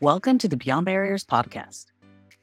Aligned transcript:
Welcome 0.00 0.36
to 0.40 0.48
the 0.48 0.58
Beyond 0.58 0.84
Barriers 0.84 1.24
podcast. 1.24 1.86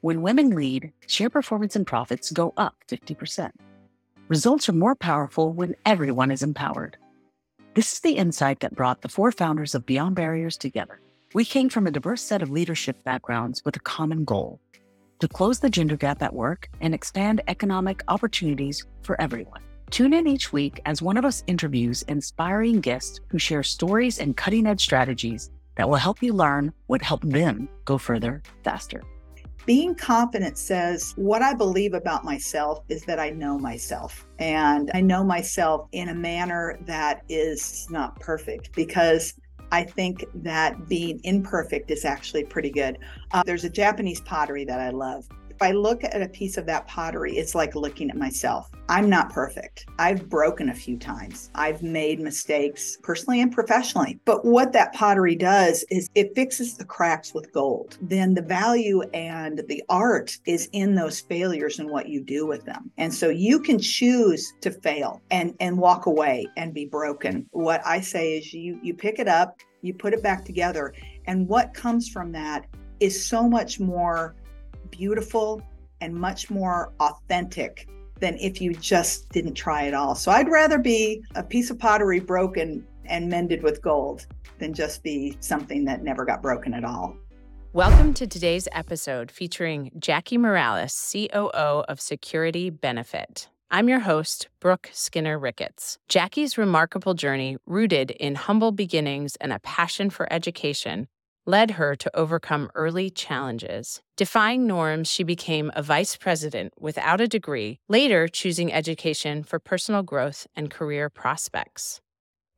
When 0.02 0.24
women 0.24 0.56
lead, 0.56 0.92
share 1.06 1.30
performance 1.30 1.76
and 1.76 1.86
profits 1.86 2.32
go 2.32 2.52
up 2.58 2.74
50%. 2.88 3.52
Results 4.28 4.68
are 4.70 4.74
more 4.74 4.96
powerful 4.96 5.54
when 5.54 5.76
everyone 5.86 6.32
is 6.32 6.42
empowered. 6.42 6.98
This 7.76 7.94
is 7.94 8.00
the 8.00 8.14
insight 8.14 8.62
that 8.62 8.74
brought 8.74 9.04
the 9.04 9.08
four 9.08 9.32
founders 9.32 9.76
of 9.76 9.86
Beyond 9.86 10.16
Barriers 10.16 10.58
together. 10.58 11.00
We 11.36 11.46
came 11.46 11.70
from 11.70 11.86
a 11.86 11.92
diverse 11.92 12.24
set 12.24 12.42
of 12.42 12.50
leadership 12.50 13.04
backgrounds 13.04 13.64
with 13.64 13.76
a 13.76 13.82
common 13.82 14.26
goal 14.26 14.60
to 15.20 15.28
close 15.28 15.60
the 15.60 15.70
gender 15.70 15.96
gap 15.96 16.24
at 16.24 16.34
work 16.34 16.70
and 16.82 16.96
expand 16.96 17.42
economic 17.48 18.02
opportunities 18.08 18.84
for 19.04 19.22
everyone. 19.22 19.62
Tune 19.92 20.16
in 20.16 20.26
each 20.26 20.52
week 20.52 20.82
as 20.88 21.04
one 21.04 21.18
of 21.18 21.24
us 21.24 21.44
interviews 21.46 22.02
inspiring 22.08 22.80
guests 22.80 23.20
who 23.28 23.38
share 23.38 23.62
stories 23.62 24.18
and 24.18 24.36
cutting 24.36 24.66
edge 24.66 24.82
strategies 24.82 25.52
that 25.76 25.90
will 25.90 25.96
help 25.96 26.22
you 26.22 26.34
learn 26.34 26.74
what 26.88 27.02
helped 27.02 27.30
them 27.30 27.70
go 27.86 27.98
further 27.98 28.42
faster. 28.64 29.02
Being 29.66 29.96
confident 29.96 30.58
says 30.58 31.14
what 31.16 31.42
I 31.42 31.54
believe 31.54 31.94
about 31.94 32.26
myself 32.26 32.84
is 32.90 33.04
that 33.04 33.18
I 33.18 33.30
know 33.30 33.58
myself. 33.58 34.28
And 34.38 34.92
I 34.94 35.00
know 35.00 35.24
myself 35.24 35.88
in 35.94 36.10
a 36.10 36.16
manner 36.16 36.78
that 36.82 37.24
is 37.30 37.88
not 37.90 38.20
perfect 38.20 38.74
because 38.76 39.36
I 39.72 39.84
think 39.84 40.26
that 40.36 40.88
being 40.88 41.20
imperfect 41.24 41.90
is 41.90 42.06
actually 42.06 42.44
pretty 42.44 42.70
good. 42.70 43.00
Uh, 43.32 43.42
there's 43.44 43.64
a 43.64 43.70
Japanese 43.70 44.22
pottery 44.22 44.66
that 44.66 44.80
I 44.80 44.90
love. 44.90 45.28
If 45.56 45.62
I 45.62 45.72
look 45.72 46.04
at 46.04 46.22
a 46.22 46.28
piece 46.28 46.58
of 46.58 46.66
that 46.66 46.88
pottery, 46.88 47.38
it's 47.38 47.54
like 47.54 47.76
looking 47.76 48.10
at 48.10 48.18
myself. 48.18 48.72
I'm 48.90 49.08
not 49.08 49.32
perfect. 49.32 49.86
I've 50.00 50.28
broken 50.28 50.70
a 50.70 50.74
few 50.74 50.98
times. 50.98 51.52
I've 51.54 51.84
made 51.84 52.20
mistakes 52.20 52.98
personally 53.04 53.40
and 53.40 53.52
professionally. 53.52 54.20
But 54.26 54.44
what 54.46 54.74
that 54.74 54.94
pottery 54.94 55.36
does 55.36 55.86
is 55.90 56.10
it 56.16 56.36
fixes 56.36 56.76
the 56.76 56.86
cracks 56.86 57.34
with 57.34 57.54
gold. 57.54 57.98
Then 58.02 58.34
the 58.34 58.42
value 58.42 59.02
and 59.14 59.62
the 59.68 59.84
art 59.90 60.38
is 60.46 60.70
in 60.74 60.96
those 60.96 61.22
failures 61.22 61.80
and 61.80 61.90
what 61.90 62.10
you 62.10 62.22
do 62.22 62.48
with 62.48 62.66
them. 62.66 62.92
And 62.98 63.14
so 63.14 63.30
you 63.30 63.60
can 63.60 63.80
choose 63.80 64.54
to 64.62 64.72
fail 64.72 65.22
and 65.30 65.56
and 65.60 65.78
walk 65.78 66.08
away 66.08 66.48
and 66.58 66.74
be 66.74 66.86
broken. 66.86 67.46
What 67.52 67.82
I 67.86 68.02
say 68.02 68.38
is 68.38 68.54
you 68.54 68.80
you 68.82 68.96
pick 68.96 69.20
it 69.20 69.28
up, 69.28 69.60
you 69.82 69.94
put 69.94 70.14
it 70.14 70.24
back 70.24 70.46
together, 70.46 70.94
and 71.28 71.48
what 71.48 71.74
comes 71.74 72.10
from 72.10 72.32
that 72.32 72.66
is 73.00 73.26
so 73.26 73.48
much 73.48 73.80
more 73.80 74.36
beautiful 74.98 75.60
and 76.02 76.14
much 76.14 76.52
more 76.52 76.94
authentic 77.00 77.88
than 78.20 78.38
if 78.38 78.62
you 78.62 78.76
just 78.76 79.28
didn't 79.30 79.56
try 79.56 79.88
at 79.88 79.96
all. 79.96 80.14
So 80.14 80.32
I'd 80.32 80.50
rather 80.50 80.78
be 80.78 81.24
a 81.34 81.42
piece 81.42 81.72
of 81.72 81.80
pottery 81.80 82.20
broken 82.20 82.86
and 83.06 83.28
mended 83.28 83.64
with 83.64 83.82
gold 83.82 84.28
than 84.60 84.72
just 84.72 85.02
be 85.02 85.36
something 85.40 85.84
that 85.86 86.04
never 86.04 86.26
got 86.26 86.44
broken 86.44 86.76
at 86.76 86.86
all. 86.86 87.18
Welcome 87.74 88.14
to 88.14 88.28
today's 88.28 88.68
episode 88.72 89.32
featuring 89.32 89.90
Jackie 89.98 90.38
Morales, 90.38 91.12
COO 91.12 91.84
of 91.90 92.00
Security 92.00 92.70
Benefit. 92.70 93.50
I'm 93.72 93.90
your 93.90 94.02
host, 94.02 94.50
Brooke 94.60 94.92
Skinner 94.94 95.40
Ricketts. 95.40 95.98
Jackie's 96.08 96.60
remarkable 96.60 97.16
journey, 97.16 97.58
rooted 97.66 98.12
in 98.12 98.36
humble 98.36 98.72
beginnings 98.72 99.36
and 99.38 99.52
a 99.52 99.58
passion 99.58 100.12
for 100.12 100.32
education, 100.32 101.08
led 101.46 101.72
her 101.72 101.96
to 101.96 102.16
overcome 102.16 102.70
early 102.76 103.10
challenges. 103.10 104.02
Defying 104.16 104.66
norms, 104.68 105.10
she 105.10 105.24
became 105.24 105.72
a 105.76 105.84
vice 105.84 106.16
president 106.16 106.74
without 106.80 107.22
a 107.22 107.28
degree, 107.28 107.80
later 107.88 108.28
choosing 108.28 108.72
education 108.72 109.44
for 109.44 109.60
personal 109.60 110.04
growth 110.04 110.48
and 110.56 110.72
career 110.72 111.10
prospects. 111.10 112.02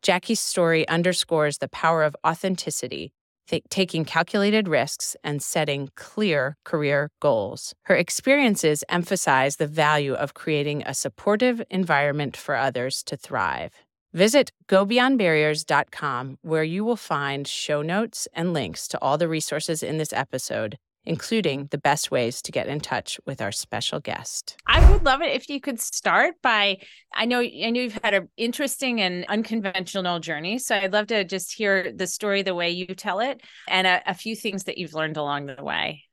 Jackie's 0.01 0.39
story 0.39 0.87
underscores 0.87 1.57
the 1.57 1.67
power 1.67 2.03
of 2.03 2.15
authenticity, 2.25 3.11
th- 3.47 3.63
taking 3.69 4.05
calculated 4.05 4.67
risks, 4.67 5.15
and 5.23 5.41
setting 5.41 5.89
clear 5.95 6.57
career 6.63 7.09
goals. 7.19 7.73
Her 7.83 7.95
experiences 7.95 8.83
emphasize 8.89 9.55
the 9.55 9.67
value 9.67 10.13
of 10.13 10.33
creating 10.33 10.83
a 10.85 10.93
supportive 10.93 11.61
environment 11.69 12.37
for 12.37 12.55
others 12.55 13.01
to 13.03 13.17
thrive. 13.17 13.84
Visit 14.15 14.53
gobeyondbarriers.com 14.69 16.37
where 16.41 16.63
you 16.63 16.85
will 16.85 16.95
find 16.95 17.45
show 17.45 17.81
notes 17.81 18.29
and 18.31 18.53
links 18.53 18.87
to 18.87 19.01
all 19.01 19.17
the 19.17 19.27
resources 19.27 19.83
in 19.83 19.97
this 19.97 20.13
episode, 20.13 20.77
including 21.03 21.67
the 21.71 21.77
best 21.77 22.11
ways 22.11 22.41
to 22.43 22.53
get 22.53 22.69
in 22.69 22.79
touch 22.79 23.19
with 23.25 23.41
our 23.41 23.51
special 23.51 23.99
guest. 23.99 24.55
I 24.67 24.89
would 24.89 25.03
love 25.03 25.21
it 25.21 25.33
if 25.33 25.49
you 25.49 25.59
could 25.59 25.81
start 25.81 26.35
by 26.41 26.77
I 27.13 27.25
know 27.25 27.41
I 27.41 27.69
know 27.71 27.81
you've 27.81 27.99
had 28.01 28.13
an 28.13 28.29
interesting 28.37 29.01
and 29.01 29.25
unconventional 29.27 30.21
journey, 30.21 30.59
so 30.59 30.77
I'd 30.77 30.93
love 30.93 31.07
to 31.07 31.25
just 31.25 31.53
hear 31.53 31.91
the 31.91 32.07
story 32.07 32.41
the 32.41 32.55
way 32.55 32.69
you 32.69 32.85
tell 32.85 33.19
it 33.19 33.41
and 33.67 33.85
a, 33.85 34.01
a 34.09 34.13
few 34.13 34.33
things 34.33 34.63
that 34.63 34.77
you've 34.77 34.93
learned 34.93 35.17
along 35.17 35.47
the 35.47 35.61
way. 35.61 36.03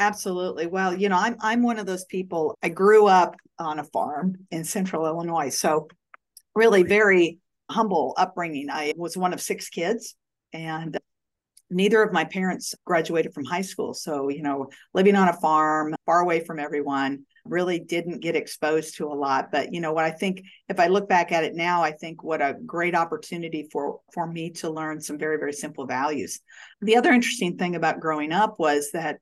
Absolutely. 0.00 0.66
Well, 0.66 0.92
you 0.92 1.08
know, 1.08 1.18
I'm 1.18 1.36
I'm 1.40 1.62
one 1.62 1.78
of 1.78 1.86
those 1.86 2.04
people. 2.06 2.56
I 2.64 2.68
grew 2.68 3.06
up 3.06 3.36
on 3.60 3.78
a 3.78 3.84
farm 3.84 4.34
in 4.50 4.64
central 4.64 5.06
Illinois. 5.06 5.50
So 5.50 5.86
really 6.54 6.82
very 6.82 7.38
humble 7.70 8.14
upbringing. 8.16 8.70
I 8.70 8.94
was 8.96 9.16
one 9.16 9.32
of 9.32 9.40
six 9.40 9.68
kids 9.68 10.14
and 10.52 10.98
neither 11.70 12.02
of 12.02 12.12
my 12.12 12.24
parents 12.24 12.74
graduated 12.84 13.34
from 13.34 13.44
high 13.44 13.62
school. 13.62 13.94
So, 13.94 14.28
you 14.28 14.42
know, 14.42 14.68
living 14.94 15.16
on 15.16 15.28
a 15.28 15.34
farm, 15.34 15.94
far 16.06 16.20
away 16.20 16.44
from 16.44 16.58
everyone, 16.58 17.24
really 17.44 17.78
didn't 17.78 18.20
get 18.20 18.36
exposed 18.36 18.96
to 18.96 19.06
a 19.06 19.14
lot. 19.14 19.50
But, 19.50 19.72
you 19.72 19.80
know, 19.80 19.92
what 19.92 20.04
I 20.04 20.10
think 20.10 20.42
if 20.68 20.80
I 20.80 20.86
look 20.86 21.08
back 21.08 21.32
at 21.32 21.44
it 21.44 21.54
now, 21.54 21.82
I 21.82 21.92
think 21.92 22.22
what 22.22 22.42
a 22.42 22.56
great 22.64 22.94
opportunity 22.94 23.68
for 23.70 24.00
for 24.12 24.26
me 24.26 24.50
to 24.50 24.70
learn 24.70 25.00
some 25.00 25.18
very 25.18 25.38
very 25.38 25.52
simple 25.52 25.86
values. 25.86 26.40
The 26.80 26.96
other 26.96 27.12
interesting 27.12 27.56
thing 27.56 27.76
about 27.76 28.00
growing 28.00 28.32
up 28.32 28.58
was 28.58 28.90
that 28.92 29.18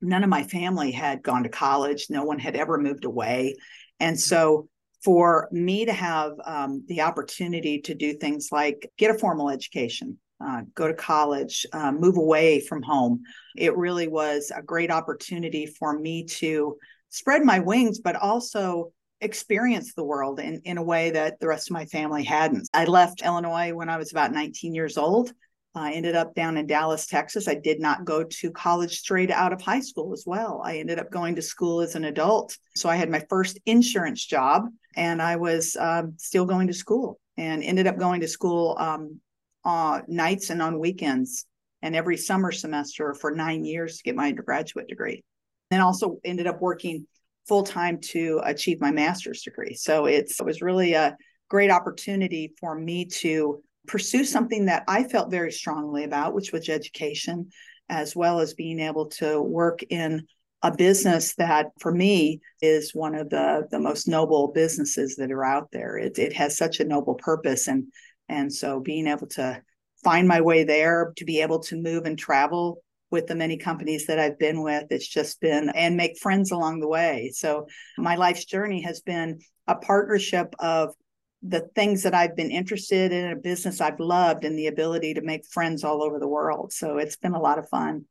none 0.00 0.24
of 0.24 0.30
my 0.30 0.42
family 0.42 0.90
had 0.90 1.22
gone 1.22 1.44
to 1.44 1.48
college, 1.48 2.06
no 2.10 2.24
one 2.24 2.38
had 2.38 2.56
ever 2.56 2.78
moved 2.78 3.04
away. 3.04 3.56
And 4.00 4.18
so 4.18 4.68
for 5.04 5.48
me 5.50 5.84
to 5.84 5.92
have 5.92 6.32
um, 6.44 6.84
the 6.86 7.00
opportunity 7.00 7.80
to 7.80 7.94
do 7.94 8.14
things 8.14 8.48
like 8.52 8.90
get 8.98 9.14
a 9.14 9.18
formal 9.18 9.50
education, 9.50 10.18
uh, 10.44 10.62
go 10.74 10.86
to 10.86 10.94
college, 10.94 11.66
uh, 11.72 11.92
move 11.92 12.16
away 12.16 12.60
from 12.60 12.82
home, 12.82 13.22
it 13.56 13.76
really 13.76 14.08
was 14.08 14.52
a 14.54 14.62
great 14.62 14.90
opportunity 14.90 15.66
for 15.66 15.98
me 15.98 16.24
to 16.24 16.76
spread 17.10 17.44
my 17.44 17.58
wings, 17.58 18.00
but 18.00 18.16
also 18.16 18.92
experience 19.20 19.94
the 19.94 20.04
world 20.04 20.40
in, 20.40 20.60
in 20.64 20.78
a 20.78 20.82
way 20.82 21.10
that 21.10 21.38
the 21.38 21.46
rest 21.46 21.70
of 21.70 21.74
my 21.74 21.84
family 21.86 22.24
hadn't. 22.24 22.68
I 22.74 22.84
left 22.86 23.22
Illinois 23.22 23.72
when 23.72 23.88
I 23.88 23.96
was 23.96 24.10
about 24.10 24.32
19 24.32 24.74
years 24.74 24.98
old. 24.98 25.32
I 25.74 25.92
ended 25.92 26.16
up 26.16 26.34
down 26.34 26.56
in 26.58 26.66
Dallas, 26.66 27.06
Texas. 27.06 27.48
I 27.48 27.54
did 27.54 27.80
not 27.80 28.04
go 28.04 28.24
to 28.24 28.50
college 28.50 28.98
straight 28.98 29.30
out 29.30 29.52
of 29.52 29.62
high 29.62 29.80
school 29.80 30.12
as 30.12 30.24
well. 30.26 30.60
I 30.62 30.78
ended 30.78 30.98
up 30.98 31.10
going 31.10 31.36
to 31.36 31.42
school 31.42 31.80
as 31.80 31.94
an 31.94 32.04
adult. 32.04 32.58
So 32.76 32.90
I 32.90 32.96
had 32.96 33.08
my 33.08 33.24
first 33.30 33.58
insurance 33.64 34.24
job 34.24 34.66
and 34.96 35.20
I 35.20 35.36
was 35.36 35.76
um, 35.78 36.14
still 36.16 36.44
going 36.44 36.68
to 36.68 36.74
school 36.74 37.18
and 37.36 37.62
ended 37.62 37.86
up 37.86 37.98
going 37.98 38.20
to 38.20 38.28
school 38.28 38.76
um, 38.78 39.20
on 39.64 40.02
nights 40.08 40.50
and 40.50 40.60
on 40.60 40.78
weekends 40.78 41.46
and 41.82 41.96
every 41.96 42.16
summer 42.16 42.52
semester 42.52 43.14
for 43.14 43.32
nine 43.32 43.64
years 43.64 43.96
to 43.96 44.02
get 44.04 44.16
my 44.16 44.28
undergraduate 44.28 44.88
degree. 44.88 45.24
Then 45.70 45.80
also 45.80 46.18
ended 46.24 46.46
up 46.46 46.60
working 46.60 47.06
full 47.48 47.64
time 47.64 47.98
to 48.00 48.40
achieve 48.44 48.80
my 48.80 48.90
master's 48.90 49.42
degree. 49.42 49.74
So 49.74 50.06
it 50.06 50.30
was 50.44 50.62
really 50.62 50.92
a 50.92 51.16
great 51.48 51.70
opportunity 51.70 52.54
for 52.60 52.74
me 52.74 53.06
to 53.06 53.62
pursue 53.86 54.24
something 54.24 54.66
that 54.66 54.84
I 54.86 55.04
felt 55.04 55.30
very 55.30 55.50
strongly 55.50 56.04
about, 56.04 56.34
which 56.34 56.52
was 56.52 56.68
education, 56.68 57.50
as 57.88 58.14
well 58.14 58.38
as 58.38 58.54
being 58.54 58.78
able 58.78 59.06
to 59.06 59.42
work 59.42 59.82
in 59.90 60.26
a 60.62 60.74
business 60.74 61.34
that 61.34 61.66
for 61.80 61.92
me 61.92 62.40
is 62.60 62.94
one 62.94 63.14
of 63.14 63.30
the 63.30 63.66
the 63.70 63.80
most 63.80 64.06
noble 64.06 64.52
businesses 64.52 65.16
that 65.16 65.32
are 65.32 65.44
out 65.44 65.68
there. 65.72 65.96
It 65.96 66.18
it 66.18 66.32
has 66.34 66.56
such 66.56 66.80
a 66.80 66.84
noble 66.84 67.14
purpose 67.14 67.68
and 67.68 67.84
and 68.28 68.52
so 68.52 68.80
being 68.80 69.06
able 69.06 69.26
to 69.28 69.62
find 70.02 70.26
my 70.26 70.40
way 70.40 70.64
there, 70.64 71.12
to 71.16 71.24
be 71.24 71.40
able 71.40 71.60
to 71.60 71.80
move 71.80 72.04
and 72.06 72.18
travel 72.18 72.82
with 73.10 73.26
the 73.26 73.34
many 73.34 73.56
companies 73.58 74.06
that 74.06 74.18
I've 74.18 74.38
been 74.38 74.62
with, 74.62 74.86
it's 74.90 75.06
just 75.06 75.40
been 75.40 75.68
and 75.70 75.96
make 75.96 76.18
friends 76.18 76.50
along 76.50 76.80
the 76.80 76.88
way. 76.88 77.30
So 77.34 77.66
my 77.98 78.16
life's 78.16 78.46
journey 78.46 78.80
has 78.82 79.00
been 79.00 79.40
a 79.68 79.76
partnership 79.76 80.54
of 80.58 80.94
the 81.42 81.68
things 81.74 82.04
that 82.04 82.14
I've 82.14 82.36
been 82.36 82.50
interested 82.50 83.12
in, 83.12 83.32
a 83.32 83.36
business 83.36 83.80
I've 83.80 84.00
loved, 84.00 84.44
and 84.44 84.58
the 84.58 84.68
ability 84.68 85.14
to 85.14 85.22
make 85.22 85.44
friends 85.44 85.84
all 85.84 86.02
over 86.02 86.18
the 86.18 86.28
world. 86.28 86.72
So 86.72 86.98
it's 86.98 87.16
been 87.16 87.34
a 87.34 87.40
lot 87.40 87.58
of 87.58 87.68
fun. 87.68 88.06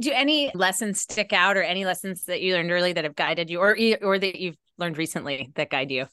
Do 0.00 0.12
any 0.12 0.50
lessons 0.54 1.00
stick 1.00 1.32
out, 1.32 1.56
or 1.56 1.62
any 1.62 1.84
lessons 1.84 2.24
that 2.24 2.42
you 2.42 2.54
learned 2.54 2.70
early 2.70 2.92
that 2.92 3.04
have 3.04 3.16
guided 3.16 3.48
you, 3.50 3.60
or 3.60 3.76
or 4.02 4.18
that 4.18 4.36
you've 4.36 4.56
learned 4.78 4.98
recently 4.98 5.50
that 5.54 5.70
guide 5.70 5.90
you? 5.90 6.06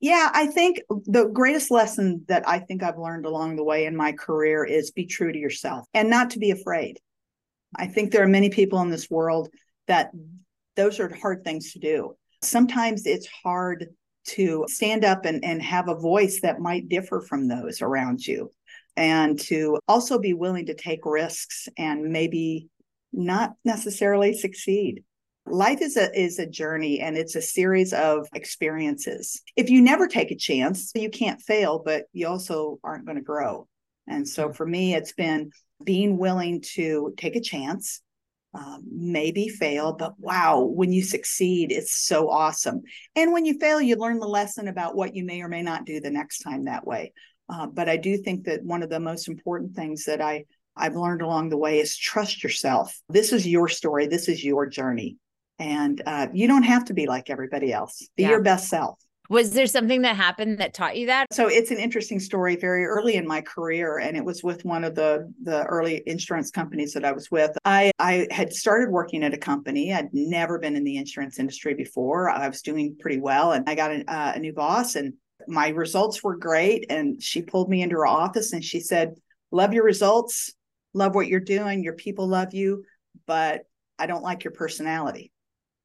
Yeah, 0.00 0.30
I 0.32 0.46
think 0.46 0.80
the 1.06 1.26
greatest 1.26 1.70
lesson 1.70 2.24
that 2.28 2.48
I 2.48 2.60
think 2.60 2.82
I've 2.82 2.98
learned 2.98 3.26
along 3.26 3.56
the 3.56 3.64
way 3.64 3.84
in 3.84 3.96
my 3.96 4.12
career 4.12 4.64
is 4.64 4.92
be 4.92 5.06
true 5.06 5.32
to 5.32 5.38
yourself 5.38 5.86
and 5.92 6.08
not 6.08 6.30
to 6.30 6.38
be 6.38 6.52
afraid. 6.52 6.98
I 7.76 7.88
think 7.88 8.12
there 8.12 8.22
are 8.22 8.28
many 8.28 8.48
people 8.48 8.80
in 8.80 8.90
this 8.90 9.10
world 9.10 9.48
that 9.88 10.10
those 10.76 11.00
are 11.00 11.12
hard 11.14 11.42
things 11.42 11.72
to 11.72 11.80
do. 11.80 12.14
Sometimes 12.42 13.06
it's 13.06 13.26
hard 13.26 13.88
to 14.28 14.64
stand 14.68 15.04
up 15.04 15.24
and, 15.24 15.44
and 15.44 15.60
have 15.60 15.88
a 15.88 15.96
voice 15.96 16.40
that 16.42 16.60
might 16.60 16.88
differ 16.88 17.20
from 17.20 17.48
those 17.48 17.82
around 17.82 18.24
you. 18.24 18.52
and 18.96 19.38
to 19.38 19.78
also 19.86 20.18
be 20.18 20.34
willing 20.34 20.66
to 20.66 20.74
take 20.74 21.04
risks 21.04 21.68
and 21.78 22.02
maybe 22.12 22.68
not 23.12 23.54
necessarily 23.64 24.34
succeed. 24.34 25.04
Life 25.46 25.80
is 25.80 25.96
a 25.96 26.10
is 26.18 26.38
a 26.38 26.46
journey 26.46 27.00
and 27.00 27.16
it's 27.16 27.34
a 27.34 27.42
series 27.42 27.92
of 27.94 28.28
experiences. 28.34 29.40
If 29.56 29.70
you 29.70 29.80
never 29.80 30.06
take 30.06 30.30
a 30.30 30.36
chance, 30.36 30.92
you 30.94 31.08
can't 31.08 31.40
fail, 31.40 31.82
but 31.82 32.04
you 32.12 32.28
also 32.28 32.78
aren't 32.84 33.06
going 33.06 33.16
to 33.16 33.22
grow. 33.22 33.66
And 34.06 34.28
so 34.28 34.52
for 34.52 34.66
me, 34.66 34.94
it's 34.94 35.12
been 35.12 35.50
being 35.82 36.18
willing 36.18 36.62
to 36.74 37.14
take 37.16 37.36
a 37.36 37.40
chance, 37.40 38.02
um, 38.54 38.82
maybe 38.90 39.48
fail, 39.48 39.92
but 39.92 40.14
wow, 40.18 40.60
when 40.60 40.92
you 40.92 41.02
succeed, 41.02 41.70
it's 41.70 41.96
so 41.96 42.28
awesome. 42.28 42.82
And 43.14 43.32
when 43.32 43.44
you 43.44 43.58
fail, 43.58 43.80
you 43.80 43.96
learn 43.96 44.18
the 44.18 44.26
lesson 44.26 44.68
about 44.68 44.96
what 44.96 45.14
you 45.14 45.24
may 45.24 45.40
or 45.42 45.48
may 45.48 45.62
not 45.62 45.84
do 45.84 46.00
the 46.00 46.10
next 46.10 46.38
time 46.38 46.64
that 46.64 46.86
way. 46.86 47.12
Uh, 47.48 47.66
but 47.66 47.88
I 47.88 47.96
do 47.96 48.18
think 48.18 48.44
that 48.44 48.64
one 48.64 48.82
of 48.82 48.90
the 48.90 49.00
most 49.00 49.28
important 49.28 49.74
things 49.74 50.04
that 50.04 50.20
I 50.20 50.44
I've 50.78 50.96
learned 50.96 51.22
along 51.22 51.50
the 51.50 51.56
way 51.56 51.80
is 51.80 51.96
trust 51.96 52.42
yourself. 52.42 52.98
This 53.08 53.32
is 53.32 53.46
your 53.46 53.68
story. 53.68 54.06
This 54.06 54.28
is 54.28 54.44
your 54.44 54.66
journey, 54.66 55.16
and 55.58 56.00
uh, 56.06 56.28
you 56.32 56.46
don't 56.46 56.62
have 56.62 56.86
to 56.86 56.94
be 56.94 57.06
like 57.06 57.30
everybody 57.30 57.72
else. 57.72 58.08
Be 58.16 58.24
yeah. 58.24 58.30
your 58.30 58.42
best 58.42 58.68
self. 58.68 58.98
Was 59.30 59.52
there 59.52 59.66
something 59.66 60.02
that 60.02 60.16
happened 60.16 60.58
that 60.58 60.72
taught 60.72 60.96
you 60.96 61.06
that? 61.06 61.26
So 61.32 61.48
it's 61.48 61.70
an 61.70 61.76
interesting 61.76 62.18
story 62.18 62.56
very 62.56 62.86
early 62.86 63.16
in 63.16 63.26
my 63.26 63.42
career 63.42 63.98
and 63.98 64.16
it 64.16 64.24
was 64.24 64.42
with 64.42 64.64
one 64.64 64.84
of 64.84 64.94
the 64.94 65.30
the 65.42 65.64
early 65.64 66.02
insurance 66.06 66.50
companies 66.50 66.94
that 66.94 67.04
I 67.04 67.12
was 67.12 67.30
with. 67.30 67.50
I 67.64 67.92
I 67.98 68.26
had 68.30 68.52
started 68.52 68.90
working 68.90 69.22
at 69.22 69.34
a 69.34 69.38
company. 69.38 69.92
I'd 69.92 70.14
never 70.14 70.58
been 70.58 70.76
in 70.76 70.84
the 70.84 70.96
insurance 70.96 71.38
industry 71.38 71.74
before. 71.74 72.30
I 72.30 72.48
was 72.48 72.62
doing 72.62 72.96
pretty 72.98 73.20
well 73.20 73.52
and 73.52 73.68
I 73.68 73.74
got 73.74 73.92
a, 73.92 74.10
uh, 74.10 74.32
a 74.36 74.38
new 74.38 74.54
boss 74.54 74.94
and 74.94 75.12
my 75.46 75.68
results 75.68 76.24
were 76.24 76.36
great 76.36 76.86
and 76.90 77.22
she 77.22 77.42
pulled 77.42 77.68
me 77.68 77.82
into 77.82 77.96
her 77.96 78.06
office 78.06 78.54
and 78.54 78.64
she 78.64 78.80
said, 78.80 79.14
"Love 79.50 79.74
your 79.74 79.84
results, 79.84 80.54
love 80.98 81.14
what 81.14 81.28
you're 81.28 81.40
doing, 81.40 81.82
your 81.82 81.94
people 81.94 82.28
love 82.28 82.52
you, 82.54 82.84
but 83.26 83.62
I 83.98 84.06
don't 84.06 84.22
like 84.22 84.44
your 84.44 84.52
personality." 84.52 85.32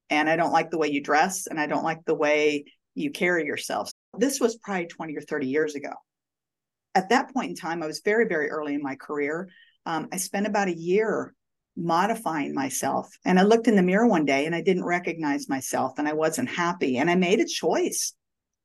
And 0.09 0.29
I 0.29 0.35
don't 0.35 0.51
like 0.51 0.69
the 0.69 0.77
way 0.77 0.89
you 0.89 1.01
dress, 1.01 1.47
and 1.47 1.59
I 1.59 1.67
don't 1.67 1.83
like 1.83 2.03
the 2.05 2.15
way 2.15 2.65
you 2.93 3.11
carry 3.11 3.45
yourself. 3.45 3.91
This 4.17 4.39
was 4.39 4.57
probably 4.57 4.87
20 4.87 5.15
or 5.17 5.21
30 5.21 5.47
years 5.47 5.75
ago. 5.75 5.93
At 6.93 7.09
that 7.09 7.33
point 7.33 7.49
in 7.49 7.55
time, 7.55 7.81
I 7.81 7.87
was 7.87 8.01
very, 8.05 8.27
very 8.27 8.49
early 8.49 8.75
in 8.75 8.83
my 8.83 8.95
career. 8.95 9.49
Um, 9.85 10.09
I 10.11 10.17
spent 10.17 10.45
about 10.45 10.67
a 10.67 10.77
year 10.77 11.33
modifying 11.75 12.53
myself. 12.53 13.09
And 13.25 13.39
I 13.39 13.43
looked 13.43 13.67
in 13.67 13.75
the 13.75 13.81
mirror 13.81 14.07
one 14.07 14.25
day 14.25 14.45
and 14.45 14.53
I 14.53 14.61
didn't 14.61 14.85
recognize 14.85 15.49
myself 15.49 15.93
and 15.97 16.07
I 16.07 16.13
wasn't 16.13 16.49
happy. 16.49 16.97
And 16.97 17.09
I 17.09 17.15
made 17.15 17.39
a 17.39 17.47
choice 17.47 18.13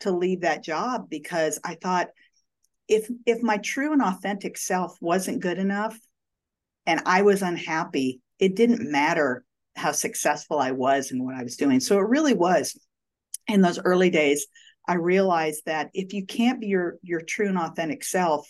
to 0.00 0.10
leave 0.10 0.42
that 0.42 0.62
job 0.62 1.08
because 1.08 1.58
I 1.64 1.76
thought 1.76 2.08
if 2.86 3.08
if 3.26 3.42
my 3.42 3.58
true 3.58 3.92
and 3.92 4.02
authentic 4.02 4.56
self 4.56 4.96
wasn't 5.00 5.40
good 5.42 5.58
enough 5.58 5.98
and 6.86 7.00
I 7.06 7.22
was 7.22 7.42
unhappy, 7.42 8.20
it 8.38 8.56
didn't 8.56 8.90
matter 8.90 9.44
how 9.76 9.92
successful 9.92 10.58
I 10.58 10.72
was 10.72 11.10
in 11.10 11.24
what 11.24 11.34
I 11.34 11.42
was 11.42 11.56
doing. 11.56 11.80
So 11.80 11.98
it 11.98 12.08
really 12.08 12.34
was 12.34 12.78
in 13.46 13.62
those 13.62 13.78
early 13.78 14.10
days, 14.10 14.46
I 14.86 14.94
realized 14.94 15.62
that 15.66 15.90
if 15.94 16.12
you 16.12 16.24
can't 16.26 16.60
be 16.60 16.68
your 16.68 16.96
your 17.02 17.20
true 17.20 17.48
and 17.48 17.58
authentic 17.58 18.04
self, 18.04 18.48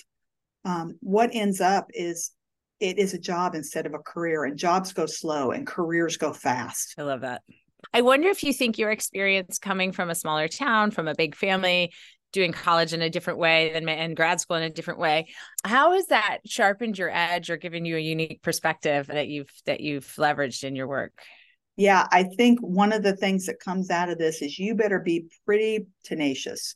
um, 0.64 0.96
what 1.00 1.30
ends 1.32 1.60
up 1.60 1.88
is 1.94 2.32
it 2.80 2.98
is 2.98 3.14
a 3.14 3.18
job 3.18 3.54
instead 3.54 3.86
of 3.86 3.94
a 3.94 3.98
career, 3.98 4.44
and 4.44 4.56
jobs 4.56 4.92
go 4.92 5.06
slow 5.06 5.50
and 5.50 5.66
careers 5.66 6.16
go 6.16 6.32
fast. 6.32 6.94
I 6.98 7.02
love 7.02 7.22
that. 7.22 7.42
I 7.92 8.02
wonder 8.02 8.28
if 8.28 8.42
you 8.42 8.52
think 8.52 8.78
your 8.78 8.90
experience 8.90 9.58
coming 9.58 9.92
from 9.92 10.10
a 10.10 10.14
smaller 10.14 10.48
town, 10.48 10.90
from 10.90 11.08
a 11.08 11.14
big 11.14 11.34
family, 11.34 11.92
doing 12.32 12.52
college 12.52 12.92
in 12.92 13.02
a 13.02 13.10
different 13.10 13.38
way 13.38 13.72
than 13.72 13.88
and 13.88 14.16
grad 14.16 14.40
school 14.40 14.56
in 14.56 14.62
a 14.62 14.70
different 14.70 15.00
way, 15.00 15.28
how 15.64 15.92
has 15.92 16.06
that 16.06 16.38
sharpened 16.46 16.98
your 16.98 17.10
edge 17.10 17.50
or 17.50 17.56
given 17.56 17.84
you 17.84 17.96
a 17.96 18.00
unique 18.00 18.42
perspective 18.42 19.06
that 19.06 19.28
you've 19.28 19.50
that 19.66 19.80
you've 19.80 20.06
leveraged 20.16 20.64
in 20.64 20.76
your 20.76 20.88
work? 20.88 21.12
Yeah, 21.76 22.06
I 22.10 22.24
think 22.24 22.58
one 22.60 22.92
of 22.92 23.02
the 23.02 23.16
things 23.16 23.46
that 23.46 23.60
comes 23.60 23.88
out 23.88 24.10
of 24.10 24.18
this 24.18 24.42
is 24.42 24.58
you 24.58 24.74
better 24.74 24.98
be 24.98 25.26
pretty 25.46 25.86
tenacious. 26.04 26.74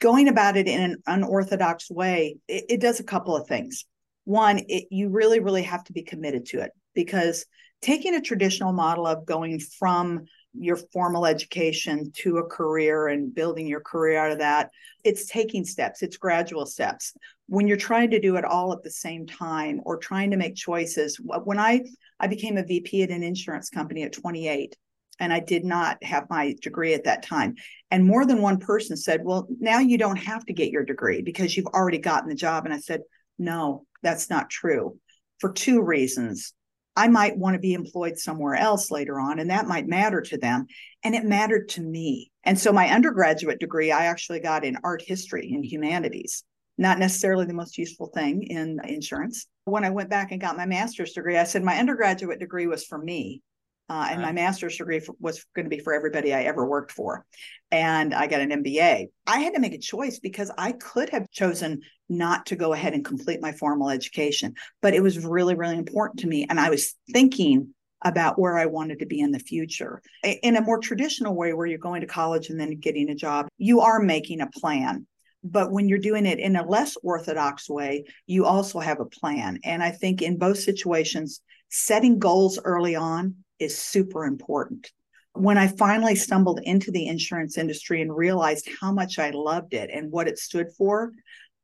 Going 0.00 0.28
about 0.28 0.56
it 0.56 0.68
in 0.68 0.80
an 0.80 0.96
unorthodox 1.08 1.90
way, 1.90 2.36
it, 2.46 2.64
it 2.68 2.80
does 2.80 3.00
a 3.00 3.04
couple 3.04 3.34
of 3.34 3.48
things. 3.48 3.84
One, 4.24 4.60
it, 4.68 4.84
you 4.92 5.08
really, 5.08 5.40
really 5.40 5.64
have 5.64 5.82
to 5.84 5.92
be 5.92 6.02
committed 6.02 6.46
to 6.46 6.60
it 6.60 6.70
because 6.94 7.46
taking 7.82 8.14
a 8.14 8.20
traditional 8.20 8.72
model 8.72 9.08
of 9.08 9.26
going 9.26 9.58
from 9.58 10.26
your 10.60 10.76
formal 10.92 11.26
education 11.26 12.10
to 12.16 12.38
a 12.38 12.46
career 12.46 13.08
and 13.08 13.34
building 13.34 13.66
your 13.66 13.80
career 13.80 14.18
out 14.18 14.32
of 14.32 14.38
that, 14.38 14.70
it's 15.04 15.26
taking 15.26 15.64
steps, 15.64 16.02
it's 16.02 16.16
gradual 16.16 16.66
steps. 16.66 17.14
When 17.46 17.66
you're 17.66 17.76
trying 17.76 18.10
to 18.10 18.20
do 18.20 18.36
it 18.36 18.44
all 18.44 18.72
at 18.72 18.82
the 18.82 18.90
same 18.90 19.26
time 19.26 19.80
or 19.84 19.96
trying 19.96 20.30
to 20.32 20.36
make 20.36 20.54
choices, 20.54 21.18
when 21.18 21.58
I 21.58 21.84
I 22.20 22.26
became 22.26 22.56
a 22.56 22.64
VP 22.64 23.02
at 23.02 23.10
an 23.10 23.22
insurance 23.22 23.70
company 23.70 24.02
at 24.02 24.12
28 24.12 24.76
and 25.20 25.32
I 25.32 25.40
did 25.40 25.64
not 25.64 26.02
have 26.02 26.30
my 26.30 26.54
degree 26.60 26.94
at 26.94 27.04
that 27.04 27.22
time. 27.22 27.56
And 27.90 28.04
more 28.04 28.24
than 28.24 28.42
one 28.42 28.58
person 28.58 28.96
said, 28.96 29.24
Well, 29.24 29.48
now 29.58 29.78
you 29.78 29.98
don't 29.98 30.16
have 30.16 30.44
to 30.46 30.52
get 30.52 30.70
your 30.70 30.84
degree 30.84 31.22
because 31.22 31.56
you've 31.56 31.66
already 31.66 31.98
gotten 31.98 32.28
the 32.28 32.34
job. 32.34 32.64
And 32.64 32.74
I 32.74 32.78
said, 32.78 33.02
No, 33.38 33.86
that's 34.02 34.30
not 34.30 34.50
true 34.50 34.98
for 35.38 35.52
two 35.52 35.82
reasons. 35.82 36.52
I 36.98 37.08
might 37.08 37.38
want 37.38 37.54
to 37.54 37.60
be 37.60 37.72
employed 37.72 38.18
somewhere 38.18 38.56
else 38.56 38.90
later 38.90 39.18
on, 39.20 39.38
and 39.38 39.50
that 39.50 39.68
might 39.68 39.86
matter 39.86 40.20
to 40.20 40.36
them. 40.36 40.66
And 41.04 41.14
it 41.14 41.24
mattered 41.24 41.68
to 41.70 41.80
me. 41.80 42.30
And 42.44 42.58
so 42.58 42.72
my 42.72 42.88
undergraduate 42.88 43.60
degree, 43.60 43.92
I 43.92 44.06
actually 44.06 44.40
got 44.40 44.64
in 44.64 44.78
art 44.82 45.02
history 45.02 45.52
and 45.54 45.64
humanities 45.64 46.44
not 46.78 46.98
necessarily 46.98 47.44
the 47.44 47.52
most 47.52 47.76
useful 47.76 48.06
thing 48.06 48.44
in 48.44 48.80
insurance. 48.84 49.46
When 49.64 49.84
I 49.84 49.90
went 49.90 50.08
back 50.08 50.30
and 50.30 50.40
got 50.40 50.56
my 50.56 50.64
master's 50.64 51.12
degree, 51.12 51.36
I 51.36 51.44
said 51.44 51.64
my 51.64 51.76
undergraduate 51.76 52.38
degree 52.38 52.68
was 52.68 52.84
for 52.84 52.96
me. 52.96 53.42
Uh, 53.88 54.08
and 54.10 54.20
my 54.20 54.32
master's 54.32 54.76
degree 54.76 55.00
for, 55.00 55.14
was 55.18 55.44
going 55.54 55.64
to 55.64 55.74
be 55.74 55.82
for 55.82 55.94
everybody 55.94 56.34
I 56.34 56.42
ever 56.42 56.66
worked 56.66 56.92
for. 56.92 57.24
And 57.70 58.14
I 58.14 58.26
got 58.26 58.40
an 58.40 58.50
MBA. 58.50 59.06
I 59.26 59.40
had 59.40 59.54
to 59.54 59.60
make 59.60 59.72
a 59.72 59.78
choice 59.78 60.18
because 60.18 60.50
I 60.58 60.72
could 60.72 61.08
have 61.10 61.30
chosen 61.30 61.80
not 62.08 62.46
to 62.46 62.56
go 62.56 62.72
ahead 62.72 62.92
and 62.92 63.04
complete 63.04 63.40
my 63.40 63.52
formal 63.52 63.88
education, 63.88 64.54
but 64.82 64.94
it 64.94 65.02
was 65.02 65.24
really, 65.24 65.54
really 65.54 65.76
important 65.76 66.20
to 66.20 66.26
me. 66.26 66.46
And 66.48 66.60
I 66.60 66.70
was 66.70 66.94
thinking 67.12 67.74
about 68.04 68.38
where 68.38 68.58
I 68.58 68.66
wanted 68.66 69.00
to 69.00 69.06
be 69.06 69.20
in 69.20 69.32
the 69.32 69.38
future. 69.38 70.02
In 70.22 70.56
a 70.56 70.62
more 70.62 70.78
traditional 70.78 71.34
way, 71.34 71.52
where 71.52 71.66
you're 71.66 71.78
going 71.78 72.02
to 72.02 72.06
college 72.06 72.48
and 72.48 72.60
then 72.60 72.78
getting 72.78 73.10
a 73.10 73.14
job, 73.14 73.48
you 73.56 73.80
are 73.80 74.00
making 74.00 74.40
a 74.40 74.46
plan 74.46 75.06
but 75.44 75.70
when 75.70 75.88
you're 75.88 75.98
doing 75.98 76.26
it 76.26 76.38
in 76.38 76.56
a 76.56 76.66
less 76.66 76.96
orthodox 77.02 77.68
way, 77.70 78.04
you 78.26 78.44
also 78.44 78.80
have 78.80 79.00
a 79.00 79.06
plan. 79.06 79.60
And 79.64 79.82
I 79.82 79.90
think 79.90 80.20
in 80.20 80.36
both 80.36 80.58
situations, 80.58 81.40
setting 81.68 82.18
goals 82.18 82.58
early 82.62 82.96
on 82.96 83.36
is 83.58 83.78
super 83.78 84.24
important. 84.24 84.90
When 85.32 85.58
I 85.58 85.68
finally 85.68 86.14
stumbled 86.14 86.60
into 86.62 86.90
the 86.90 87.06
insurance 87.06 87.58
industry 87.58 88.02
and 88.02 88.14
realized 88.14 88.68
how 88.80 88.92
much 88.92 89.18
I 89.18 89.30
loved 89.30 89.74
it 89.74 89.90
and 89.92 90.10
what 90.10 90.28
it 90.28 90.38
stood 90.38 90.68
for, 90.76 91.12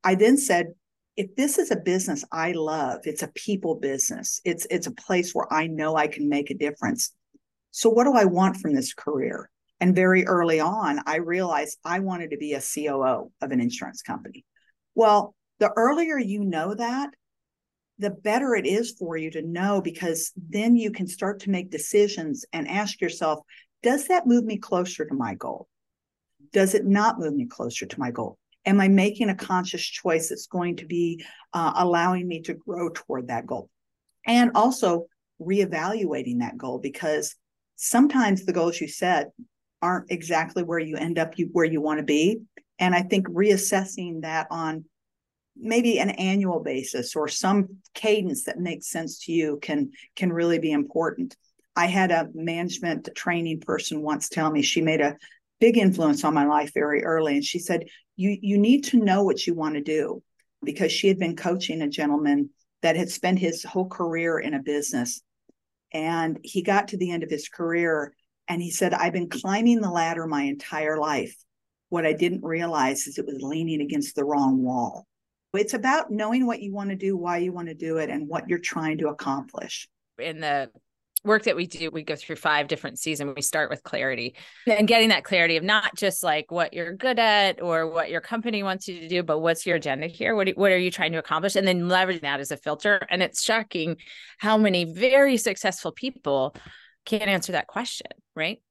I 0.03 0.15
then 0.15 0.37
said, 0.37 0.67
if 1.17 1.35
this 1.35 1.57
is 1.57 1.71
a 1.71 1.77
business 1.77 2.23
I 2.31 2.51
love, 2.51 3.01
it's 3.03 3.23
a 3.23 3.29
people 3.29 3.75
business. 3.75 4.41
It's 4.43 4.67
it's 4.69 4.87
a 4.87 4.91
place 4.91 5.33
where 5.33 5.51
I 5.51 5.67
know 5.67 5.95
I 5.95 6.07
can 6.07 6.27
make 6.29 6.51
a 6.51 6.57
difference. 6.57 7.13
So 7.71 7.89
what 7.89 8.03
do 8.03 8.13
I 8.13 8.25
want 8.25 8.57
from 8.57 8.73
this 8.73 8.93
career? 8.93 9.49
And 9.79 9.95
very 9.95 10.25
early 10.25 10.59
on, 10.59 10.99
I 11.05 11.17
realized 11.17 11.79
I 11.83 11.99
wanted 11.99 12.31
to 12.31 12.37
be 12.37 12.53
a 12.53 12.61
COO 12.61 13.31
of 13.41 13.51
an 13.51 13.59
insurance 13.59 14.01
company. 14.01 14.45
Well, 14.93 15.35
the 15.59 15.71
earlier 15.75 16.17
you 16.17 16.43
know 16.43 16.73
that, 16.73 17.11
the 17.99 18.09
better 18.09 18.55
it 18.55 18.65
is 18.65 18.91
for 18.91 19.15
you 19.15 19.31
to 19.31 19.41
know 19.41 19.81
because 19.81 20.31
then 20.35 20.75
you 20.75 20.91
can 20.91 21.07
start 21.07 21.39
to 21.41 21.49
make 21.49 21.71
decisions 21.71 22.45
and 22.51 22.67
ask 22.67 22.99
yourself, 22.99 23.39
does 23.83 24.07
that 24.07 24.27
move 24.27 24.43
me 24.43 24.57
closer 24.57 25.05
to 25.05 25.13
my 25.13 25.35
goal? 25.35 25.67
Does 26.51 26.73
it 26.73 26.85
not 26.85 27.19
move 27.19 27.35
me 27.35 27.45
closer 27.45 27.85
to 27.85 27.99
my 27.99 28.11
goal? 28.11 28.37
Am 28.65 28.81
I 28.81 28.87
making 28.87 29.29
a 29.29 29.35
conscious 29.35 29.83
choice 29.83 30.29
that's 30.29 30.47
going 30.47 30.77
to 30.77 30.85
be 30.85 31.23
uh, 31.53 31.73
allowing 31.75 32.27
me 32.27 32.41
to 32.41 32.53
grow 32.53 32.89
toward 32.89 33.27
that 33.27 33.45
goal? 33.45 33.69
And 34.25 34.51
also 34.55 35.05
reevaluating 35.39 36.39
that 36.39 36.57
goal 36.57 36.79
because 36.79 37.35
sometimes 37.75 38.45
the 38.45 38.53
goals 38.53 38.79
you 38.79 38.87
set 38.87 39.31
aren't 39.81 40.11
exactly 40.11 40.63
where 40.63 40.79
you 40.79 40.95
end 40.95 41.19
up 41.19 41.37
you, 41.37 41.49
where 41.51 41.65
you 41.65 41.81
want 41.81 41.99
to 41.99 42.05
be 42.05 42.39
and 42.79 42.95
i 42.95 43.01
think 43.01 43.27
reassessing 43.27 44.21
that 44.21 44.47
on 44.49 44.85
maybe 45.57 45.99
an 45.99 46.11
annual 46.11 46.59
basis 46.59 47.15
or 47.15 47.27
some 47.27 47.77
cadence 47.93 48.43
that 48.43 48.59
makes 48.59 48.89
sense 48.89 49.19
to 49.19 49.31
you 49.31 49.59
can 49.61 49.91
can 50.15 50.31
really 50.31 50.59
be 50.59 50.71
important 50.71 51.35
i 51.75 51.85
had 51.85 52.11
a 52.11 52.29
management 52.33 53.07
training 53.15 53.59
person 53.59 54.01
once 54.01 54.29
tell 54.29 54.51
me 54.51 54.61
she 54.61 54.81
made 54.81 55.01
a 55.01 55.15
big 55.59 55.77
influence 55.77 56.23
on 56.23 56.33
my 56.33 56.45
life 56.45 56.71
very 56.73 57.03
early 57.03 57.35
and 57.35 57.45
she 57.45 57.59
said 57.59 57.85
you 58.15 58.37
you 58.41 58.57
need 58.57 58.83
to 58.83 58.97
know 58.97 59.23
what 59.23 59.47
you 59.47 59.53
want 59.53 59.75
to 59.75 59.81
do 59.81 60.21
because 60.63 60.91
she 60.91 61.07
had 61.07 61.19
been 61.19 61.35
coaching 61.35 61.81
a 61.81 61.87
gentleman 61.87 62.49
that 62.81 62.95
had 62.95 63.09
spent 63.09 63.39
his 63.39 63.63
whole 63.63 63.87
career 63.87 64.39
in 64.39 64.53
a 64.53 64.61
business 64.61 65.21
and 65.93 66.39
he 66.43 66.61
got 66.61 66.89
to 66.89 66.97
the 66.97 67.11
end 67.11 67.23
of 67.23 67.29
his 67.29 67.47
career 67.47 68.13
and 68.47 68.61
he 68.61 68.69
said, 68.69 68.93
I've 68.93 69.13
been 69.13 69.29
climbing 69.29 69.81
the 69.81 69.89
ladder 69.89 70.27
my 70.27 70.43
entire 70.43 70.97
life. 70.97 71.35
What 71.89 72.05
I 72.05 72.13
didn't 72.13 72.43
realize 72.43 73.07
is 73.07 73.17
it 73.17 73.25
was 73.25 73.41
leaning 73.41 73.81
against 73.81 74.15
the 74.15 74.25
wrong 74.25 74.61
wall. 74.61 75.07
It's 75.55 75.73
about 75.73 76.11
knowing 76.11 76.45
what 76.45 76.61
you 76.61 76.73
want 76.73 76.89
to 76.89 76.95
do, 76.95 77.17
why 77.17 77.37
you 77.37 77.51
want 77.51 77.67
to 77.67 77.73
do 77.73 77.97
it, 77.97 78.09
and 78.09 78.27
what 78.27 78.49
you're 78.49 78.59
trying 78.59 78.97
to 78.99 79.09
accomplish. 79.09 79.87
In 80.19 80.39
the 80.39 80.69
work 81.23 81.43
that 81.43 81.55
we 81.55 81.65
do, 81.65 81.89
we 81.91 82.03
go 82.03 82.15
through 82.15 82.35
five 82.35 82.67
different 82.67 82.99
seasons. 82.99 83.33
We 83.35 83.41
start 83.41 83.69
with 83.69 83.83
clarity 83.83 84.35
and 84.67 84.87
getting 84.87 85.09
that 85.09 85.23
clarity 85.23 85.57
of 85.57 85.63
not 85.63 85.95
just 85.95 86.23
like 86.23 86.51
what 86.51 86.73
you're 86.73 86.93
good 86.93 87.19
at 87.19 87.61
or 87.61 87.87
what 87.87 88.09
your 88.09 88.21
company 88.21 88.61
wants 88.63 88.87
you 88.87 88.99
to 88.99 89.07
do, 89.07 89.23
but 89.23 89.39
what's 89.39 89.65
your 89.65 89.75
agenda 89.77 90.07
here? 90.07 90.35
What, 90.35 90.49
what 90.49 90.71
are 90.71 90.77
you 90.77 90.91
trying 90.91 91.11
to 91.13 91.17
accomplish? 91.17 91.55
And 91.55 91.67
then 91.67 91.81
leveraging 91.81 92.21
that 92.21 92.39
as 92.39 92.51
a 92.51 92.57
filter. 92.57 93.01
And 93.09 93.23
it's 93.23 93.43
shocking 93.43 93.97
how 94.37 94.57
many 94.57 94.85
very 94.85 95.37
successful 95.37 95.91
people 95.91 96.55
can't 97.05 97.23
answer 97.23 97.53
that 97.53 97.67
question, 97.67 98.07
right? 98.35 98.61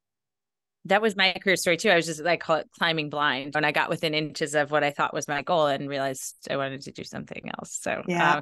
That 0.87 1.01
was 1.01 1.17
my 1.17 1.33
career 1.43 1.57
story 1.57 1.77
too. 1.77 1.91
I 1.91 1.97
was 1.97 2.07
just 2.07 2.23
like 2.23 2.41
call 2.41 2.57
it 2.57 2.69
climbing 2.79 3.11
blind 3.11 3.55
when 3.55 3.65
I 3.65 3.73
got 3.73 3.89
within 3.89 4.15
inches 4.15 4.55
of 4.55 4.71
what 4.71 4.85
I 4.85 4.91
thought 4.91 5.15
was 5.15 5.27
my 5.27 5.43
goal 5.43 5.67
and 5.67 5.89
realized 5.89 6.35
I 6.51 6.57
wanted 6.57 6.83
to 6.83 6.93
do 6.93 7.05
something 7.05 7.51
else. 7.59 7.79
So 7.81 8.03
yeah, 8.07 8.37
uh, 8.37 8.41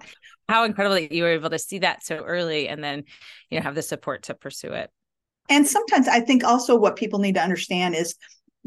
how 0.48 0.64
incredible 0.64 0.96
that 0.96 1.12
you 1.12 1.22
were 1.22 1.30
able 1.30 1.50
to 1.50 1.58
see 1.58 1.78
that 1.80 2.04
so 2.04 2.16
early 2.16 2.68
and 2.68 2.82
then 2.82 3.04
you 3.50 3.58
know 3.58 3.62
have 3.62 3.74
the 3.74 3.82
support 3.82 4.24
to 4.24 4.34
pursue 4.34 4.72
it. 4.72 4.90
And 5.48 5.66
sometimes 5.66 6.08
I 6.08 6.20
think 6.20 6.44
also 6.44 6.76
what 6.76 6.96
people 6.96 7.18
need 7.18 7.34
to 7.34 7.42
understand 7.42 7.94
is 7.94 8.14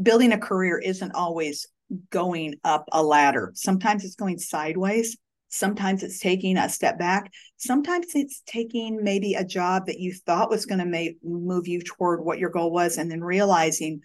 building 0.01 0.33
a 0.33 0.37
career 0.37 0.77
isn't 0.77 1.13
always 1.13 1.67
going 2.09 2.55
up 2.63 2.85
a 2.91 3.03
ladder. 3.03 3.51
Sometimes 3.55 4.03
it's 4.03 4.15
going 4.15 4.39
sideways. 4.39 5.17
Sometimes 5.49 6.03
it's 6.03 6.19
taking 6.19 6.57
a 6.57 6.67
step 6.67 6.99
back. 6.99 7.31
Sometimes 7.57 8.07
it's 8.13 8.41
taking 8.45 9.03
maybe 9.03 9.35
a 9.35 9.45
job 9.45 9.85
that 9.85 9.99
you 9.99 10.13
thought 10.13 10.49
was 10.49 10.65
going 10.65 10.79
to 10.79 10.85
make 10.85 11.17
move 11.23 11.67
you 11.67 11.81
toward 11.81 12.23
what 12.23 12.39
your 12.39 12.49
goal 12.49 12.71
was, 12.71 12.97
and 12.97 13.09
then 13.09 13.21
realizing, 13.21 14.01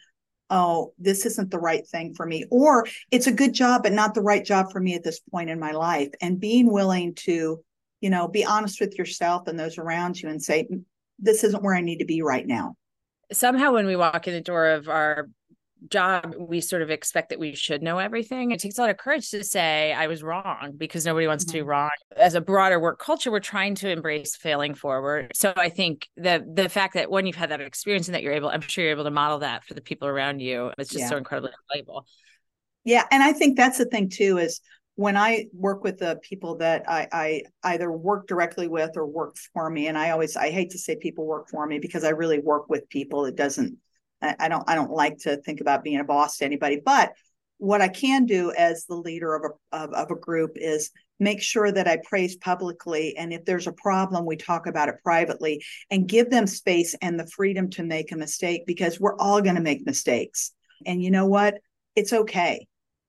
oh, 0.49 0.93
this 0.99 1.27
isn't 1.27 1.51
the 1.51 1.59
right 1.59 1.87
thing 1.87 2.15
for 2.15 2.27
me, 2.27 2.45
or 2.51 2.87
it's 3.11 3.27
a 3.27 3.33
good 3.33 3.55
job 3.55 3.83
but 3.83 3.93
not 3.93 4.15
the 4.15 4.23
right 4.23 4.45
job 4.45 4.71
for 4.73 4.81
me 4.81 4.95
at 4.95 5.05
this 5.05 5.21
point 5.31 5.51
in 5.51 5.59
my 5.61 5.73
life. 5.73 6.11
And 6.21 6.41
being 6.41 6.73
willing 6.73 7.15
to, 7.27 7.61
you 8.01 8.11
know, 8.11 8.29
be 8.29 8.45
honest 8.45 8.81
with 8.81 8.99
yourself 8.99 9.47
and 9.47 9.59
those 9.59 9.79
around 9.79 10.21
you 10.21 10.29
and 10.29 10.43
say, 10.43 10.67
mm, 10.71 10.83
this 11.19 11.45
isn't 11.45 11.63
where 11.63 11.75
I 11.75 11.83
need 11.83 11.99
to 11.99 12.05
be 12.05 12.23
right 12.23 12.47
now. 12.47 12.75
Somehow, 13.33 13.73
when 13.73 13.87
we 13.87 13.95
walk 13.95 14.27
in 14.27 14.35
the 14.35 14.41
door 14.41 14.67
of 14.71 14.89
our 14.89 15.29
job, 15.89 16.35
we 16.39 16.61
sort 16.61 16.83
of 16.83 16.91
expect 16.91 17.31
that 17.31 17.39
we 17.39 17.55
should 17.55 17.83
know 17.83 17.99
everything. 17.99 18.51
It 18.51 18.61
takes 18.61 18.79
a 18.79 18.81
lot 18.81 18.91
of 18.91 18.97
courage 18.97 19.31
to 19.31 19.43
say, 19.45 19.93
I 19.93 20.07
was 20.07 20.23
wrong 20.23 20.75
because 20.77 21.07
nobody 21.07 21.27
wants 21.27 21.45
mm-hmm. 21.45 21.51
to 21.51 21.55
be 21.55 21.61
mm-hmm. 21.61 21.69
wrong. 21.69 21.91
As 22.17 22.35
a 22.35 22.41
broader 22.41 22.79
work 22.79 22.99
culture, 22.99 23.31
we're 23.31 23.41
trying 23.41 23.75
to 23.77 23.91
embrace 23.91 24.37
failing 24.37 24.75
forward. 24.75 25.33
So 25.35 25.53
I 25.57 25.69
think 25.69 26.09
the 26.17 26.45
the 26.53 26.69
fact 26.69 26.95
that 26.95 27.11
when 27.11 27.27
you've 27.27 27.37
had 27.37 27.51
that 27.51 27.61
experience 27.61 28.09
and 28.09 28.15
that 28.15 28.23
you're 28.23 28.33
able, 28.33 28.49
I'm 28.49 28.61
sure 28.61 28.85
you're 28.85 28.93
able 28.93 29.05
to 29.05 29.11
model 29.11 29.39
that 29.41 29.65
for 29.65 29.75
the 29.75 29.81
people 29.81 30.09
around 30.09 30.41
you. 30.41 30.73
It's 30.79 30.91
just 30.91 31.03
yeah. 31.03 31.09
so 31.09 31.17
incredibly 31.17 31.53
valuable. 31.73 32.07
Yeah. 32.85 33.07
And 33.11 33.23
I 33.23 33.33
think 33.33 33.57
that's 33.57 33.79
the 33.79 33.85
thing 33.85 34.09
too, 34.09 34.39
is 34.39 34.61
when 34.97 35.17
I 35.17 35.47
work 35.55 35.83
with 35.83 35.99
the 35.99 36.19
people 36.23 36.57
that 36.57 36.85
I, 36.89 37.09
I 37.13 37.43
either 37.63 37.91
work 37.91 38.27
directly 38.27 38.69
with 38.69 38.97
or 38.97 39.07
work 39.07 39.37
for 39.55 39.71
me, 39.71 39.87
and 39.87 39.97
I 39.97 40.11
always 40.11 40.37
I 40.37 40.51
hate 40.51 40.71
to 40.71 40.79
say 40.79 40.97
people 40.97 41.27
work 41.27 41.49
for 41.49 41.67
me 41.67 41.79
because 41.79 42.05
I 42.05 42.11
really 42.11 42.39
work 42.39 42.69
with 42.69 42.89
people. 42.91 43.25
It 43.25 43.35
doesn't 43.35 43.79
I 44.23 44.49
don't 44.49 44.69
I 44.69 44.75
don't 44.75 44.91
like 44.91 45.19
to 45.19 45.39
think 45.39 45.61
about 45.61 45.85
being 45.85 46.01
a 46.01 46.05
boss 46.05 46.39
to 46.39 46.45
anybody, 46.45 46.81
but 46.85 47.13
what 47.59 47.83
I 47.83 47.89
can 47.89 48.25
do 48.25 48.53
as 48.53 48.87
the 48.87 48.97
leader 48.97 49.35
of 49.35 49.43
a 49.45 49.77
of, 49.77 49.93
of, 49.93 50.11
a 50.11 50.15
group 50.15 50.53
is 50.57 50.91
make 51.19 51.43
sure 51.43 51.71
that 51.71 51.87
I 51.87 51.99
praise 52.05 52.37
publicly 52.37 53.17
and 53.17 53.33
if 53.33 53.45
there's 53.45 53.67
a 53.67 53.73
problem 53.73 54.25
we 54.25 54.37
talk 54.37 54.67
about 54.67 54.89
it 54.89 54.97
privately 55.03 55.63
and 55.91 56.09
give 56.09 56.31
them 56.31 56.47
space 56.47 56.95
and 57.03 57.21
the 57.21 57.27
freedom 57.27 57.69
to 57.71 57.83
make 57.83 58.13
a 58.13 58.17
mistake 58.17 58.63
because 58.67 58.99
we're 58.99 59.17
all 59.17 59.43
going 59.43 59.57
to 59.57 59.61
make 59.61 59.85
mistakes. 59.85 60.53
And 60.87 61.03
you 61.03 61.11
know 61.11 61.27
what? 61.27 61.59
It's 61.95 62.15
okay. 62.15 62.67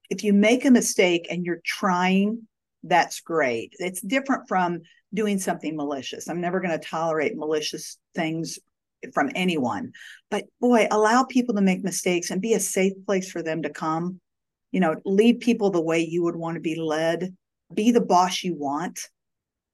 If 0.09 0.25
you 0.25 0.33
make 0.33 0.65
a 0.65 0.71
mistake 0.71 1.27
and 1.31 1.45
you're 1.45 1.61
trying, 1.65 2.47
that's 2.83 3.21
great. 3.21 3.73
It's 3.79 4.01
different 4.01 4.49
from 4.49 4.81
doing 5.13 5.39
something 5.39 5.77
malicious. 5.77 6.27
I'm 6.27 6.41
never 6.41 6.59
going 6.59 6.77
to 6.77 6.85
tolerate 6.85 7.37
malicious 7.37 7.97
things 8.15 8.59
from 9.13 9.31
anyone. 9.35 9.91
But 10.29 10.45
boy, 10.59 10.87
allow 10.91 11.23
people 11.23 11.55
to 11.55 11.61
make 11.61 11.83
mistakes 11.83 12.29
and 12.29 12.41
be 12.41 12.53
a 12.53 12.59
safe 12.59 12.93
place 13.05 13.31
for 13.31 13.41
them 13.41 13.63
to 13.63 13.69
come. 13.69 14.19
You 14.71 14.79
know, 14.79 14.95
lead 15.05 15.39
people 15.39 15.69
the 15.69 15.81
way 15.81 15.99
you 15.99 16.23
would 16.23 16.35
want 16.35 16.55
to 16.55 16.61
be 16.61 16.75
led, 16.75 17.35
be 17.73 17.91
the 17.91 18.01
boss 18.01 18.43
you 18.43 18.55
want. 18.55 18.99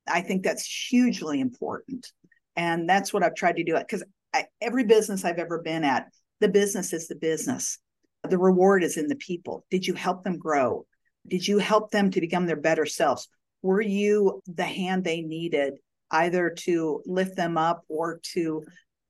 I 0.07 0.21
think 0.21 0.43
that's 0.43 0.65
hugely 0.65 1.39
important. 1.39 2.11
And 2.55 2.89
that's 2.89 3.13
what 3.13 3.23
I've 3.23 3.35
tried 3.35 3.57
to 3.57 3.63
do 3.63 3.77
because 3.77 4.03
every 4.61 4.83
business 4.85 5.23
I've 5.23 5.37
ever 5.37 5.61
been 5.61 5.83
at, 5.83 6.07
the 6.39 6.47
business 6.47 6.93
is 6.93 7.07
the 7.07 7.15
business. 7.15 7.79
The 8.27 8.37
reward 8.37 8.83
is 8.83 8.97
in 8.97 9.07
the 9.07 9.15
people. 9.15 9.65
Did 9.69 9.85
you 9.85 9.93
help 9.93 10.23
them 10.23 10.37
grow? 10.37 10.85
Did 11.27 11.47
you 11.47 11.59
help 11.59 11.91
them 11.91 12.09
to 12.11 12.21
become 12.21 12.45
their 12.45 12.55
better 12.55 12.85
selves? 12.85 13.27
Were 13.61 13.81
you 13.81 14.41
the 14.47 14.63
hand 14.63 15.03
they 15.03 15.21
needed 15.21 15.73
either 16.11 16.51
to 16.59 17.01
lift 17.05 17.35
them 17.35 17.57
up 17.57 17.83
or 17.89 18.19
to 18.33 18.63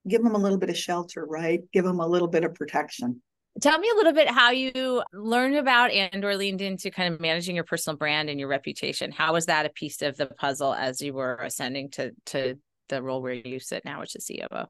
give 0.08 0.24
them 0.24 0.36
a 0.36 0.40
little 0.40 0.58
bit 0.58 0.70
of 0.70 0.78
shelter, 0.78 1.26
right? 1.26 1.62
Give 1.74 1.86
them 1.86 2.00
a 2.00 2.08
little 2.08 2.28
bit 2.28 2.44
of 2.44 2.56
protection. 2.56 3.22
Tell 3.60 3.80
me 3.80 3.90
a 3.92 3.96
little 3.96 4.14
bit 4.14 4.30
how 4.30 4.52
you 4.52 5.02
learned 5.14 5.56
about 5.56 5.90
and 5.92 6.24
or 6.24 6.36
leaned 6.36 6.62
into 6.62 6.92
kind 6.92 7.14
of 7.14 7.20
managing 7.20 7.56
your 7.56 7.64
personal 7.64 7.98
brand 7.98 8.30
and 8.30 8.40
your 8.40 8.50
reputation. 8.50 9.12
How 9.12 9.34
was 9.34 9.48
that 9.48 9.66
a 9.66 9.70
piece 9.70 10.04
of 10.04 10.16
the 10.16 10.28
puzzle 10.28 10.74
as 10.74 11.02
you 11.02 11.14
were 11.14 11.38
ascending 11.38 11.90
to 11.92 12.12
to 12.28 12.56
the 12.90 13.02
role 13.02 13.22
where 13.22 13.34
you 13.34 13.60
sit 13.60 13.84
now, 13.84 14.00
which 14.00 14.16
is 14.16 14.30
COO? 14.30 14.66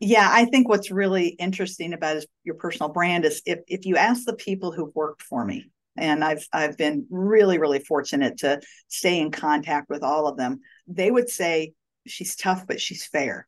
Yeah, 0.00 0.28
I 0.30 0.46
think 0.46 0.68
what's 0.68 0.90
really 0.90 1.28
interesting 1.28 1.92
about 1.92 2.24
your 2.42 2.54
personal 2.54 2.90
brand 2.90 3.24
is 3.24 3.42
if 3.44 3.60
if 3.68 3.84
you 3.84 3.96
ask 3.96 4.24
the 4.24 4.34
people 4.34 4.72
who've 4.72 4.94
worked 4.94 5.22
for 5.22 5.44
me, 5.44 5.70
and 5.96 6.24
I've 6.24 6.46
I've 6.52 6.78
been 6.78 7.06
really 7.10 7.58
really 7.58 7.80
fortunate 7.80 8.38
to 8.38 8.60
stay 8.88 9.20
in 9.20 9.30
contact 9.30 9.90
with 9.90 10.02
all 10.02 10.26
of 10.26 10.38
them, 10.38 10.60
they 10.88 11.10
would 11.10 11.28
say 11.28 11.74
she's 12.06 12.34
tough 12.34 12.66
but 12.66 12.80
she's 12.80 13.06
fair. 13.06 13.46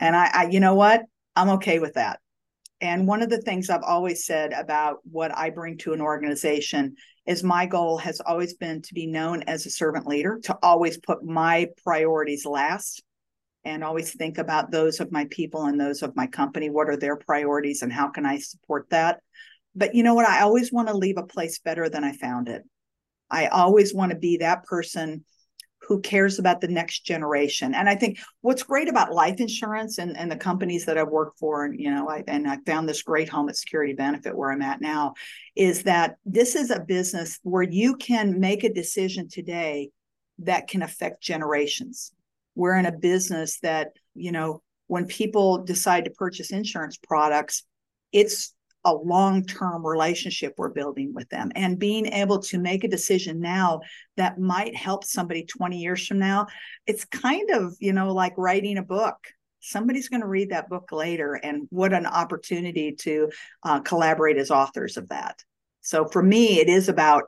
And 0.00 0.16
I, 0.16 0.30
I, 0.32 0.48
you 0.50 0.60
know 0.60 0.74
what? 0.74 1.02
I'm 1.36 1.50
okay 1.50 1.78
with 1.78 1.94
that. 1.94 2.20
And 2.80 3.06
one 3.06 3.22
of 3.22 3.30
the 3.30 3.40
things 3.40 3.70
I've 3.70 3.82
always 3.82 4.26
said 4.26 4.52
about 4.52 4.98
what 5.04 5.36
I 5.36 5.50
bring 5.50 5.78
to 5.78 5.92
an 5.92 6.00
organization 6.00 6.96
is 7.26 7.42
my 7.42 7.66
goal 7.66 7.98
has 7.98 8.20
always 8.20 8.54
been 8.54 8.82
to 8.82 8.94
be 8.94 9.06
known 9.06 9.42
as 9.44 9.64
a 9.64 9.70
servant 9.70 10.06
leader, 10.06 10.38
to 10.44 10.58
always 10.62 10.98
put 10.98 11.24
my 11.24 11.68
priorities 11.82 12.44
last 12.44 13.02
and 13.64 13.82
always 13.82 14.12
think 14.12 14.36
about 14.36 14.70
those 14.70 15.00
of 15.00 15.10
my 15.10 15.26
people 15.30 15.64
and 15.64 15.80
those 15.80 16.02
of 16.02 16.14
my 16.16 16.26
company. 16.26 16.68
What 16.68 16.90
are 16.90 16.96
their 16.96 17.16
priorities 17.16 17.80
and 17.82 17.92
how 17.92 18.08
can 18.08 18.26
I 18.26 18.38
support 18.38 18.90
that? 18.90 19.20
But 19.74 19.94
you 19.94 20.02
know 20.02 20.14
what? 20.14 20.28
I 20.28 20.42
always 20.42 20.70
want 20.70 20.88
to 20.88 20.96
leave 20.96 21.16
a 21.16 21.26
place 21.26 21.58
better 21.58 21.88
than 21.88 22.04
I 22.04 22.12
found 22.12 22.48
it. 22.48 22.62
I 23.30 23.46
always 23.46 23.94
want 23.94 24.12
to 24.12 24.18
be 24.18 24.38
that 24.38 24.64
person 24.64 25.24
who 25.86 26.00
cares 26.00 26.38
about 26.38 26.60
the 26.60 26.68
next 26.68 27.04
generation. 27.04 27.74
And 27.74 27.88
I 27.88 27.94
think 27.94 28.18
what's 28.40 28.62
great 28.62 28.88
about 28.88 29.12
life 29.12 29.40
insurance 29.40 29.98
and, 29.98 30.16
and 30.16 30.30
the 30.30 30.36
companies 30.36 30.86
that 30.86 30.96
I've 30.96 31.08
worked 31.08 31.38
for, 31.38 31.64
and 31.64 31.78
you 31.78 31.90
know, 31.90 32.08
I, 32.08 32.24
and 32.26 32.48
I 32.48 32.58
found 32.66 32.88
this 32.88 33.02
great 33.02 33.28
home 33.28 33.48
at 33.48 33.56
Security 33.56 33.92
Benefit 33.92 34.36
where 34.36 34.50
I'm 34.50 34.62
at 34.62 34.80
now, 34.80 35.14
is 35.54 35.82
that 35.84 36.16
this 36.24 36.54
is 36.54 36.70
a 36.70 36.80
business 36.80 37.38
where 37.42 37.62
you 37.62 37.96
can 37.96 38.40
make 38.40 38.64
a 38.64 38.72
decision 38.72 39.28
today 39.28 39.90
that 40.38 40.68
can 40.68 40.82
affect 40.82 41.22
generations. 41.22 42.12
We're 42.54 42.76
in 42.76 42.86
a 42.86 42.92
business 42.92 43.60
that, 43.60 43.92
you 44.14 44.32
know, 44.32 44.62
when 44.86 45.06
people 45.06 45.64
decide 45.64 46.04
to 46.04 46.10
purchase 46.10 46.50
insurance 46.50 46.96
products, 46.96 47.64
it's 48.12 48.54
a 48.84 48.94
long 48.94 49.44
term 49.44 49.86
relationship 49.86 50.54
we're 50.56 50.68
building 50.68 51.12
with 51.14 51.28
them. 51.30 51.50
And 51.54 51.78
being 51.78 52.06
able 52.06 52.40
to 52.40 52.58
make 52.58 52.84
a 52.84 52.88
decision 52.88 53.40
now 53.40 53.80
that 54.16 54.38
might 54.38 54.76
help 54.76 55.04
somebody 55.04 55.44
20 55.44 55.78
years 55.78 56.06
from 56.06 56.18
now 56.18 56.46
it's 56.86 57.04
kind 57.04 57.50
of 57.50 57.74
you 57.80 57.92
know 57.92 58.12
like 58.12 58.34
writing 58.36 58.78
a 58.78 58.82
book. 58.82 59.16
Somebody's 59.60 60.10
going 60.10 60.20
to 60.20 60.28
read 60.28 60.50
that 60.50 60.68
book 60.68 60.92
later 60.92 61.34
and 61.34 61.66
what 61.70 61.94
an 61.94 62.04
opportunity 62.04 62.92
to 63.00 63.30
uh, 63.62 63.80
collaborate 63.80 64.36
as 64.36 64.50
authors 64.50 64.98
of 64.98 65.08
that. 65.08 65.42
So 65.80 66.06
for 66.06 66.22
me 66.22 66.60
it 66.60 66.68
is 66.68 66.88
about 66.88 67.24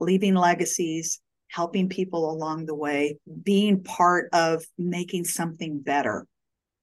leaving 0.00 0.34
legacies 0.34 1.20
helping 1.48 1.88
people 1.88 2.30
along 2.30 2.66
the 2.66 2.74
way 2.74 3.18
being 3.42 3.82
part 3.82 4.28
of 4.32 4.64
making 4.76 5.24
something 5.24 5.80
better 5.80 6.26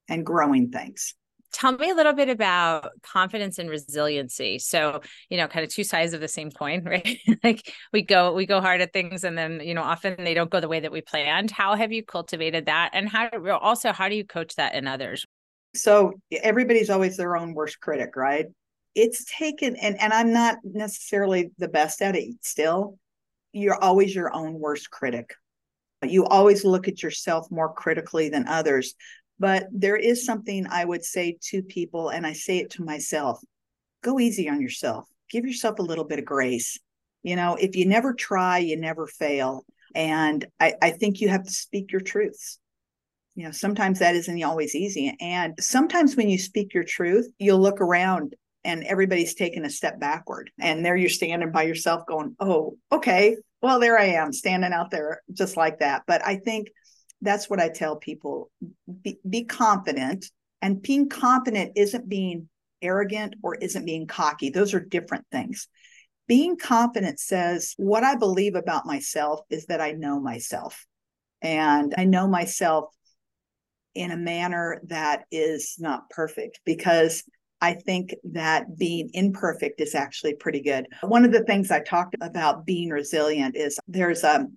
and 0.08 0.26
growing 0.26 0.72
things 0.72 1.16
tell 1.54 1.72
me 1.72 1.90
a 1.90 1.96
little 1.96 2.14
bit 2.14 2.30
about 2.30 2.92
confidence 3.04 3.60
and 3.60 3.70
resiliency. 3.70 4.60
So 4.60 5.02
you 5.30 5.38
know 5.38 5.48
kind 5.48 5.64
of 5.64 5.72
two 5.72 5.84
sides 5.84 6.14
of 6.14 6.20
the 6.20 6.28
same 6.28 6.52
coin 6.52 6.84
right? 6.86 7.20
Like 7.44 7.72
we 7.94 8.02
go 8.02 8.34
we 8.34 8.46
go 8.46 8.60
hard 8.60 8.82
at 8.82 8.92
things 8.92 9.24
and 9.24 9.38
then 9.38 9.62
you 9.64 9.74
know 9.74 9.84
often 9.84 10.16
they 10.18 10.34
don't 10.34 10.50
go 10.50 10.60
the 10.60 10.68
way 10.68 10.82
that 10.82 10.92
we 10.92 11.02
planned. 11.02 11.52
How 11.52 11.76
have 11.76 11.92
you 11.92 12.04
cultivated 12.04 12.66
that? 12.66 12.90
And 12.94 13.08
how 13.08 13.30
also 13.58 13.94
how 13.94 14.10
do 14.10 14.16
you 14.16 14.26
coach 14.26 14.56
that 14.56 14.76
in 14.76 14.88
others? 14.88 15.26
So 15.76 16.14
everybody's 16.32 16.90
always 16.90 17.18
their 17.18 17.38
own 17.38 17.54
worst 17.54 17.80
critic 17.80 18.16
right? 18.16 18.48
It's 18.96 19.26
taken 19.26 19.76
and 19.78 20.00
and 20.02 20.14
i'm 20.14 20.32
not 20.34 20.58
necessarily 20.64 21.52
the 21.58 21.70
best 21.70 22.02
at 22.02 22.16
it 22.16 22.30
still. 22.42 22.98
You're 23.54 23.82
always 23.82 24.14
your 24.16 24.34
own 24.36 24.60
worst 24.60 24.90
critic 24.90 25.36
you 26.10 26.26
always 26.26 26.66
look 26.66 26.88
at 26.88 27.02
yourself 27.02 27.50
more 27.50 27.74
critically 27.74 28.30
than 28.30 28.48
others 28.48 28.96
but 29.40 29.68
there 29.72 29.98
is 29.98 30.26
something 30.26 30.68
I 30.68 30.86
would 30.86 31.04
say 31.04 31.38
to 31.50 31.64
people, 31.64 32.10
and 32.10 32.26
I 32.26 32.34
say 32.34 32.60
it 32.60 32.72
to 32.72 32.84
myself 32.84 33.40
go 34.04 34.20
easy 34.20 34.50
on 34.50 34.62
yourself, 34.62 35.08
give 35.30 35.46
yourself 35.46 35.80
a 35.80 35.84
little 35.84 36.04
bit 36.04 36.20
of 36.20 36.26
grace. 36.26 36.78
You 37.24 37.38
know, 37.38 37.56
if 37.56 37.76
you 37.76 37.86
never 37.86 38.14
try, 38.14 38.58
you 38.58 38.76
never 38.76 39.08
fail. 39.08 39.66
And 39.96 40.46
I, 40.60 40.74
I 40.82 40.92
think 40.92 41.22
you 41.22 41.30
have 41.30 41.44
to 41.44 41.52
speak 41.52 41.92
your 41.92 42.02
truths. 42.02 42.60
You 43.36 43.46
know, 43.46 43.52
sometimes 43.52 44.00
that 44.00 44.16
isn't 44.16 44.44
always 44.44 44.76
easy. 44.76 45.16
And 45.20 45.56
sometimes 45.60 46.16
when 46.16 46.30
you 46.30 46.38
speak 46.38 46.74
your 46.74 46.84
truth, 46.84 47.28
you'll 47.40 47.62
look 47.62 47.82
around 47.82 48.36
and 48.64 48.84
everybody's 48.84 49.34
taking 49.34 49.66
a 49.66 49.70
step 49.70 50.00
backward. 50.00 50.52
And 50.60 50.86
there 50.86 50.96
you're 50.96 51.10
standing 51.10 51.52
by 51.52 51.64
yourself 51.64 52.06
going, 52.06 52.36
oh, 52.40 52.78
okay, 52.92 53.38
well, 53.62 53.80
there 53.80 53.98
I 53.98 54.06
am 54.06 54.34
standing 54.34 54.74
out 54.74 54.92
there 54.92 55.22
just 55.32 55.58
like 55.58 55.80
that. 55.80 56.04
But 56.06 56.26
I 56.26 56.36
think 56.36 56.68
that's 57.24 57.50
what 57.50 57.60
I 57.60 57.70
tell 57.70 57.96
people 57.96 58.52
be, 59.02 59.18
be 59.28 59.46
confident. 59.46 60.30
And 60.62 60.82
being 60.82 61.10
confident 61.10 61.74
isn't 61.76 62.08
being 62.08 62.50
arrogant 62.82 63.36
or 63.42 63.56
isn't 63.56 63.86
being 63.86 64.08
cocky. 64.08 64.50
Those 64.50 64.74
are 64.74 64.80
different 64.80 65.26
things. 65.32 65.68
Being 66.28 66.58
confident 66.58 67.20
says 67.20 67.74
what 67.78 68.04
I 68.04 68.16
believe 68.16 68.56
about 68.56 68.86
myself 68.86 69.42
is 69.50 69.66
that 69.66 69.82
I 69.82 69.92
know 69.92 70.20
myself. 70.20 70.86
And 71.42 71.94
I 71.98 72.06
know 72.06 72.28
myself 72.28 72.86
in 73.94 74.12
a 74.12 74.18
manner 74.18 74.82
that 74.88 75.26
is 75.32 75.76
not 75.80 76.10
perfect 76.10 76.62
because 76.66 77.24
I 77.62 77.74
think 77.74 78.14
that 78.32 78.78
being 78.78 79.10
imperfect 79.14 79.80
is 79.80 79.96
actually 79.96 80.36
pretty 80.36 80.62
good. 80.62 80.88
One 81.02 81.24
of 81.24 81.32
the 81.32 81.44
things 81.44 81.72
I 81.72 81.80
talked 81.80 82.16
about 82.20 82.66
being 82.66 82.90
resilient 82.90 83.56
is 83.56 83.80
there's 83.88 84.24
a, 84.24 84.48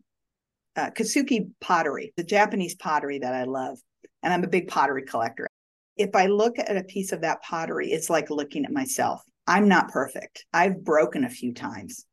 Uh, 0.76 0.88
a 0.88 0.90
Kintsugi 0.90 1.50
pottery, 1.60 2.12
the 2.16 2.24
Japanese 2.24 2.74
pottery 2.74 3.18
that 3.18 3.34
I 3.34 3.44
love, 3.44 3.78
and 4.22 4.32
I'm 4.32 4.44
a 4.44 4.48
big 4.48 4.68
pottery 4.68 5.02
collector. 5.02 5.48
If 5.96 6.14
I 6.14 6.26
look 6.26 6.58
at 6.58 6.76
a 6.76 6.84
piece 6.84 7.12
of 7.12 7.22
that 7.22 7.42
pottery, 7.42 7.90
it's 7.90 8.10
like 8.10 8.28
looking 8.28 8.64
at 8.64 8.72
myself. 8.72 9.22
I'm 9.46 9.68
not 9.68 9.90
perfect. 9.90 10.44
I've 10.52 10.84
broken 10.84 11.24
a 11.24 11.30
few 11.30 11.54
times. 11.54 12.04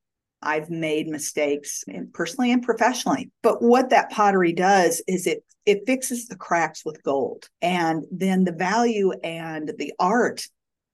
I've 0.42 0.70
made 0.70 1.08
mistakes 1.08 1.84
personally 2.14 2.52
and 2.52 2.62
professionally. 2.62 3.32
But 3.42 3.62
what 3.62 3.90
that 3.90 4.12
pottery 4.12 4.54
does 4.54 5.02
is 5.08 5.26
it 5.28 5.44
it 5.66 5.86
fixes 5.86 6.28
the 6.28 6.36
cracks 6.36 6.84
with 6.84 7.04
gold. 7.04 7.48
And 7.62 8.04
then 8.12 8.44
the 8.44 8.52
value 8.52 9.12
and 9.24 9.72
the 9.78 9.94
art 9.98 10.46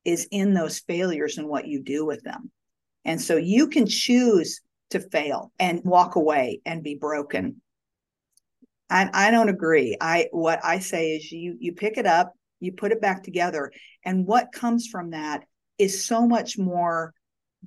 is 0.05 0.27
in 0.31 0.53
those 0.53 0.79
failures 0.79 1.39
and 1.39 1.47
what 1.47 1.67
you 1.67 1.81
do 1.81 2.05
with 2.05 2.23
them. 2.23 2.51
And 3.03 3.19
so 3.19 3.35
you 3.35 3.67
can 3.67 3.87
choose 3.87 4.61
to 4.89 4.99
fail 4.99 5.51
and 5.59 5.81
walk 5.83 6.15
away 6.15 6.61
and 6.65 6.83
be 6.83 6.95
broken. 6.95 7.61
I, 8.89 9.09
I 9.13 9.31
don't 9.31 9.49
agree. 9.49 9.95
I 10.01 10.27
what 10.31 10.59
I 10.63 10.79
say 10.79 11.15
is 11.15 11.31
you 11.31 11.55
you 11.59 11.73
pick 11.73 11.97
it 11.97 12.05
up, 12.05 12.33
you 12.59 12.71
put 12.71 12.91
it 12.91 13.01
back 13.01 13.23
together, 13.23 13.71
and 14.03 14.25
what 14.25 14.51
comes 14.51 14.87
from 14.87 15.11
that 15.11 15.43
is 15.77 16.05
so 16.05 16.27
much 16.27 16.57
more 16.57 17.13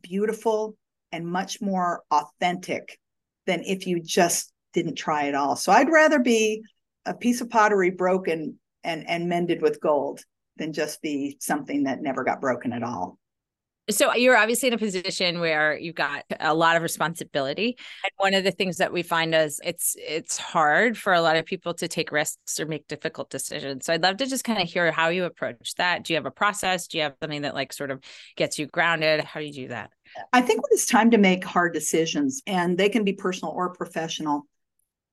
beautiful 0.00 0.76
and 1.12 1.26
much 1.26 1.60
more 1.60 2.02
authentic 2.10 2.98
than 3.46 3.62
if 3.64 3.86
you 3.86 4.00
just 4.00 4.52
didn't 4.72 4.96
try 4.96 5.28
at 5.28 5.34
all. 5.34 5.56
So 5.56 5.70
I'd 5.70 5.90
rather 5.90 6.18
be 6.18 6.62
a 7.04 7.14
piece 7.14 7.40
of 7.40 7.50
pottery 7.50 7.90
broken 7.90 8.58
and 8.82 9.08
and 9.08 9.28
mended 9.28 9.62
with 9.62 9.80
gold 9.80 10.20
than 10.56 10.72
just 10.72 11.00
be 11.02 11.36
something 11.40 11.84
that 11.84 12.02
never 12.02 12.24
got 12.24 12.40
broken 12.40 12.72
at 12.72 12.82
all. 12.82 13.18
So 13.90 14.14
you're 14.14 14.36
obviously 14.36 14.68
in 14.68 14.74
a 14.74 14.78
position 14.78 15.40
where 15.40 15.76
you've 15.76 15.96
got 15.96 16.24
a 16.38 16.54
lot 16.54 16.76
of 16.76 16.82
responsibility. 16.82 17.76
And 18.04 18.12
one 18.16 18.32
of 18.32 18.44
the 18.44 18.52
things 18.52 18.76
that 18.76 18.92
we 18.92 19.02
find 19.02 19.34
is 19.34 19.60
it's 19.64 19.96
it's 19.98 20.38
hard 20.38 20.96
for 20.96 21.12
a 21.12 21.20
lot 21.20 21.36
of 21.36 21.44
people 21.44 21.74
to 21.74 21.88
take 21.88 22.12
risks 22.12 22.60
or 22.60 22.66
make 22.66 22.86
difficult 22.86 23.28
decisions. 23.28 23.84
So 23.84 23.92
I'd 23.92 24.02
love 24.02 24.18
to 24.18 24.26
just 24.26 24.44
kind 24.44 24.62
of 24.62 24.68
hear 24.68 24.92
how 24.92 25.08
you 25.08 25.24
approach 25.24 25.74
that. 25.76 26.04
Do 26.04 26.12
you 26.12 26.16
have 26.16 26.26
a 26.26 26.30
process? 26.30 26.86
Do 26.86 26.98
you 26.98 27.02
have 27.02 27.14
something 27.20 27.42
that 27.42 27.54
like 27.54 27.72
sort 27.72 27.90
of 27.90 28.00
gets 28.36 28.56
you 28.56 28.66
grounded? 28.66 29.24
How 29.24 29.40
do 29.40 29.46
you 29.46 29.52
do 29.52 29.68
that? 29.68 29.90
I 30.32 30.42
think 30.42 30.62
when 30.62 30.70
it's 30.72 30.86
time 30.86 31.10
to 31.10 31.18
make 31.18 31.44
hard 31.44 31.74
decisions, 31.74 32.40
and 32.46 32.78
they 32.78 32.88
can 32.88 33.02
be 33.02 33.14
personal 33.14 33.52
or 33.52 33.70
professional, 33.70 34.46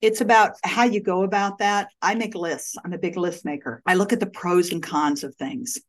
it's 0.02 0.22
about 0.22 0.54
how 0.64 0.84
you 0.84 1.02
go 1.02 1.24
about 1.24 1.58
that. 1.58 1.90
I 2.02 2.14
make 2.16 2.36
lists. 2.36 2.76
I'm 2.86 2.94
a 2.94 3.00
big 3.00 3.18
list 3.18 3.46
maker. 3.46 3.82
I 3.86 3.96
look 3.96 4.14
at 4.14 4.20
the 4.20 4.28
pros 4.28 4.72
and 4.72 4.84
cons 4.84 5.24
of 5.24 5.34
things. 5.36 5.80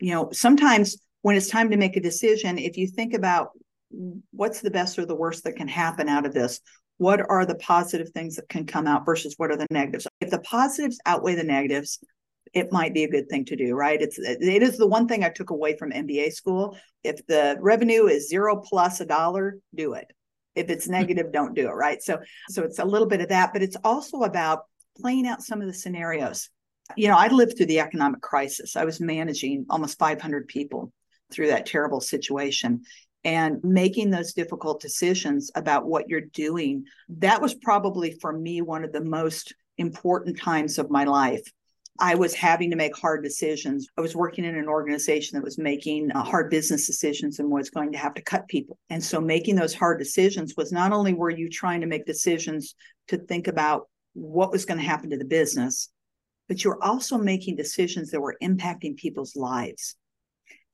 You 0.00 0.12
know, 0.12 0.30
sometimes 0.32 0.98
when 1.26 1.34
it's 1.34 1.48
time 1.48 1.72
to 1.72 1.76
make 1.76 1.96
a 1.96 2.00
decision, 2.00 2.56
if 2.56 2.76
you 2.76 2.86
think 2.86 3.12
about 3.12 3.48
what's 4.30 4.60
the 4.60 4.70
best 4.70 4.96
or 4.96 5.04
the 5.04 5.16
worst 5.16 5.42
that 5.42 5.56
can 5.56 5.66
happen 5.66 6.08
out 6.08 6.24
of 6.24 6.32
this, 6.32 6.60
what 6.98 7.20
are 7.28 7.44
the 7.44 7.56
positive 7.56 8.08
things 8.10 8.36
that 8.36 8.48
can 8.48 8.64
come 8.64 8.86
out 8.86 9.04
versus 9.04 9.34
what 9.36 9.50
are 9.50 9.56
the 9.56 9.66
negatives? 9.68 10.06
If 10.20 10.30
the 10.30 10.38
positives 10.38 11.00
outweigh 11.04 11.34
the 11.34 11.42
negatives, 11.42 11.98
it 12.54 12.70
might 12.70 12.94
be 12.94 13.02
a 13.02 13.10
good 13.10 13.28
thing 13.28 13.44
to 13.46 13.56
do, 13.56 13.74
right? 13.74 14.00
It's 14.00 14.20
it 14.20 14.62
is 14.62 14.78
the 14.78 14.86
one 14.86 15.08
thing 15.08 15.24
I 15.24 15.30
took 15.30 15.50
away 15.50 15.76
from 15.76 15.90
MBA 15.90 16.32
school. 16.32 16.78
If 17.02 17.26
the 17.26 17.56
revenue 17.60 18.06
is 18.06 18.28
zero 18.28 18.62
plus 18.64 19.00
a 19.00 19.04
dollar, 19.04 19.58
do 19.74 19.94
it 19.94 20.06
if 20.54 20.70
it's 20.70 20.88
negative 20.88 21.32
don't 21.32 21.54
do 21.54 21.68
it 21.68 21.72
right 21.74 22.02
so 22.02 22.18
so 22.48 22.62
it's 22.62 22.78
a 22.78 22.84
little 22.84 23.06
bit 23.06 23.20
of 23.20 23.28
that 23.28 23.52
but 23.52 23.62
it's 23.62 23.76
also 23.84 24.22
about 24.22 24.60
playing 24.98 25.26
out 25.26 25.42
some 25.42 25.60
of 25.60 25.66
the 25.66 25.74
scenarios 25.74 26.48
you 26.96 27.08
know 27.08 27.16
i 27.18 27.28
lived 27.28 27.58
through 27.58 27.66
the 27.66 27.78
economic 27.78 28.22
crisis 28.22 28.74
i 28.74 28.86
was 28.86 28.98
managing 28.98 29.66
almost 29.68 29.98
500 29.98 30.48
people 30.48 30.90
through 31.32 31.48
that 31.48 31.66
terrible 31.66 32.00
situation 32.00 32.82
and 33.24 33.62
making 33.64 34.10
those 34.10 34.32
difficult 34.32 34.80
decisions 34.80 35.50
about 35.54 35.86
what 35.86 36.08
you're 36.08 36.20
doing 36.20 36.84
that 37.08 37.42
was 37.42 37.54
probably 37.54 38.12
for 38.20 38.32
me 38.32 38.62
one 38.62 38.84
of 38.84 38.92
the 38.92 39.04
most 39.04 39.54
important 39.78 40.38
times 40.38 40.78
of 40.78 40.90
my 40.90 41.04
life 41.04 41.42
I 41.98 42.14
was 42.14 42.34
having 42.34 42.70
to 42.70 42.76
make 42.76 42.96
hard 42.96 43.22
decisions. 43.22 43.88
I 43.96 44.00
was 44.00 44.16
working 44.16 44.44
in 44.44 44.56
an 44.56 44.68
organization 44.68 45.36
that 45.36 45.44
was 45.44 45.58
making 45.58 46.12
uh, 46.12 46.22
hard 46.22 46.50
business 46.50 46.86
decisions 46.86 47.38
and 47.38 47.50
was 47.50 47.70
going 47.70 47.92
to 47.92 47.98
have 47.98 48.14
to 48.14 48.22
cut 48.22 48.48
people. 48.48 48.78
And 48.90 49.02
so 49.02 49.20
making 49.20 49.56
those 49.56 49.74
hard 49.74 49.98
decisions 49.98 50.54
was 50.56 50.72
not 50.72 50.92
only 50.92 51.14
were 51.14 51.30
you 51.30 51.48
trying 51.48 51.80
to 51.80 51.86
make 51.86 52.06
decisions 52.06 52.74
to 53.08 53.18
think 53.18 53.48
about 53.48 53.88
what 54.14 54.50
was 54.50 54.64
going 54.64 54.78
to 54.78 54.86
happen 54.86 55.10
to 55.10 55.16
the 55.16 55.24
business, 55.24 55.88
but 56.48 56.62
you're 56.62 56.82
also 56.82 57.18
making 57.18 57.56
decisions 57.56 58.10
that 58.10 58.20
were 58.20 58.36
impacting 58.42 58.96
people's 58.96 59.36
lives. 59.36 59.96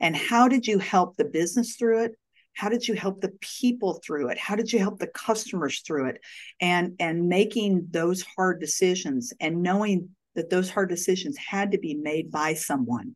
And 0.02 0.16
how 0.16 0.48
did 0.48 0.66
you 0.66 0.78
help 0.78 1.16
the 1.16 1.24
business 1.24 1.76
through 1.76 2.04
it? 2.04 2.12
How 2.54 2.68
did 2.68 2.86
you 2.86 2.94
help 2.94 3.20
the 3.20 3.32
people 3.40 4.00
through 4.04 4.28
it? 4.28 4.36
How 4.36 4.56
did 4.56 4.70
you 4.72 4.78
help 4.78 4.98
the 4.98 5.06
customers 5.06 5.80
through 5.80 6.08
it? 6.10 6.20
And 6.60 6.96
and 7.00 7.28
making 7.28 7.86
those 7.90 8.22
hard 8.36 8.60
decisions 8.60 9.32
and 9.40 9.62
knowing 9.62 10.10
that 10.34 10.50
those 10.50 10.68
hard 10.68 10.88
decisions 10.90 11.38
had 11.38 11.72
to 11.72 11.78
be 11.78 11.94
made 11.94 12.30
by 12.30 12.54
someone, 12.54 13.14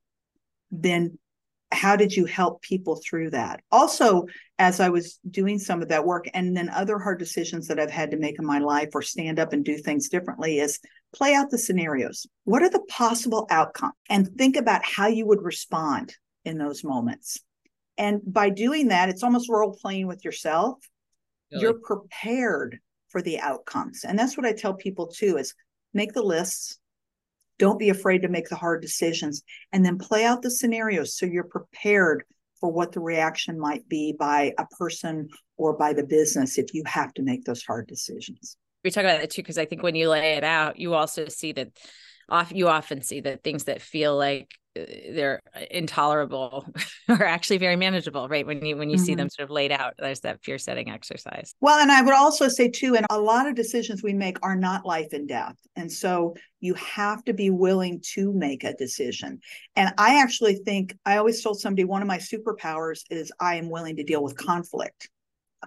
then 0.71 1.19
how 1.73 1.97
did 1.97 2.17
you 2.17 2.25
help 2.25 2.63
people 2.63 2.97
through 3.05 3.31
that? 3.31 3.61
Also, 3.73 4.27
as 4.59 4.79
I 4.79 4.89
was 4.89 5.19
doing 5.29 5.59
some 5.59 5.83
of 5.83 5.89
that 5.89 6.07
work, 6.07 6.27
and 6.33 6.57
then 6.57 6.69
other 6.69 6.99
hard 6.99 7.19
decisions 7.19 7.67
that 7.67 7.81
I've 7.81 7.91
had 7.91 8.13
to 8.13 8.17
make 8.17 8.39
in 8.39 8.47
my 8.47 8.61
life 8.61 8.91
or 8.95 9.03
stand 9.03 9.39
up 9.39 9.53
and 9.53 9.65
do 9.65 9.77
things 9.77 10.09
differently, 10.09 10.61
is 10.61 10.79
play 11.13 11.35
out 11.35 11.51
the 11.51 11.59
scenarios. 11.59 12.27
What 12.45 12.63
are 12.63 12.71
the 12.71 12.85
possible 12.89 13.47
outcomes? 13.51 13.95
And 14.09 14.29
think 14.39 14.57
about 14.57 14.85
how 14.85 15.09
you 15.09 15.27
would 15.27 15.43
respond 15.43 16.15
in 16.47 16.59
those 16.59 16.85
moments. 16.85 17.41
And 17.99 18.21
by 18.25 18.51
doing 18.51 18.89
that, 18.89 19.09
it's 19.09 19.23
almost 19.23 19.49
role 19.49 19.73
playing 19.73 20.07
with 20.07 20.25
yourself. 20.25 20.79
You're 21.51 21.79
prepared 21.79 22.81
for 23.09 23.23
the 23.23 23.39
outcomes. 23.39 24.05
And 24.05 24.19
that's 24.19 24.37
what 24.37 24.45
I 24.45 24.53
tell 24.53 24.75
people 24.75 25.07
too 25.07 25.39
is 25.39 25.55
make 25.95 26.13
the 26.13 26.23
lists, 26.23 26.79
don't 27.59 27.79
be 27.79 27.89
afraid 27.89 28.23
to 28.23 28.29
make 28.29 28.49
the 28.49 28.57
hard 28.57 28.83
decisions 28.83 29.43
and 29.73 29.85
then 29.85 29.97
play 29.97 30.25
out 30.25 30.43
the 30.43 30.51
scenarios 30.51 31.17
so 31.17 31.25
you're 31.25 31.45
prepared 31.45 32.25
for 32.61 32.71
what 32.71 32.93
the 32.93 33.01
reaction 33.01 33.59
might 33.59 33.89
be 33.89 34.15
by 34.19 34.53
a 34.59 34.67
person 34.67 35.29
or 35.57 35.77
by 35.77 35.93
the 35.93 36.05
business 36.05 36.59
if 36.59 36.75
you 36.75 36.83
have 36.85 37.15
to 37.15 37.23
make 37.23 37.45
those 37.45 37.63
hard 37.63 37.87
decisions. 37.87 38.57
We 38.85 38.91
talk 38.91 39.05
about 39.05 39.21
that 39.21 39.31
too, 39.31 39.43
because 39.43 39.57
I 39.59 39.65
think 39.65 39.83
when 39.83 39.95
you 39.95 40.09
lay 40.11 40.35
it 40.35 40.45
out, 40.45 40.79
you 40.79 40.95
also 40.95 41.29
see 41.29 41.53
that 41.53 41.69
off 42.29 42.53
you 42.53 42.69
often 42.69 43.03
see 43.03 43.21
that 43.21 43.45
things 43.45 43.65
that 43.65 43.81
feel 43.81 44.17
like 44.17 44.51
they're 45.11 45.41
intolerable 45.71 46.67
are 47.09 47.25
actually 47.25 47.59
very 47.59 47.77
manageable 47.77 48.29
right 48.29 48.47
when 48.47 48.65
you 48.65 48.77
when 48.77 48.91
you 48.91 48.97
mm-hmm. 48.97 49.05
see 49.05 49.15
them 49.15 49.29
sort 49.29 49.45
of 49.45 49.51
laid 49.51 49.73
out 49.73 49.95
there's 49.99 50.21
that 50.21 50.43
fear 50.43 50.59
setting 50.59 50.91
exercise. 50.91 51.55
Well 51.61 51.79
and 51.79 51.91
i 51.91 52.03
would 52.03 52.15
also 52.15 52.49
say 52.49 52.69
too 52.69 52.97
and 52.97 53.07
a 53.11 53.21
lot 53.21 53.47
of 53.47 53.55
decisions 53.55 54.03
we 54.03 54.13
make 54.13 54.39
are 54.43 54.57
not 54.57 54.87
life 54.87 55.13
and 55.13 55.29
death 55.29 55.57
and 55.75 55.91
so 55.91 56.35
you 56.61 56.75
have 56.75 57.23
to 57.25 57.33
be 57.33 57.51
willing 57.51 58.01
to 58.15 58.33
make 58.33 58.65
a 58.65 58.75
decision. 58.75 59.41
And 59.77 59.93
i 59.99 60.21
actually 60.21 60.57
think 60.57 60.95
i 61.05 61.17
always 61.17 61.43
told 61.43 61.61
somebody 61.61 61.85
one 61.85 62.03
of 62.03 62.09
my 62.09 62.19
superpowers 62.19 63.03
is 63.11 63.33
i 63.41 63.57
am 63.57 63.71
willing 63.71 63.97
to 63.97 64.05
deal 64.05 64.23
with 64.23 64.37
conflict. 64.37 65.09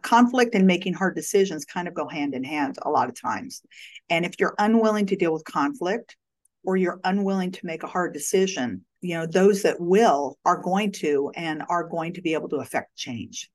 Conflict 0.02 0.56
and 0.56 0.66
making 0.66 0.94
hard 0.94 1.16
decisions 1.16 1.66
kind 1.66 1.88
of 1.88 1.94
go 1.94 2.08
hand 2.08 2.34
in 2.34 2.44
hand 2.44 2.78
a 2.84 2.90
lot 2.90 3.10
of 3.10 3.20
times. 3.20 3.62
And 4.10 4.26
if 4.26 4.34
you're 4.40 4.56
unwilling 4.58 5.08
to 5.08 5.16
deal 5.16 5.34
with 5.34 5.44
conflict 5.44 6.16
or 6.64 6.78
you're 6.78 7.00
unwilling 7.04 7.52
to 7.52 7.66
make 7.66 7.84
a 7.84 7.88
hard 7.88 8.14
decision 8.14 8.86
you 9.02 9.16
know 9.16 9.26
those 9.26 9.64
that 9.64 9.80
will 9.80 10.38
are 10.46 10.62
going 10.62 10.92
to 10.92 11.32
and 11.36 11.64
are 11.70 11.88
going 11.88 12.14
to 12.14 12.22
be 12.22 12.34
able 12.34 12.50
to 12.50 12.58
affect 12.58 12.96
change 12.96 13.50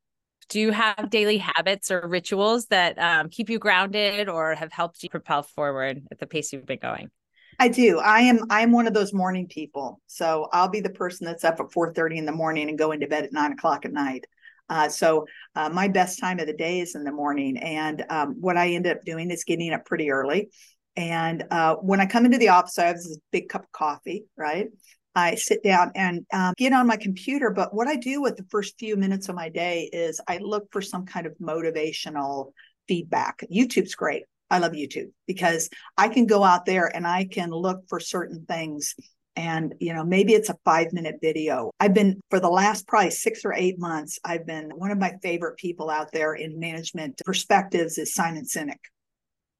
do 0.49 0.61
you 0.61 0.73
have 0.73 1.09
daily 1.11 1.39
habits 1.39 1.91
or 1.91 2.07
rituals 2.07 2.67
that 2.67 2.99
um, 2.99 3.29
keep 3.31 3.49
you 3.49 3.59
grounded 3.59 4.29
or 4.29 4.55
have 4.55 4.73
helped 4.73 5.03
you 5.03 5.09
propel 5.09 5.43
forward 5.43 6.03
at 6.11 6.19
the 6.19 6.27
pace 6.27 6.53
you've 6.53 6.67
been 6.67 6.79
going 6.79 7.11
i 7.59 7.69
do 7.69 7.99
i 7.99 8.21
am 8.21 8.41
i'm 8.51 8.73
one 8.73 8.87
of 8.87 8.95
those 8.95 9.13
morning 9.13 9.47
people 9.47 10.01
so 10.07 10.49
i'll 10.53 10.69
be 10.69 10.81
the 10.81 10.91
person 10.91 11.27
that's 11.27 11.45
up 11.45 11.61
at 11.61 11.73
4 11.73 11.93
30 11.93 12.19
in 12.19 12.27
the 12.27 12.33
morning 12.33 12.69
and 12.69 12.79
going 12.79 13.01
to 13.01 13.07
bed 13.07 13.25
at 13.25 13.33
9 13.33 13.53
o'clock 13.53 13.85
at 13.85 13.93
night 13.93 14.27
Uh, 14.69 14.89
so 14.89 15.27
uh, 15.55 15.69
my 15.69 15.89
best 15.89 16.19
time 16.19 16.39
of 16.41 16.47
the 16.47 16.57
day 16.57 16.81
is 16.81 16.95
in 16.95 17.05
the 17.05 17.13
morning. 17.13 17.59
And 17.59 18.05
um, 18.09 18.37
what 18.41 18.57
I 18.57 18.71
end 18.71 18.87
up 18.87 19.05
doing 19.05 19.31
is 19.31 19.45
getting 19.45 19.73
up 19.73 19.85
pretty 19.85 20.11
early. 20.11 20.49
And 20.97 21.45
uh, 21.51 21.77
when 21.77 22.01
I 22.01 22.07
come 22.07 22.25
into 22.25 22.39
the 22.39 22.49
office, 22.51 22.79
I 22.79 22.87
have 22.87 22.97
this 22.97 23.19
big 23.33 23.49
cup 23.49 23.65
of 23.65 23.73
coffee, 23.73 24.25
right? 24.37 24.69
I 25.15 25.37
sit 25.37 25.63
down 25.63 25.93
and 25.95 26.27
um, 26.33 26.55
get 26.57 26.73
on 26.73 26.87
my 26.87 26.97
computer. 26.97 27.51
But 27.51 27.75
what 27.75 27.89
I 27.89 27.97
do 27.97 28.21
with 28.21 28.37
the 28.37 28.47
first 28.51 28.79
few 28.79 28.97
minutes 28.97 29.29
of 29.29 29.37
my 29.37 29.49
day 29.49 29.89
is 29.93 30.21
I 30.29 30.39
look 30.39 30.71
for 30.73 30.83
some 30.83 31.07
kind 31.07 31.27
of 31.27 31.35
motivational 31.41 32.53
feedback. 32.89 33.45
YouTube's 33.53 33.95
great. 33.95 34.25
I 34.51 34.59
love 34.59 34.73
YouTube 34.73 35.11
because 35.27 35.71
I 35.97 36.09
can 36.09 36.27
go 36.27 36.45
out 36.45 36.67
there 36.67 36.95
and 36.95 37.07
I 37.07 37.25
can 37.25 37.51
look 37.51 37.89
for 37.89 37.99
certain 37.99 38.45
things. 38.47 38.95
And, 39.37 39.75
you 39.81 39.93
know, 39.93 40.05
maybe 40.05 40.33
it's 40.33 40.49
a 40.49 40.57
five 40.65 40.93
minute 40.93 41.17
video. 41.21 41.71
I've 41.81 41.95
been 41.95 42.21
for 42.31 42.39
the 42.39 42.51
last 42.51 42.87
probably 42.87 43.11
six 43.11 43.45
or 43.45 43.53
eight 43.53 43.79
months, 43.79 44.19
I've 44.25 44.47
been 44.47 44.71
one 44.71 44.91
of 44.91 44.99
my 44.99 45.15
favorite 45.23 45.57
people 45.57 45.91
out 45.91 46.13
there 46.13 46.35
in 46.35 46.61
management 46.61 47.21
perspectives 47.25 47.99
is 47.99 48.15
Simon 48.15 48.45
Sinek. 48.45 48.79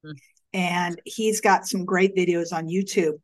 Mm-hmm. 0.05 0.11
And 0.53 1.01
he's 1.03 1.41
got 1.41 1.67
some 1.67 1.83
great 1.83 2.15
videos 2.15 2.53
on 2.53 2.67
YouTube 2.67 3.19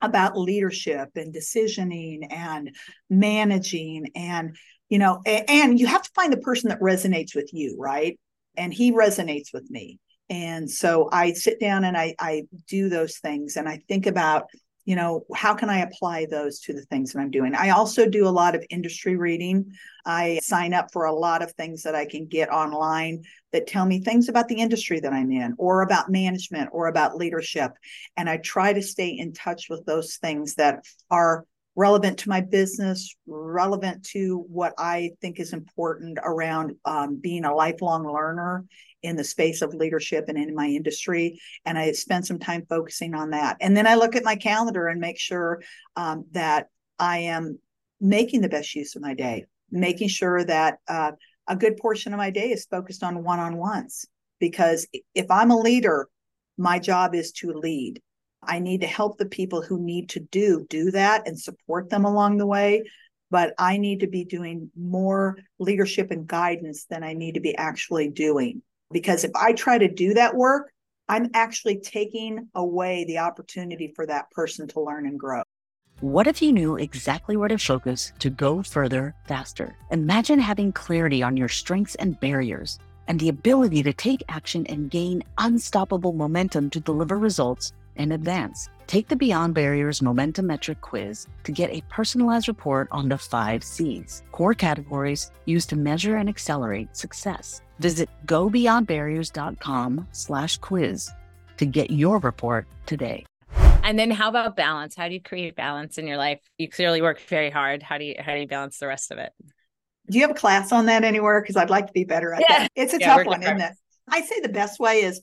about 0.00 0.38
leadership 0.38 1.10
and 1.16 1.34
decisioning 1.34 2.26
and 2.30 2.74
managing 3.08 4.10
and 4.14 4.56
you 4.88 4.98
know 4.98 5.22
and 5.26 5.80
you 5.80 5.86
have 5.86 6.02
to 6.02 6.10
find 6.14 6.32
the 6.32 6.38
person 6.38 6.68
that 6.68 6.80
resonates 6.80 7.34
with 7.34 7.50
you 7.52 7.76
right? 7.78 8.18
And 8.58 8.72
he 8.72 8.92
resonates 8.92 9.52
with 9.52 9.70
me. 9.70 9.98
And 10.28 10.70
so 10.70 11.08
i 11.12 11.32
sit 11.32 11.60
down 11.60 11.84
and 11.84 11.96
i 11.96 12.14
i 12.18 12.42
do 12.68 12.88
those 12.88 13.18
things 13.18 13.56
and 13.56 13.68
i 13.68 13.80
think 13.88 14.06
about 14.06 14.46
you 14.86 14.96
know 14.96 15.26
how 15.34 15.52
can 15.54 15.68
i 15.68 15.80
apply 15.80 16.26
those 16.26 16.60
to 16.60 16.72
the 16.72 16.82
things 16.86 17.12
that 17.12 17.20
i'm 17.20 17.30
doing? 17.30 17.54
I 17.54 17.70
also 17.70 18.08
do 18.08 18.26
a 18.26 18.30
lot 18.30 18.54
of 18.54 18.64
industry 18.70 19.16
reading. 19.16 19.72
I 20.06 20.38
sign 20.42 20.72
up 20.72 20.92
for 20.92 21.04
a 21.04 21.14
lot 21.14 21.42
of 21.42 21.52
things 21.52 21.82
that 21.82 21.94
i 21.94 22.06
can 22.06 22.26
get 22.26 22.48
online 22.48 23.24
that 23.52 23.66
tell 23.66 23.84
me 23.84 24.00
things 24.00 24.28
about 24.28 24.48
the 24.48 24.60
industry 24.60 25.00
that 25.00 25.12
i'm 25.12 25.30
in 25.30 25.54
or 25.58 25.82
about 25.82 26.10
management 26.10 26.70
or 26.72 26.86
about 26.86 27.16
leadership 27.16 27.72
and 28.16 28.30
i 28.30 28.38
try 28.38 28.72
to 28.72 28.82
stay 28.82 29.08
in 29.08 29.32
touch 29.32 29.68
with 29.68 29.84
those 29.84 30.16
things 30.16 30.54
that 30.54 30.84
are 31.10 31.44
relevant 31.76 32.18
to 32.18 32.30
my 32.30 32.40
business, 32.40 33.14
relevant 33.26 34.02
to 34.02 34.44
what 34.48 34.72
I 34.78 35.10
think 35.20 35.38
is 35.38 35.52
important 35.52 36.18
around 36.22 36.74
um, 36.86 37.16
being 37.16 37.44
a 37.44 37.54
lifelong 37.54 38.10
learner 38.10 38.64
in 39.02 39.14
the 39.14 39.24
space 39.24 39.60
of 39.60 39.74
leadership 39.74 40.24
and 40.28 40.38
in 40.38 40.54
my 40.54 40.66
industry. 40.66 41.38
And 41.66 41.78
I 41.78 41.92
spend 41.92 42.26
some 42.26 42.38
time 42.38 42.66
focusing 42.68 43.14
on 43.14 43.30
that. 43.30 43.58
And 43.60 43.76
then 43.76 43.86
I 43.86 43.94
look 43.94 44.16
at 44.16 44.24
my 44.24 44.36
calendar 44.36 44.88
and 44.88 45.00
make 45.00 45.18
sure 45.18 45.62
um, 45.94 46.24
that 46.32 46.68
I 46.98 47.18
am 47.18 47.58
making 48.00 48.40
the 48.40 48.48
best 48.48 48.74
use 48.74 48.96
of 48.96 49.02
my 49.02 49.14
day, 49.14 49.44
making 49.70 50.08
sure 50.08 50.44
that 50.44 50.78
uh, 50.88 51.12
a 51.46 51.56
good 51.56 51.76
portion 51.76 52.12
of 52.14 52.18
my 52.18 52.30
day 52.30 52.50
is 52.50 52.64
focused 52.64 53.02
on 53.02 53.22
one 53.22 53.38
on 53.38 53.58
ones. 53.58 54.06
Because 54.40 54.86
if 55.14 55.30
I'm 55.30 55.50
a 55.50 55.58
leader, 55.58 56.08
my 56.58 56.78
job 56.78 57.14
is 57.14 57.32
to 57.32 57.52
lead. 57.52 58.02
I 58.46 58.58
need 58.58 58.80
to 58.82 58.86
help 58.86 59.18
the 59.18 59.26
people 59.26 59.62
who 59.62 59.78
need 59.78 60.08
to 60.10 60.20
do 60.20 60.66
do 60.68 60.90
that 60.92 61.26
and 61.26 61.38
support 61.38 61.90
them 61.90 62.04
along 62.04 62.38
the 62.38 62.46
way. 62.46 62.84
But 63.30 63.54
I 63.58 63.76
need 63.76 64.00
to 64.00 64.06
be 64.06 64.24
doing 64.24 64.70
more 64.76 65.38
leadership 65.58 66.10
and 66.10 66.26
guidance 66.26 66.84
than 66.84 67.02
I 67.02 67.12
need 67.12 67.34
to 67.34 67.40
be 67.40 67.56
actually 67.56 68.08
doing. 68.08 68.62
Because 68.92 69.24
if 69.24 69.32
I 69.34 69.52
try 69.52 69.78
to 69.78 69.92
do 69.92 70.14
that 70.14 70.34
work, 70.36 70.72
I'm 71.08 71.30
actually 71.34 71.80
taking 71.80 72.48
away 72.54 73.04
the 73.04 73.18
opportunity 73.18 73.92
for 73.94 74.06
that 74.06 74.30
person 74.30 74.68
to 74.68 74.80
learn 74.80 75.06
and 75.06 75.18
grow. 75.18 75.42
What 76.00 76.26
if 76.26 76.42
you 76.42 76.52
knew 76.52 76.76
exactly 76.76 77.36
where 77.36 77.48
to 77.48 77.58
focus 77.58 78.12
to 78.18 78.28
go 78.28 78.62
further 78.62 79.14
faster? 79.26 79.76
Imagine 79.90 80.38
having 80.38 80.72
clarity 80.72 81.22
on 81.22 81.36
your 81.36 81.48
strengths 81.48 81.94
and 81.94 82.20
barriers 82.20 82.78
and 83.08 83.18
the 83.18 83.28
ability 83.28 83.82
to 83.82 83.92
take 83.92 84.22
action 84.28 84.66
and 84.66 84.90
gain 84.90 85.22
unstoppable 85.38 86.12
momentum 86.12 86.70
to 86.70 86.80
deliver 86.80 87.18
results 87.18 87.72
and 87.96 88.12
advance. 88.12 88.68
Take 88.86 89.08
the 89.08 89.16
Beyond 89.16 89.54
Barriers 89.54 90.00
Momentum 90.00 90.46
Metric 90.46 90.80
quiz 90.80 91.26
to 91.44 91.52
get 91.52 91.70
a 91.70 91.82
personalized 91.88 92.48
report 92.48 92.88
on 92.92 93.08
the 93.08 93.18
five 93.18 93.64
C's, 93.64 94.22
core 94.32 94.54
categories 94.54 95.30
used 95.44 95.68
to 95.70 95.76
measure 95.76 96.16
and 96.16 96.28
accelerate 96.28 96.96
success. 96.96 97.62
Visit 97.78 98.08
gobeyondbarriers.com 98.26 100.08
slash 100.12 100.58
quiz 100.58 101.10
to 101.56 101.66
get 101.66 101.90
your 101.90 102.18
report 102.18 102.66
today. 102.86 103.24
And 103.82 103.98
then 103.98 104.10
how 104.10 104.28
about 104.28 104.56
balance? 104.56 104.96
How 104.96 105.08
do 105.08 105.14
you 105.14 105.22
create 105.22 105.54
balance 105.54 105.96
in 105.96 106.06
your 106.06 106.16
life? 106.16 106.40
You 106.58 106.68
clearly 106.68 107.02
work 107.02 107.20
very 107.20 107.50
hard. 107.50 107.82
How 107.82 107.98
do 107.98 108.04
you 108.04 108.16
how 108.18 108.34
do 108.34 108.40
you 108.40 108.48
balance 108.48 108.78
the 108.78 108.88
rest 108.88 109.12
of 109.12 109.18
it? 109.18 109.32
Do 110.10 110.18
you 110.18 110.22
have 110.22 110.30
a 110.30 110.38
class 110.38 110.72
on 110.72 110.86
that 110.86 111.04
anywhere? 111.04 111.40
Because 111.40 111.56
I'd 111.56 111.70
like 111.70 111.86
to 111.86 111.92
be 111.92 112.04
better 112.04 112.34
at 112.34 112.42
yeah. 112.48 112.58
that. 112.58 112.72
It's 112.74 112.94
a 112.94 112.98
yeah, 112.98 113.16
tough 113.16 113.26
one, 113.26 113.42
isn't 113.42 113.60
it? 113.60 113.72
I 114.08 114.22
say 114.22 114.40
the 114.40 114.48
best 114.48 114.80
way 114.80 115.02
is 115.02 115.20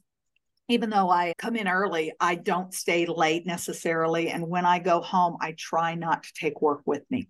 even 0.70 0.90
though 0.90 1.10
I 1.10 1.34
come 1.38 1.56
in 1.56 1.68
early, 1.68 2.14
I 2.20 2.36
don't 2.36 2.74
stay 2.74 3.06
late 3.06 3.46
necessarily. 3.46 4.30
And 4.30 4.48
when 4.48 4.66
I 4.66 4.80
go 4.80 5.02
home, 5.02 5.38
I 5.42 5.56
try 5.58 5.96
not 5.96 6.24
to 6.24 6.34
take 6.34 6.62
work 6.62 6.82
with 6.86 7.04
me. 7.10 7.28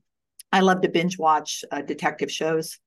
I 0.52 0.60
love 0.60 0.82
to 0.82 0.90
binge 0.90 1.18
watch 1.18 1.66
uh, 1.72 1.82
detective 1.82 2.32
shows. 2.32 2.80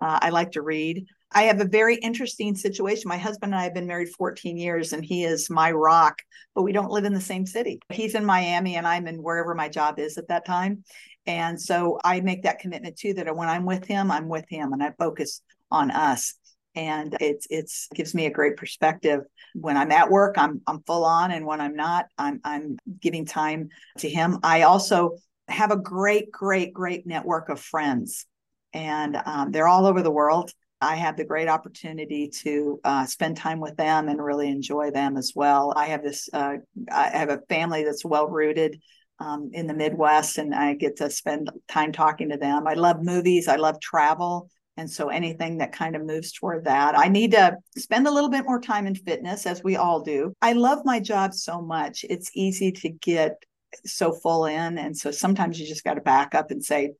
Uh, 0.00 0.18
I 0.20 0.30
like 0.30 0.52
to 0.52 0.62
read. 0.62 1.06
I 1.30 1.44
have 1.44 1.60
a 1.60 1.66
very 1.66 1.94
interesting 1.96 2.56
situation. 2.56 3.08
My 3.08 3.16
husband 3.16 3.54
and 3.54 3.60
I 3.60 3.64
have 3.64 3.74
been 3.74 3.86
married 3.86 4.08
14 4.10 4.58
years, 4.58 4.92
and 4.92 5.04
he 5.04 5.24
is 5.24 5.48
my 5.48 5.70
rock, 5.70 6.18
but 6.54 6.62
we 6.62 6.72
don't 6.72 6.90
live 6.90 7.04
in 7.04 7.14
the 7.14 7.20
same 7.20 7.46
city. 7.46 7.78
He's 7.88 8.16
in 8.16 8.24
Miami, 8.24 8.76
and 8.76 8.86
I'm 8.86 9.06
in 9.06 9.22
wherever 9.22 9.54
my 9.54 9.68
job 9.68 10.00
is 10.00 10.18
at 10.18 10.28
that 10.28 10.44
time. 10.44 10.84
And 11.26 11.60
so 11.60 11.98
I 12.04 12.20
make 12.20 12.42
that 12.42 12.58
commitment 12.58 12.96
too 12.96 13.14
that 13.14 13.34
when 13.36 13.48
I'm 13.48 13.64
with 13.64 13.84
him, 13.84 14.10
I'm 14.10 14.28
with 14.28 14.44
him 14.48 14.72
and 14.72 14.82
I 14.82 14.92
focus 14.98 15.40
on 15.70 15.90
us 15.90 16.34
and 16.74 17.16
it's 17.20 17.46
it's 17.50 17.88
gives 17.94 18.14
me 18.14 18.26
a 18.26 18.30
great 18.30 18.56
perspective. 18.56 19.20
When 19.54 19.76
i'm 19.76 19.92
at 19.92 20.10
work 20.10 20.36
i'm 20.38 20.62
i'm 20.66 20.82
full 20.82 21.04
on 21.04 21.30
and 21.30 21.44
when 21.44 21.60
i'm 21.60 21.76
not 21.76 22.06
i'm 22.16 22.40
i'm 22.44 22.78
giving 23.00 23.26
time 23.26 23.68
to 23.98 24.08
him. 24.08 24.38
I 24.42 24.62
also 24.62 25.16
have 25.48 25.70
a 25.70 25.76
great 25.76 26.30
great 26.30 26.72
great 26.72 27.06
network 27.06 27.48
of 27.48 27.60
friends 27.60 28.26
and 28.72 29.20
um, 29.26 29.52
they're 29.52 29.68
all 29.68 29.86
over 29.86 30.02
the 30.02 30.10
world. 30.10 30.50
I 30.80 30.96
have 30.96 31.16
the 31.16 31.24
great 31.24 31.48
opportunity 31.48 32.28
to 32.42 32.80
uh, 32.82 33.06
spend 33.06 33.36
time 33.36 33.60
with 33.60 33.76
them 33.76 34.08
and 34.08 34.22
really 34.22 34.48
enjoy 34.48 34.90
them 34.90 35.16
as 35.16 35.32
well. 35.34 35.72
I 35.76 35.86
have 35.86 36.02
this 36.02 36.28
uh, 36.32 36.56
i 36.90 37.08
have 37.08 37.30
a 37.30 37.42
family 37.48 37.84
that's 37.84 38.04
well 38.04 38.28
rooted 38.28 38.80
um, 39.18 39.50
in 39.52 39.66
the 39.66 39.74
midwest 39.74 40.38
and 40.38 40.54
i 40.54 40.74
get 40.74 40.96
to 40.96 41.10
spend 41.10 41.50
time 41.68 41.92
talking 41.92 42.30
to 42.30 42.38
them. 42.38 42.66
I 42.66 42.74
love 42.74 43.02
movies. 43.02 43.48
I 43.48 43.56
love 43.56 43.78
travel 43.80 44.48
and 44.76 44.90
so 44.90 45.08
anything 45.08 45.58
that 45.58 45.72
kind 45.72 45.94
of 45.94 46.04
moves 46.04 46.32
toward 46.32 46.64
that. 46.64 46.98
I 46.98 47.08
need 47.08 47.32
to 47.32 47.56
spend 47.76 48.06
a 48.06 48.10
little 48.10 48.30
bit 48.30 48.44
more 48.44 48.60
time 48.60 48.86
in 48.86 48.94
fitness, 48.94 49.46
as 49.46 49.62
we 49.62 49.76
all 49.76 50.00
do. 50.00 50.32
I 50.40 50.54
love 50.54 50.80
my 50.84 50.98
job 50.98 51.34
so 51.34 51.60
much. 51.60 52.04
It's 52.08 52.30
easy 52.34 52.72
to 52.72 52.88
get 52.88 53.42
so 53.84 54.12
full 54.12 54.46
in. 54.46 54.78
And 54.78 54.96
so 54.96 55.10
sometimes 55.10 55.60
you 55.60 55.66
just 55.66 55.84
got 55.84 55.94
to 55.94 56.00
back 56.00 56.34
up 56.34 56.50
and 56.50 56.64
say, 56.64 56.92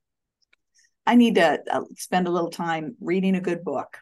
I 1.07 1.17
need 1.17 1.37
to 1.37 1.61
uh, 1.71 1.83
spend 1.97 2.29
a 2.29 2.31
little 2.31 2.51
time 2.51 2.97
reading 3.01 3.35
a 3.35 3.41
good 3.41 3.65
book. 3.65 3.99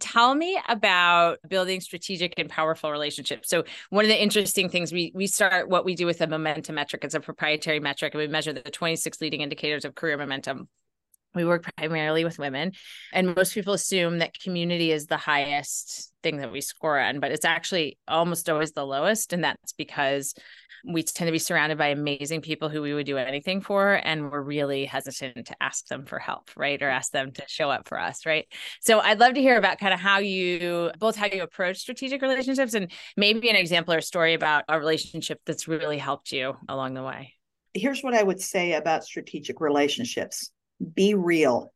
Tell 0.00 0.34
me 0.34 0.58
about 0.68 1.38
building 1.48 1.80
strategic 1.80 2.34
and 2.36 2.48
powerful 2.48 2.90
relationships. 2.90 3.48
So 3.48 3.64
one 3.90 4.04
of 4.04 4.08
the 4.08 4.22
interesting 4.22 4.68
things 4.68 4.92
we 4.92 5.12
we 5.14 5.26
start 5.26 5.68
what 5.68 5.84
we 5.84 5.94
do 5.94 6.04
with 6.04 6.20
a 6.20 6.26
momentum 6.26 6.74
metric. 6.74 7.04
It's 7.04 7.14
a 7.14 7.20
proprietary 7.20 7.80
metric, 7.80 8.12
and 8.12 8.20
we 8.20 8.26
measure 8.26 8.52
the 8.52 8.60
26 8.60 9.20
leading 9.22 9.40
indicators 9.40 9.86
of 9.86 9.94
career 9.94 10.18
momentum 10.18 10.68
we 11.34 11.44
work 11.44 11.70
primarily 11.76 12.24
with 12.24 12.38
women 12.38 12.72
and 13.12 13.34
most 13.34 13.54
people 13.54 13.74
assume 13.74 14.18
that 14.18 14.38
community 14.38 14.92
is 14.92 15.06
the 15.06 15.16
highest 15.16 16.12
thing 16.22 16.38
that 16.38 16.52
we 16.52 16.60
score 16.60 16.98
on 16.98 17.20
but 17.20 17.30
it's 17.30 17.44
actually 17.44 17.98
almost 18.06 18.48
always 18.48 18.72
the 18.72 18.86
lowest 18.86 19.32
and 19.32 19.44
that's 19.44 19.72
because 19.72 20.34
we 20.86 21.02
tend 21.02 21.28
to 21.28 21.32
be 21.32 21.38
surrounded 21.38 21.76
by 21.76 21.88
amazing 21.88 22.40
people 22.40 22.68
who 22.68 22.80
we 22.80 22.94
would 22.94 23.06
do 23.06 23.16
anything 23.16 23.60
for 23.60 23.94
and 24.04 24.30
we're 24.30 24.40
really 24.40 24.84
hesitant 24.84 25.46
to 25.46 25.56
ask 25.60 25.86
them 25.88 26.04
for 26.04 26.18
help 26.18 26.50
right 26.56 26.82
or 26.82 26.88
ask 26.88 27.12
them 27.12 27.32
to 27.32 27.42
show 27.46 27.70
up 27.70 27.88
for 27.88 27.98
us 27.98 28.24
right? 28.26 28.46
So 28.80 29.00
i'd 29.00 29.20
love 29.20 29.34
to 29.34 29.40
hear 29.40 29.58
about 29.58 29.78
kind 29.78 29.92
of 29.92 30.00
how 30.00 30.18
you 30.18 30.90
both 30.98 31.16
how 31.16 31.26
you 31.26 31.42
approach 31.42 31.78
strategic 31.78 32.22
relationships 32.22 32.74
and 32.74 32.90
maybe 33.16 33.50
an 33.50 33.56
example 33.56 33.94
or 33.94 34.00
story 34.00 34.34
about 34.34 34.64
a 34.68 34.78
relationship 34.78 35.40
that's 35.44 35.68
really 35.68 35.98
helped 35.98 36.32
you 36.32 36.56
along 36.68 36.94
the 36.94 37.02
way. 37.02 37.34
Here's 37.74 38.02
what 38.02 38.14
i 38.14 38.22
would 38.22 38.40
say 38.40 38.72
about 38.72 39.04
strategic 39.04 39.60
relationships 39.60 40.50
be 40.94 41.14
real. 41.14 41.72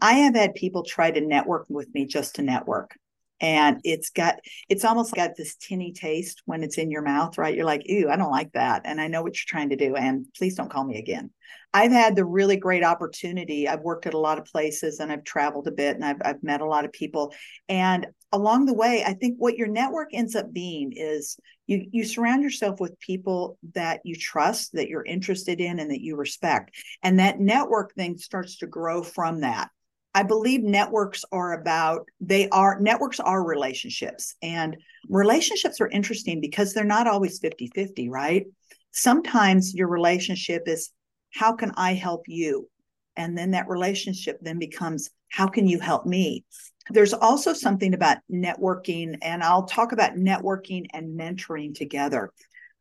I 0.00 0.14
have 0.14 0.34
had 0.34 0.54
people 0.54 0.82
try 0.82 1.10
to 1.10 1.20
network 1.20 1.66
with 1.68 1.92
me 1.94 2.06
just 2.06 2.36
to 2.36 2.42
network. 2.42 2.96
And 3.40 3.80
it's 3.84 4.10
got, 4.10 4.36
it's 4.68 4.84
almost 4.84 5.14
got 5.14 5.36
this 5.36 5.56
tinny 5.56 5.92
taste 5.92 6.42
when 6.44 6.62
it's 6.62 6.78
in 6.78 6.90
your 6.90 7.02
mouth, 7.02 7.38
right? 7.38 7.54
You're 7.54 7.64
like, 7.64 7.82
ew, 7.86 8.10
I 8.10 8.16
don't 8.16 8.30
like 8.30 8.52
that. 8.52 8.82
And 8.84 9.00
I 9.00 9.08
know 9.08 9.22
what 9.22 9.34
you're 9.34 9.44
trying 9.48 9.70
to 9.70 9.76
do. 9.76 9.96
And 9.96 10.26
please 10.36 10.54
don't 10.54 10.70
call 10.70 10.84
me 10.84 10.98
again. 10.98 11.30
I've 11.72 11.92
had 11.92 12.16
the 12.16 12.24
really 12.24 12.56
great 12.56 12.82
opportunity. 12.82 13.68
I've 13.68 13.82
worked 13.82 14.06
at 14.06 14.14
a 14.14 14.18
lot 14.18 14.38
of 14.38 14.44
places 14.44 14.98
and 14.98 15.12
I've 15.12 15.24
traveled 15.24 15.68
a 15.68 15.72
bit 15.72 15.94
and 15.94 16.04
I've, 16.04 16.20
I've 16.24 16.42
met 16.42 16.60
a 16.60 16.66
lot 16.66 16.84
of 16.84 16.92
people. 16.92 17.32
And 17.68 18.08
along 18.32 18.66
the 18.66 18.74
way, 18.74 19.04
I 19.06 19.14
think 19.14 19.36
what 19.38 19.56
your 19.56 19.68
network 19.68 20.08
ends 20.12 20.34
up 20.34 20.52
being 20.52 20.92
is 20.92 21.38
you 21.66 21.86
you 21.92 22.04
surround 22.04 22.42
yourself 22.42 22.80
with 22.80 22.98
people 22.98 23.56
that 23.74 24.00
you 24.04 24.16
trust, 24.16 24.72
that 24.72 24.88
you're 24.88 25.04
interested 25.04 25.60
in, 25.60 25.78
and 25.78 25.90
that 25.90 26.00
you 26.00 26.16
respect. 26.16 26.74
And 27.02 27.20
that 27.20 27.38
network 27.38 27.94
thing 27.94 28.18
starts 28.18 28.58
to 28.58 28.66
grow 28.66 29.04
from 29.04 29.40
that. 29.42 29.70
I 30.14 30.24
believe 30.24 30.62
networks 30.62 31.24
are 31.30 31.52
about 31.52 32.08
they 32.20 32.48
are 32.48 32.80
networks 32.80 33.20
are 33.20 33.44
relationships 33.44 34.34
and 34.42 34.76
relationships 35.08 35.80
are 35.80 35.88
interesting 35.88 36.40
because 36.40 36.72
they're 36.72 36.84
not 36.84 37.06
always 37.06 37.38
50-50, 37.40 38.10
right? 38.10 38.46
Sometimes 38.90 39.74
your 39.74 39.88
relationship 39.88 40.64
is 40.66 40.90
how 41.32 41.54
can 41.54 41.72
I 41.76 41.94
help 41.94 42.22
you? 42.26 42.68
And 43.16 43.38
then 43.38 43.52
that 43.52 43.68
relationship 43.68 44.38
then 44.40 44.58
becomes 44.58 45.10
how 45.30 45.46
can 45.46 45.68
you 45.68 45.78
help 45.78 46.06
me? 46.06 46.44
There's 46.90 47.14
also 47.14 47.52
something 47.52 47.94
about 47.94 48.18
networking 48.32 49.16
and 49.22 49.44
I'll 49.44 49.66
talk 49.66 49.92
about 49.92 50.14
networking 50.14 50.86
and 50.92 51.18
mentoring 51.18 51.72
together 51.74 52.32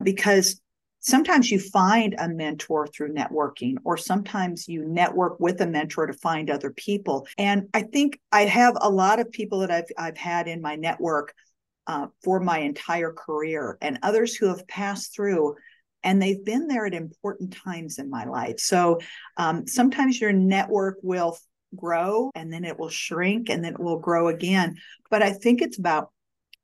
because 0.02 0.60
sometimes 1.00 1.50
you 1.50 1.60
find 1.60 2.16
a 2.18 2.28
mentor 2.28 2.88
through 2.88 3.14
networking 3.14 3.76
or 3.84 3.98
sometimes 3.98 4.68
you 4.68 4.86
network 4.86 5.40
with 5.40 5.62
a 5.62 5.68
mentor 5.68 6.08
to 6.08 6.14
find 6.14 6.50
other 6.50 6.72
people. 6.72 7.28
And 7.38 7.68
i 7.74 7.84
think 7.84 8.20
i 8.32 8.46
have 8.46 8.76
a 8.80 8.90
lot 8.90 9.20
of 9.20 9.32
people 9.32 9.60
that 9.60 9.72
i've, 9.72 9.86
I've 9.98 10.18
had 10.18 10.48
in 10.48 10.62
my 10.62 10.76
network 10.76 11.34
uh, 11.88 12.08
for 12.24 12.40
my 12.40 12.60
entire 12.60 13.12
career 13.12 13.78
and 13.82 14.00
others 14.04 14.36
who 14.36 14.48
have 14.48 14.68
passed 14.68 15.16
through 15.16 15.56
and 16.04 16.22
they've 16.22 16.44
been 16.46 16.68
there 16.68 16.86
at 16.86 16.94
important 16.94 17.52
times 17.54 18.00
in 18.00 18.10
my 18.10 18.24
life. 18.24 18.60
So 18.60 19.00
um, 19.36 19.68
sometimes 19.68 20.22
your 20.22 20.32
network 20.32 20.98
will 21.02 21.38
grow 21.76 22.32
and 22.36 22.54
then 22.54 22.64
it 22.64 22.80
will 22.80 22.90
shrink 22.90 23.50
and 23.50 23.64
then 23.64 23.74
it 23.74 23.80
will 23.80 24.00
grow 24.00 24.28
again. 24.28 24.78
But 25.10 25.24
i 25.24 25.32
think 25.32 25.62
it's 25.62 25.78
about 25.78 26.12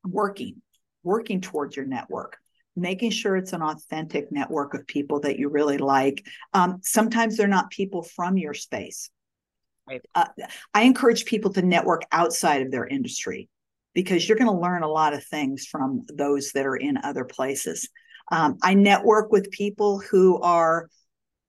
working 0.03 0.61
working 1.03 1.41
towards 1.41 1.75
your 1.75 1.85
network 1.85 2.37
making 2.75 3.11
sure 3.11 3.35
it's 3.35 3.53
an 3.53 3.61
authentic 3.61 4.31
network 4.31 4.73
of 4.73 4.87
people 4.87 5.21
that 5.21 5.39
you 5.39 5.49
really 5.49 5.77
like. 5.77 6.25
Um, 6.53 6.79
sometimes 6.83 7.37
they're 7.37 7.47
not 7.47 7.69
people 7.69 8.03
from 8.03 8.37
your 8.37 8.53
space. 8.53 9.09
Right. 9.87 10.01
Uh, 10.15 10.25
I 10.73 10.83
encourage 10.83 11.25
people 11.25 11.53
to 11.53 11.61
network 11.61 12.03
outside 12.11 12.63
of 12.63 12.71
their 12.71 12.87
industry 12.87 13.49
because 13.93 14.27
you're 14.27 14.37
going 14.37 14.51
to 14.51 14.59
learn 14.59 14.83
a 14.83 14.91
lot 14.91 15.13
of 15.13 15.23
things 15.23 15.65
from 15.65 16.05
those 16.13 16.51
that 16.53 16.65
are 16.65 16.75
in 16.75 16.97
other 16.97 17.23
places. 17.23 17.87
Um, 18.31 18.57
I 18.63 18.73
network 18.73 19.31
with 19.31 19.51
people 19.51 19.99
who 19.99 20.41
are 20.41 20.89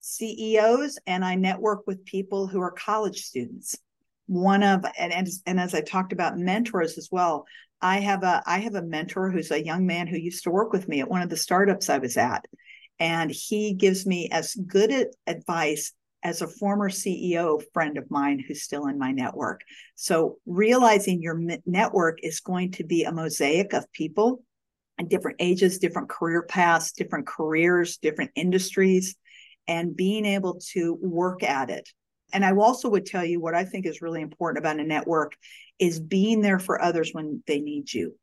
CEOs 0.01 0.99
and 1.07 1.25
I 1.25 1.35
network 1.35 1.87
with 1.87 2.05
people 2.05 2.47
who 2.47 2.61
are 2.61 2.71
college 2.71 3.23
students. 3.23 3.77
One 4.27 4.63
of 4.63 4.85
and, 4.99 5.13
and 5.13 5.29
and 5.47 5.61
as 5.61 5.75
I 5.75 5.81
talked 5.81 6.13
about 6.13 6.39
mentors 6.39 6.99
as 6.99 7.09
well, 7.11 7.47
I 7.81 8.01
have 8.01 8.23
a 8.23 8.43
I 8.47 8.59
have 8.59 8.75
a 8.75 8.83
mentor 8.83 9.31
who's 9.31 9.51
a 9.51 9.65
young 9.65 9.87
man 9.87 10.07
who 10.07 10.17
used 10.17 10.45
to 10.45 10.51
work 10.51 10.73
with 10.73 10.89
me 10.89 11.01
at 11.01 11.11
one 11.11 11.23
of 11.23 11.29
the 11.29 11.37
startups 11.37 11.89
I 11.89 11.99
was 11.99 12.17
at, 12.17 12.45
and 12.99 13.31
he 13.31 13.75
gives 13.75 14.07
me 14.07 14.29
as 14.33 14.55
good 14.55 15.09
advice 15.27 15.93
as 16.23 16.43
a 16.43 16.49
former 16.49 16.91
CEO 16.91 17.63
friend 17.73 17.99
of 17.99 18.11
mine 18.11 18.43
who's 18.47 18.63
still 18.63 18.87
in 18.87 18.99
my 18.99 19.13
network. 19.13 19.61
So 19.95 20.39
realizing 20.45 21.23
your 21.23 21.41
network 21.67 22.19
is 22.23 22.41
going 22.41 22.73
to 22.73 22.85
be 22.85 23.05
a 23.05 23.13
mosaic 23.13 23.73
of 23.73 23.91
people 23.93 24.43
and 24.99 25.09
different 25.09 25.37
ages, 25.41 25.79
different 25.79 26.09
career 26.09 26.43
paths, 26.43 26.93
different 26.93 27.27
careers, 27.27 27.99
different 27.99 28.33
industries, 28.35 29.15
and 29.69 29.95
being 29.95 30.25
able 30.25 30.61
to 30.73 30.99
work 31.01 31.43
at 31.43 31.71
it. 31.71 31.89
And 32.33 32.45
I 32.45 32.55
also 32.55 32.89
would 32.89 33.07
tell 33.07 33.25
you 33.25 33.41
what 33.41 33.55
I 33.55 33.65
think 33.65 33.87
is 33.87 34.03
really 34.03 34.21
important 34.21 34.59
about 34.59 34.81
a 34.81 34.85
network 34.85 35.37
is 35.79 36.01
being 36.01 36.41
there 36.41 36.59
for 36.59 36.83
others 36.83 37.11
when 37.13 37.43
they 37.47 37.61
need 37.61 37.93
you. 37.93 38.17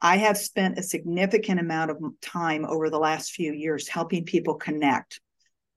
I 0.00 0.18
have 0.18 0.36
spent 0.36 0.78
a 0.78 0.82
significant 0.82 1.60
amount 1.60 1.90
of 1.90 1.98
time 2.20 2.64
over 2.64 2.90
the 2.90 2.98
last 2.98 3.32
few 3.32 3.52
years 3.52 3.88
helping 3.88 4.24
people 4.24 4.54
connect. 4.54 5.20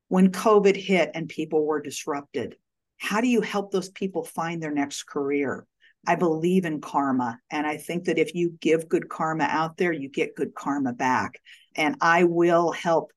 When 0.09 0.31
COVID 0.31 0.75
hit 0.75 1.11
and 1.13 1.29
people 1.29 1.65
were 1.65 1.81
disrupted, 1.81 2.55
how 2.97 3.21
do 3.21 3.27
you 3.27 3.41
help 3.41 3.71
those 3.71 3.89
people 3.89 4.23
find 4.23 4.61
their 4.61 4.73
next 4.73 5.03
career? 5.03 5.65
I 6.05 6.15
believe 6.15 6.65
in 6.65 6.81
karma. 6.81 7.39
And 7.51 7.67
I 7.67 7.77
think 7.77 8.05
that 8.05 8.17
if 8.17 8.33
you 8.33 8.57
give 8.61 8.89
good 8.89 9.09
karma 9.09 9.43
out 9.45 9.77
there, 9.77 9.91
you 9.91 10.09
get 10.09 10.35
good 10.35 10.53
karma 10.55 10.93
back. 10.93 11.39
And 11.75 11.95
I 12.01 12.23
will 12.23 12.71
help 12.71 13.11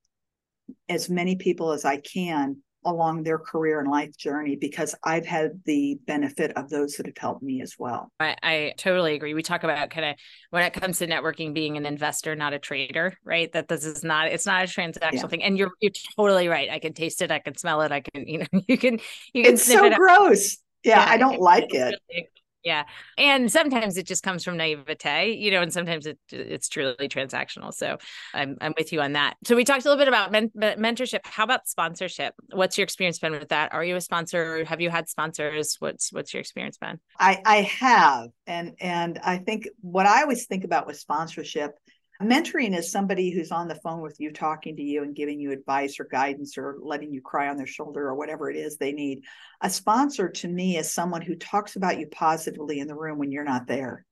as 0.88 1.08
many 1.08 1.36
people 1.36 1.72
as 1.72 1.84
I 1.84 1.98
can 1.98 2.58
along 2.84 3.22
their 3.22 3.38
career 3.38 3.80
and 3.80 3.90
life 3.90 4.16
journey 4.16 4.56
because 4.56 4.94
I've 5.04 5.26
had 5.26 5.60
the 5.64 5.98
benefit 6.06 6.52
of 6.56 6.70
those 6.70 6.94
that 6.94 7.06
have 7.06 7.18
helped 7.18 7.42
me 7.42 7.60
as 7.60 7.74
well. 7.78 8.10
I, 8.20 8.36
I 8.42 8.74
totally 8.76 9.14
agree. 9.14 9.34
We 9.34 9.42
talk 9.42 9.64
about 9.64 9.90
kind 9.90 10.06
of 10.06 10.16
when 10.50 10.62
it 10.62 10.72
comes 10.72 10.98
to 10.98 11.06
networking 11.06 11.52
being 11.52 11.76
an 11.76 11.86
investor, 11.86 12.34
not 12.34 12.52
a 12.52 12.58
trader, 12.58 13.14
right? 13.24 13.52
That 13.52 13.68
this 13.68 13.84
is 13.84 14.02
not 14.02 14.28
it's 14.28 14.46
not 14.46 14.64
a 14.64 14.66
transactional 14.66 15.12
yeah. 15.14 15.26
thing. 15.26 15.42
And 15.42 15.58
you're 15.58 15.70
you're 15.80 15.92
totally 16.16 16.48
right. 16.48 16.70
I 16.70 16.78
can 16.78 16.92
taste 16.92 17.22
it, 17.22 17.30
I 17.30 17.38
can 17.38 17.56
smell 17.56 17.82
it, 17.82 17.92
I 17.92 18.00
can, 18.00 18.26
you 18.26 18.38
know, 18.38 18.46
you 18.68 18.78
can 18.78 19.00
you 19.34 19.44
can 19.44 19.54
It's 19.54 19.64
so 19.64 19.90
gross. 19.90 20.58
Yeah, 20.82 21.04
yeah, 21.04 21.10
I 21.10 21.18
don't 21.18 21.40
like 21.40 21.74
it. 21.74 21.94
Really, 22.10 22.28
yeah. 22.64 22.84
And 23.16 23.50
sometimes 23.50 23.96
it 23.96 24.06
just 24.06 24.22
comes 24.22 24.44
from 24.44 24.56
naivete, 24.56 25.32
you 25.32 25.50
know, 25.50 25.62
and 25.62 25.72
sometimes 25.72 26.06
it 26.06 26.18
it's 26.30 26.68
truly 26.68 27.08
transactional. 27.08 27.72
So 27.72 27.98
I'm 28.34 28.56
I'm 28.60 28.74
with 28.76 28.92
you 28.92 29.00
on 29.00 29.12
that. 29.14 29.36
So 29.44 29.56
we 29.56 29.64
talked 29.64 29.84
a 29.84 29.88
little 29.88 30.00
bit 30.00 30.08
about 30.08 30.30
men- 30.30 30.50
mentorship. 30.54 31.20
How 31.24 31.44
about 31.44 31.68
sponsorship? 31.68 32.34
What's 32.52 32.76
your 32.76 32.84
experience 32.84 33.18
been 33.18 33.32
with 33.32 33.48
that? 33.48 33.72
Are 33.72 33.84
you 33.84 33.96
a 33.96 34.00
sponsor? 34.00 34.64
Have 34.64 34.80
you 34.80 34.90
had 34.90 35.08
sponsors? 35.08 35.76
What's 35.78 36.12
what's 36.12 36.34
your 36.34 36.40
experience 36.40 36.76
been? 36.76 36.98
I 37.18 37.40
I 37.44 37.56
have. 37.62 38.28
And 38.46 38.74
and 38.80 39.18
I 39.24 39.38
think 39.38 39.68
what 39.80 40.06
I 40.06 40.22
always 40.22 40.46
think 40.46 40.64
about 40.64 40.86
with 40.86 40.98
sponsorship 40.98 41.72
Mentoring 42.20 42.76
is 42.76 42.92
somebody 42.92 43.30
who's 43.30 43.50
on 43.50 43.66
the 43.66 43.76
phone 43.76 44.02
with 44.02 44.20
you, 44.20 44.30
talking 44.30 44.76
to 44.76 44.82
you 44.82 45.02
and 45.02 45.16
giving 45.16 45.40
you 45.40 45.52
advice 45.52 45.98
or 45.98 46.04
guidance 46.04 46.58
or 46.58 46.76
letting 46.82 47.14
you 47.14 47.22
cry 47.22 47.48
on 47.48 47.56
their 47.56 47.66
shoulder 47.66 48.06
or 48.06 48.14
whatever 48.14 48.50
it 48.50 48.56
is 48.56 48.76
they 48.76 48.92
need. 48.92 49.24
A 49.62 49.70
sponsor 49.70 50.28
to 50.28 50.48
me 50.48 50.76
is 50.76 50.92
someone 50.92 51.22
who 51.22 51.34
talks 51.34 51.76
about 51.76 51.98
you 51.98 52.06
positively 52.08 52.78
in 52.78 52.88
the 52.88 52.94
room 52.94 53.18
when 53.18 53.32
you're 53.32 53.42
not 53.42 53.66
there, 53.66 54.04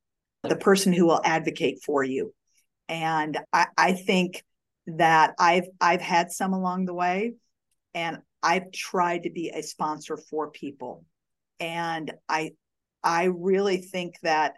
the 0.42 0.56
person 0.56 0.94
who 0.94 1.04
will 1.04 1.20
advocate 1.22 1.82
for 1.84 2.02
you. 2.02 2.34
And 2.88 3.38
I, 3.52 3.66
I 3.76 3.92
think 3.92 4.42
that 4.86 5.34
I've 5.38 5.66
I've 5.78 6.00
had 6.00 6.32
some 6.32 6.54
along 6.54 6.86
the 6.86 6.94
way, 6.94 7.34
and 7.92 8.18
I've 8.42 8.72
tried 8.72 9.24
to 9.24 9.30
be 9.30 9.50
a 9.50 9.62
sponsor 9.62 10.16
for 10.16 10.50
people. 10.50 11.04
And 11.60 12.10
I 12.26 12.52
I 13.04 13.24
really 13.24 13.78
think 13.78 14.14
that 14.22 14.54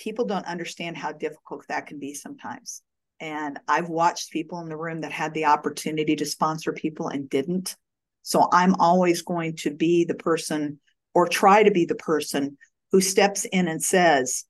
people 0.00 0.24
don't 0.24 0.46
understand 0.46 0.96
how 0.96 1.12
difficult 1.12 1.62
that 1.68 1.86
can 1.86 1.98
be 1.98 2.14
sometimes. 2.14 2.82
And 3.20 3.58
I've 3.68 3.90
watched 3.90 4.32
people 4.32 4.60
in 4.60 4.68
the 4.70 4.76
room 4.76 5.02
that 5.02 5.12
had 5.12 5.34
the 5.34 5.44
opportunity 5.44 6.16
to 6.16 6.24
sponsor 6.24 6.72
people 6.72 7.08
and 7.08 7.28
didn't. 7.28 7.76
So 8.22 8.48
I'm 8.50 8.74
always 8.76 9.20
going 9.20 9.56
to 9.56 9.70
be 9.70 10.06
the 10.06 10.14
person 10.14 10.80
or 11.14 11.28
try 11.28 11.62
to 11.62 11.70
be 11.70 11.84
the 11.84 11.96
person 11.96 12.56
who 12.92 13.02
steps 13.02 13.44
in 13.44 13.68
and 13.68 13.82
says, 13.82 14.44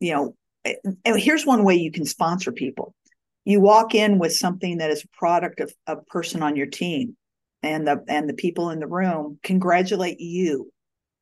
you 0.00 0.14
know, 0.14 0.36
eh, 0.64 0.76
and 1.04 1.20
here's 1.20 1.44
one 1.44 1.64
way 1.64 1.74
you 1.74 1.92
can 1.92 2.06
sponsor 2.06 2.50
people. 2.50 2.94
You 3.44 3.60
walk 3.60 3.94
in 3.94 4.18
with 4.18 4.32
something 4.32 4.78
that 4.78 4.90
is 4.90 5.04
a 5.04 5.18
product 5.18 5.60
of 5.60 5.70
a 5.86 5.96
person 5.96 6.42
on 6.42 6.56
your 6.56 6.66
team 6.66 7.14
and 7.62 7.86
the 7.86 8.02
and 8.08 8.26
the 8.26 8.34
people 8.34 8.70
in 8.70 8.80
the 8.80 8.86
room 8.86 9.38
congratulate 9.42 10.18
you 10.18 10.72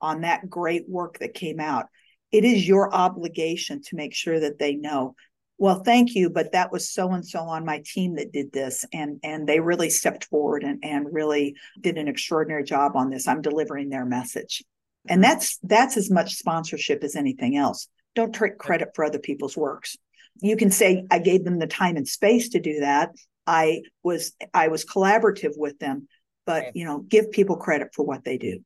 on 0.00 0.20
that 0.20 0.48
great 0.48 0.88
work 0.88 1.18
that 1.18 1.34
came 1.34 1.58
out 1.58 1.86
it 2.32 2.44
is 2.44 2.66
your 2.66 2.92
obligation 2.92 3.82
to 3.82 3.96
make 3.96 4.14
sure 4.14 4.40
that 4.40 4.58
they 4.58 4.74
know. 4.74 5.14
Well 5.58 5.84
thank 5.84 6.14
you 6.14 6.28
but 6.28 6.52
that 6.52 6.72
was 6.72 6.90
so 6.90 7.12
and 7.12 7.24
so 7.24 7.40
on 7.40 7.64
my 7.64 7.82
team 7.84 8.16
that 8.16 8.32
did 8.32 8.52
this 8.52 8.84
and 8.92 9.20
and 9.22 9.46
they 9.46 9.60
really 9.60 9.90
stepped 9.90 10.24
forward 10.24 10.64
and 10.64 10.82
and 10.82 11.06
really 11.12 11.54
did 11.80 11.98
an 11.98 12.08
extraordinary 12.08 12.64
job 12.64 12.96
on 12.96 13.10
this. 13.10 13.28
I'm 13.28 13.42
delivering 13.42 13.88
their 13.88 14.04
message. 14.04 14.64
And 15.08 15.22
mm-hmm. 15.22 15.30
that's 15.30 15.58
that's 15.62 15.96
as 15.96 16.10
much 16.10 16.34
sponsorship 16.34 17.04
as 17.04 17.14
anything 17.14 17.56
else. 17.56 17.86
Don't 18.14 18.34
take 18.34 18.58
credit 18.58 18.88
for 18.94 19.04
other 19.04 19.20
people's 19.20 19.56
works. 19.56 19.96
You 20.40 20.56
can 20.56 20.70
say 20.70 21.04
i 21.10 21.18
gave 21.18 21.44
them 21.44 21.58
the 21.58 21.66
time 21.66 21.96
and 21.96 22.08
space 22.08 22.48
to 22.50 22.60
do 22.60 22.80
that. 22.80 23.10
I 23.46 23.82
was 24.02 24.32
i 24.54 24.68
was 24.68 24.84
collaborative 24.84 25.52
with 25.56 25.78
them 25.78 26.08
but 26.46 26.74
you 26.76 26.84
know 26.84 27.00
give 27.00 27.30
people 27.30 27.56
credit 27.56 27.88
for 27.94 28.04
what 28.04 28.24
they 28.24 28.38
do 28.38 28.60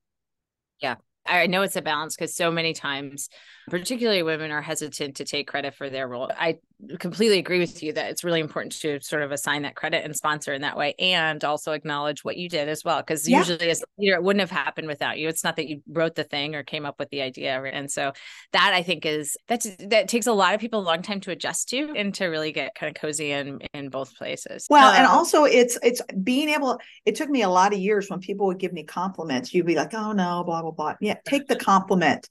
I 1.29 1.47
know 1.47 1.63
it's 1.63 1.77
a 1.77 1.83
balance 1.83 2.17
because 2.17 2.35
so 2.35 2.51
many 2.51 2.73
times, 2.73 3.29
particularly 3.69 4.23
women, 4.23 4.51
are 4.51 4.63
hesitant 4.63 5.17
to 5.17 5.25
take 5.25 5.49
credit 5.49 5.75
for 5.75 5.91
their 5.91 6.09
role. 6.09 6.31
I 6.37 6.59
completely 6.99 7.39
agree 7.39 7.59
with 7.59 7.83
you 7.83 7.93
that 7.95 8.11
it's 8.11 8.23
really 8.23 8.41
important 8.41 8.73
to 8.81 9.01
sort 9.01 9.23
of 9.23 9.33
assign 9.33 9.63
that 9.63 9.75
credit 9.75 10.05
and 10.05 10.15
sponsor 10.15 10.53
in 10.53 10.63
that 10.63 10.77
way 10.77 10.95
and 10.99 11.43
also 11.43 11.73
acknowledge 11.73 12.23
what 12.23 12.37
you 12.37 12.49
did 12.49 12.69
as 12.69 12.85
well. 12.85 12.99
Because 12.99 13.29
yeah. 13.29 13.39
usually, 13.39 13.71
as 13.71 13.83
a 13.83 13.87
leader, 13.99 14.15
it 14.15 14.23
wouldn't 14.23 14.41
have 14.41 14.51
happened 14.51 14.87
without 14.87 15.19
you. 15.19 15.29
It's 15.29 15.43
not 15.43 15.57
that 15.57 15.69
you 15.69 15.83
wrote 15.89 16.15
the 16.15 16.25
thing 16.25 16.55
or 16.55 16.63
came 16.63 16.85
up 16.85 16.99
with 16.99 17.09
the 17.11 17.23
idea. 17.23 17.63
And 17.63 17.91
so 17.91 18.13
that 18.53 18.73
I 18.75 18.83
think 18.83 19.07
is 19.07 19.37
that's 19.49 19.69
that 19.89 20.09
takes 20.09 20.27
a 20.27 20.33
lot 20.33 20.55
of 20.55 20.61
people 20.61 20.81
a 20.81 20.83
long 20.83 21.03
time 21.03 21.21
to 21.21 21.31
adjust 21.31 21.69
to 21.71 21.95
and 21.97 22.15
to 22.15 22.27
really 22.27 22.53
get 22.53 22.75
kind 22.75 22.95
of 22.95 23.01
cozy 23.01 23.33
in 23.33 23.61
in 23.73 23.89
both 23.89 24.15
places. 24.17 24.67
Well, 24.69 24.91
um, 24.91 24.97
and 24.97 25.07
also 25.07 25.45
it's 25.45 25.79
it's 25.83 26.03
being 26.23 26.51
able, 26.51 26.79
it 27.05 27.17
took 27.17 27.31
me 27.31 27.43
a 27.43 27.49
lot 27.49 27.73
of 27.73 27.79
years 27.79 28.11
when 28.11 28.21
people 28.21 28.47
would 28.47 28.59
give 28.59 28.73
me 28.73 28.85
compliments, 28.85 29.55
you'd 29.55 29.67
be 29.67 29.77
like, 29.77 29.95
oh 29.95 30.13
no, 30.13 30.45
blah, 30.45 30.63
blah, 30.63 30.73
blah. 30.73 30.95
Yeah, 31.01 31.17
take 31.27 31.47
the 31.47 31.57
compliment. 31.57 32.29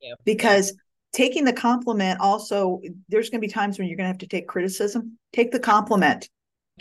Yeah. 0.00 0.14
Because 0.24 0.74
taking 1.16 1.44
the 1.44 1.52
compliment 1.52 2.20
also 2.20 2.80
there's 3.08 3.30
going 3.30 3.40
to 3.40 3.46
be 3.46 3.52
times 3.52 3.78
when 3.78 3.88
you're 3.88 3.96
going 3.96 4.04
to 4.04 4.12
have 4.12 4.18
to 4.18 4.28
take 4.28 4.46
criticism 4.46 5.18
take 5.32 5.50
the 5.50 5.58
compliment 5.58 6.28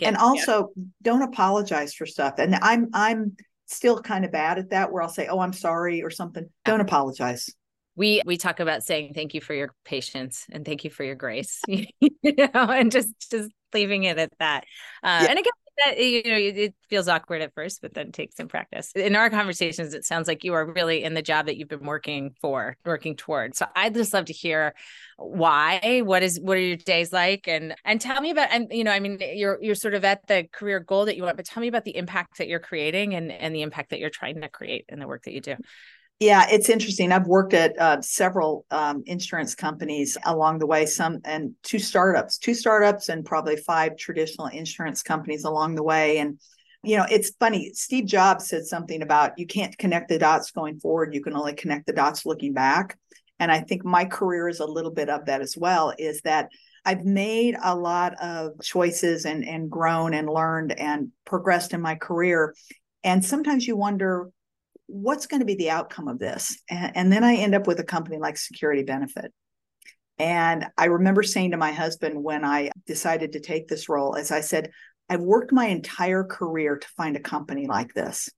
and 0.01 0.17
also 0.17 0.71
yeah. 0.75 0.83
don't 1.01 1.21
apologize 1.21 1.93
for 1.93 2.05
stuff 2.05 2.35
and 2.37 2.53
i'm 2.55 2.89
i'm 2.93 3.35
still 3.67 4.01
kind 4.01 4.25
of 4.25 4.31
bad 4.31 4.59
at 4.59 4.69
that 4.69 4.91
where 4.91 5.01
I'll 5.01 5.09
say, 5.09 5.27
"Oh, 5.27 5.39
I'm 5.39 5.53
sorry" 5.53 6.03
or 6.03 6.09
something. 6.09 6.47
Don't 6.63 6.81
apologize. 6.81 7.49
We 7.95 8.21
we 8.25 8.37
talk 8.37 8.59
about 8.59 8.83
saying 8.83 9.13
thank 9.13 9.33
you 9.33 9.41
for 9.41 9.53
your 9.53 9.73
patience 9.85 10.45
and 10.51 10.65
thank 10.65 10.83
you 10.83 10.89
for 10.89 11.03
your 11.03 11.15
grace, 11.15 11.61
you 11.67 11.87
know, 12.23 12.49
and 12.53 12.91
just 12.91 13.09
just 13.31 13.49
leaving 13.73 14.03
it 14.03 14.17
at 14.17 14.31
that. 14.39 14.65
Uh, 15.03 15.21
yeah. 15.23 15.29
And 15.29 15.39
again, 15.39 15.51
that 15.77 15.97
you 15.97 16.23
know 16.23 16.37
it 16.37 16.73
feels 16.89 17.07
awkward 17.07 17.41
at 17.41 17.53
first 17.53 17.81
but 17.81 17.93
then 17.93 18.11
takes 18.11 18.35
some 18.35 18.47
practice. 18.47 18.91
In 18.95 19.15
our 19.15 19.29
conversations 19.29 19.93
it 19.93 20.05
sounds 20.05 20.27
like 20.27 20.43
you 20.43 20.53
are 20.53 20.65
really 20.65 21.03
in 21.03 21.13
the 21.13 21.21
job 21.21 21.47
that 21.47 21.57
you've 21.57 21.67
been 21.69 21.85
working 21.85 22.35
for 22.41 22.77
working 22.85 23.15
toward. 23.15 23.55
So 23.55 23.65
i'd 23.75 23.93
just 23.93 24.13
love 24.13 24.25
to 24.25 24.33
hear 24.33 24.73
why 25.17 26.01
what 26.03 26.23
is 26.23 26.39
what 26.39 26.57
are 26.57 26.61
your 26.61 26.77
days 26.77 27.11
like? 27.11 27.47
And 27.47 27.75
and 27.83 27.99
tell 27.99 28.21
me 28.21 28.31
about 28.31 28.49
and 28.51 28.67
you 28.71 28.83
know 28.83 28.91
i 28.91 28.99
mean 28.99 29.19
you're 29.21 29.57
you're 29.61 29.75
sort 29.75 29.93
of 29.93 30.03
at 30.05 30.27
the 30.27 30.47
career 30.51 30.79
goal 30.79 31.05
that 31.05 31.15
you 31.17 31.23
want 31.23 31.37
but 31.37 31.45
tell 31.45 31.61
me 31.61 31.67
about 31.67 31.85
the 31.85 31.95
impact 31.95 32.37
that 32.37 32.47
you're 32.47 32.59
creating 32.59 33.15
and 33.15 33.31
and 33.31 33.55
the 33.55 33.61
impact 33.61 33.89
that 33.91 33.99
you're 33.99 34.09
trying 34.09 34.41
to 34.41 34.49
create 34.49 34.85
in 34.89 34.99
the 34.99 35.07
work 35.07 35.23
that 35.23 35.33
you 35.33 35.41
do 35.41 35.55
yeah, 36.19 36.45
it's 36.49 36.69
interesting. 36.69 37.11
I've 37.11 37.27
worked 37.27 37.53
at 37.53 37.77
uh, 37.77 38.01
several 38.01 38.65
um, 38.71 39.03
insurance 39.05 39.53
companies 39.53 40.17
along 40.25 40.59
the 40.59 40.65
way, 40.65 40.85
some 40.85 41.19
and 41.25 41.53
two 41.61 41.79
startups, 41.79 42.37
two 42.37 42.53
startups, 42.53 43.09
and 43.09 43.25
probably 43.25 43.57
five 43.57 43.97
traditional 43.97 44.47
insurance 44.47 45.03
companies 45.03 45.43
along 45.43 45.75
the 45.75 45.83
way. 45.83 46.19
And, 46.19 46.39
you 46.83 46.95
know, 46.95 47.05
it's 47.09 47.31
funny. 47.37 47.71
Steve 47.73 48.05
Jobs 48.05 48.47
said 48.47 48.65
something 48.65 49.01
about 49.01 49.37
you 49.37 49.45
can't 49.45 49.77
connect 49.77 50.07
the 50.07 50.17
dots 50.17 50.51
going 50.51 50.79
forward, 50.79 51.13
you 51.13 51.21
can 51.21 51.35
only 51.35 51.53
connect 51.53 51.85
the 51.85 51.93
dots 51.93 52.25
looking 52.25 52.53
back. 52.53 52.97
And 53.37 53.51
I 53.51 53.59
think 53.59 53.83
my 53.83 54.05
career 54.05 54.47
is 54.47 54.61
a 54.61 54.65
little 54.65 54.91
bit 54.91 55.09
of 55.09 55.25
that 55.25 55.41
as 55.41 55.57
well, 55.57 55.93
is 55.99 56.21
that 56.21 56.47
I've 56.85 57.03
made 57.03 57.57
a 57.61 57.75
lot 57.75 58.13
of 58.21 58.61
choices 58.61 59.25
and, 59.25 59.43
and 59.43 59.69
grown 59.69 60.13
and 60.13 60.29
learned 60.29 60.79
and 60.79 61.11
progressed 61.25 61.73
in 61.73 61.81
my 61.81 61.95
career. 61.95 62.55
And 63.03 63.25
sometimes 63.25 63.67
you 63.67 63.75
wonder, 63.75 64.29
what's 64.87 65.27
going 65.27 65.39
to 65.39 65.45
be 65.45 65.55
the 65.55 65.69
outcome 65.69 66.07
of 66.07 66.19
this? 66.19 66.61
And, 66.69 66.91
and 66.95 67.11
then 67.11 67.23
I 67.23 67.35
end 67.35 67.55
up 67.55 67.67
with 67.67 67.79
a 67.79 67.83
company 67.83 68.17
like 68.17 68.37
Security 68.37 68.83
Benefit. 68.83 69.33
And 70.17 70.65
I 70.77 70.85
remember 70.85 71.23
saying 71.23 71.51
to 71.51 71.57
my 71.57 71.71
husband 71.71 72.23
when 72.23 72.45
I 72.45 72.71
decided 72.85 73.33
to 73.33 73.39
take 73.39 73.67
this 73.67 73.89
role, 73.89 74.15
as 74.15 74.31
I 74.31 74.41
said, 74.41 74.71
I've 75.09 75.21
worked 75.21 75.51
my 75.51 75.65
entire 75.65 76.23
career 76.23 76.77
to 76.77 76.87
find 76.95 77.15
a 77.15 77.21
company 77.21 77.67
like 77.67 77.93
this, 77.93 78.29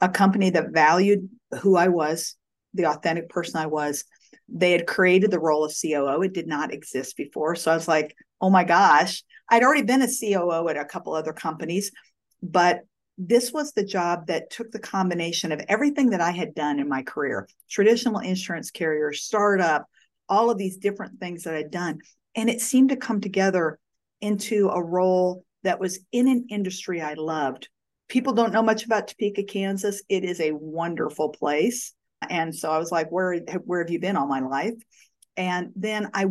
a 0.00 0.08
company 0.08 0.50
that 0.50 0.72
valued 0.72 1.28
who 1.60 1.76
I 1.76 1.88
was, 1.88 2.36
the 2.74 2.86
authentic 2.86 3.28
person 3.28 3.60
I 3.60 3.66
was. 3.66 4.04
They 4.48 4.72
had 4.72 4.86
created 4.86 5.30
the 5.30 5.38
role 5.38 5.64
of 5.64 5.74
COO. 5.80 6.22
It 6.22 6.32
did 6.32 6.48
not 6.48 6.72
exist 6.72 7.16
before. 7.16 7.54
So 7.54 7.70
I 7.70 7.74
was 7.74 7.86
like, 7.86 8.16
oh 8.40 8.50
my 8.50 8.64
gosh, 8.64 9.22
I'd 9.48 9.62
already 9.62 9.82
been 9.82 10.02
a 10.02 10.08
COO 10.08 10.68
at 10.68 10.76
a 10.76 10.84
couple 10.84 11.14
other 11.14 11.32
companies, 11.32 11.92
but 12.42 12.80
this 13.22 13.52
was 13.52 13.72
the 13.72 13.84
job 13.84 14.28
that 14.28 14.50
took 14.50 14.70
the 14.70 14.78
combination 14.78 15.52
of 15.52 15.60
everything 15.68 16.10
that 16.10 16.22
I 16.22 16.30
had 16.30 16.54
done 16.54 16.80
in 16.80 16.88
my 16.88 17.02
career 17.02 17.46
traditional 17.68 18.20
insurance 18.20 18.70
carrier, 18.70 19.12
startup, 19.12 19.86
all 20.28 20.50
of 20.50 20.56
these 20.56 20.78
different 20.78 21.20
things 21.20 21.44
that 21.44 21.54
I'd 21.54 21.70
done. 21.70 21.98
And 22.34 22.48
it 22.48 22.62
seemed 22.62 22.88
to 22.88 22.96
come 22.96 23.20
together 23.20 23.78
into 24.22 24.68
a 24.68 24.82
role 24.82 25.44
that 25.64 25.78
was 25.78 26.00
in 26.12 26.28
an 26.28 26.46
industry 26.48 27.02
I 27.02 27.14
loved. 27.14 27.68
People 28.08 28.32
don't 28.32 28.52
know 28.52 28.62
much 28.62 28.84
about 28.86 29.08
Topeka, 29.08 29.44
Kansas. 29.44 30.02
It 30.08 30.24
is 30.24 30.40
a 30.40 30.52
wonderful 30.52 31.28
place. 31.28 31.92
And 32.28 32.54
so 32.54 32.70
I 32.70 32.78
was 32.78 32.90
like, 32.90 33.10
where, 33.10 33.38
where 33.64 33.82
have 33.82 33.90
you 33.90 34.00
been 34.00 34.16
all 34.16 34.26
my 34.26 34.40
life? 34.40 34.74
And 35.36 35.72
then 35.76 36.10
I 36.14 36.26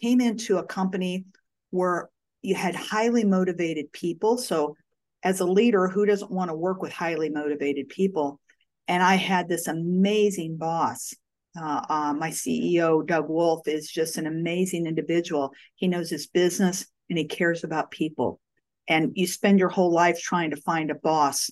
came 0.00 0.20
into 0.20 0.56
a 0.58 0.64
company 0.64 1.26
where 1.70 2.08
you 2.40 2.54
had 2.54 2.74
highly 2.74 3.24
motivated 3.24 3.92
people. 3.92 4.38
So 4.38 4.76
as 5.22 5.40
a 5.40 5.46
leader, 5.46 5.88
who 5.88 6.06
doesn't 6.06 6.30
want 6.30 6.50
to 6.50 6.56
work 6.56 6.82
with 6.82 6.92
highly 6.92 7.30
motivated 7.30 7.88
people? 7.88 8.40
And 8.88 9.02
I 9.02 9.14
had 9.14 9.48
this 9.48 9.68
amazing 9.68 10.56
boss. 10.56 11.14
Uh, 11.56 11.82
uh, 11.88 12.14
my 12.14 12.30
CEO, 12.30 13.06
Doug 13.06 13.28
Wolff, 13.28 13.68
is 13.68 13.90
just 13.90 14.16
an 14.16 14.26
amazing 14.26 14.86
individual. 14.86 15.52
He 15.76 15.86
knows 15.86 16.10
his 16.10 16.26
business 16.26 16.86
and 17.08 17.18
he 17.18 17.26
cares 17.26 17.62
about 17.62 17.90
people. 17.90 18.40
And 18.88 19.12
you 19.14 19.26
spend 19.26 19.58
your 19.58 19.68
whole 19.68 19.92
life 19.92 20.20
trying 20.20 20.50
to 20.50 20.56
find 20.56 20.90
a 20.90 20.96
boss 20.96 21.50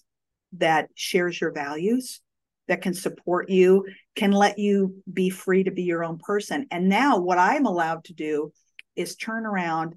that 0.54 0.88
shares 0.94 1.40
your 1.40 1.52
values, 1.52 2.20
that 2.66 2.82
can 2.82 2.94
support 2.94 3.50
you, 3.50 3.86
can 4.16 4.32
let 4.32 4.58
you 4.58 5.02
be 5.12 5.30
free 5.30 5.64
to 5.64 5.70
be 5.70 5.82
your 5.82 6.02
own 6.02 6.18
person. 6.18 6.66
And 6.70 6.88
now, 6.88 7.18
what 7.18 7.38
I'm 7.38 7.66
allowed 7.66 8.04
to 8.04 8.14
do 8.14 8.52
is 8.96 9.16
turn 9.16 9.46
around 9.46 9.94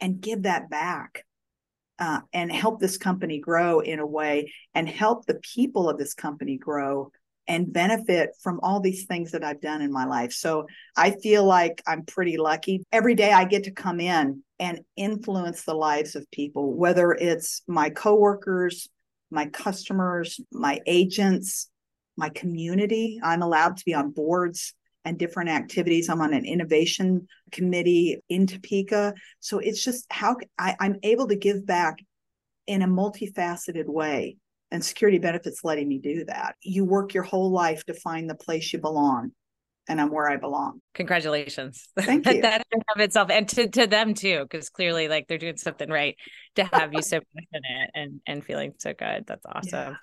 and 0.00 0.20
give 0.20 0.44
that 0.44 0.70
back 0.70 1.24
uh, 1.98 2.20
and 2.32 2.50
help 2.50 2.80
this 2.80 2.96
company 2.96 3.38
grow 3.38 3.80
in 3.80 3.98
a 3.98 4.06
way 4.06 4.52
and 4.74 4.88
help 4.88 5.26
the 5.26 5.40
people 5.54 5.88
of 5.88 5.98
this 5.98 6.14
company 6.14 6.56
grow 6.56 7.10
and 7.48 7.72
benefit 7.72 8.30
from 8.40 8.60
all 8.62 8.80
these 8.80 9.04
things 9.04 9.32
that 9.32 9.44
I've 9.44 9.60
done 9.60 9.82
in 9.82 9.92
my 9.92 10.04
life. 10.04 10.32
So 10.32 10.66
I 10.96 11.10
feel 11.10 11.44
like 11.44 11.82
I'm 11.86 12.04
pretty 12.04 12.36
lucky. 12.36 12.84
Every 12.92 13.14
day 13.14 13.32
I 13.32 13.44
get 13.44 13.64
to 13.64 13.72
come 13.72 14.00
in 14.00 14.42
and 14.58 14.80
influence 14.96 15.64
the 15.64 15.74
lives 15.74 16.14
of 16.14 16.30
people, 16.30 16.74
whether 16.74 17.12
it's 17.12 17.62
my 17.66 17.90
coworkers, 17.90 18.88
my 19.30 19.46
customers, 19.46 20.40
my 20.52 20.80
agents, 20.86 21.68
my 22.16 22.28
community. 22.28 23.18
I'm 23.22 23.42
allowed 23.42 23.76
to 23.78 23.84
be 23.84 23.94
on 23.94 24.10
boards 24.10 24.74
and 25.04 25.18
different 25.18 25.50
activities. 25.50 26.08
I'm 26.08 26.20
on 26.20 26.34
an 26.34 26.44
innovation 26.44 27.26
committee 27.50 28.22
in 28.28 28.46
Topeka. 28.46 29.14
So 29.40 29.58
it's 29.58 29.82
just 29.82 30.06
how 30.10 30.36
I, 30.58 30.76
I'm 30.80 30.96
able 31.02 31.28
to 31.28 31.36
give 31.36 31.66
back 31.66 31.98
in 32.66 32.82
a 32.82 32.86
multifaceted 32.86 33.86
way. 33.86 34.36
And 34.70 34.84
Security 34.84 35.18
Benefit's 35.18 35.64
letting 35.64 35.88
me 35.88 35.98
do 35.98 36.24
that. 36.26 36.54
You 36.62 36.84
work 36.84 37.12
your 37.12 37.24
whole 37.24 37.50
life 37.50 37.84
to 37.84 37.94
find 37.94 38.30
the 38.30 38.34
place 38.34 38.72
you 38.72 38.78
belong. 38.78 39.32
And 39.88 40.00
I'm 40.00 40.12
where 40.12 40.30
I 40.30 40.36
belong. 40.36 40.80
Congratulations. 40.94 41.88
Thank 41.98 42.24
you. 42.30 42.42
that 42.42 42.62
in 42.72 42.80
of 42.94 43.00
itself 43.00 43.30
and 43.30 43.48
to, 43.48 43.68
to 43.68 43.86
them 43.88 44.14
too, 44.14 44.46
because 44.48 44.70
clearly 44.70 45.08
like 45.08 45.26
they're 45.26 45.38
doing 45.38 45.56
something 45.56 45.90
right 45.90 46.16
to 46.54 46.64
have 46.64 46.94
you 46.94 47.02
so 47.02 47.18
passionate 47.34 47.90
and 47.92 48.20
and 48.24 48.44
feeling 48.44 48.74
so 48.78 48.94
good. 48.94 49.24
That's 49.26 49.44
awesome. 49.44 49.72
Yeah. 49.72 49.96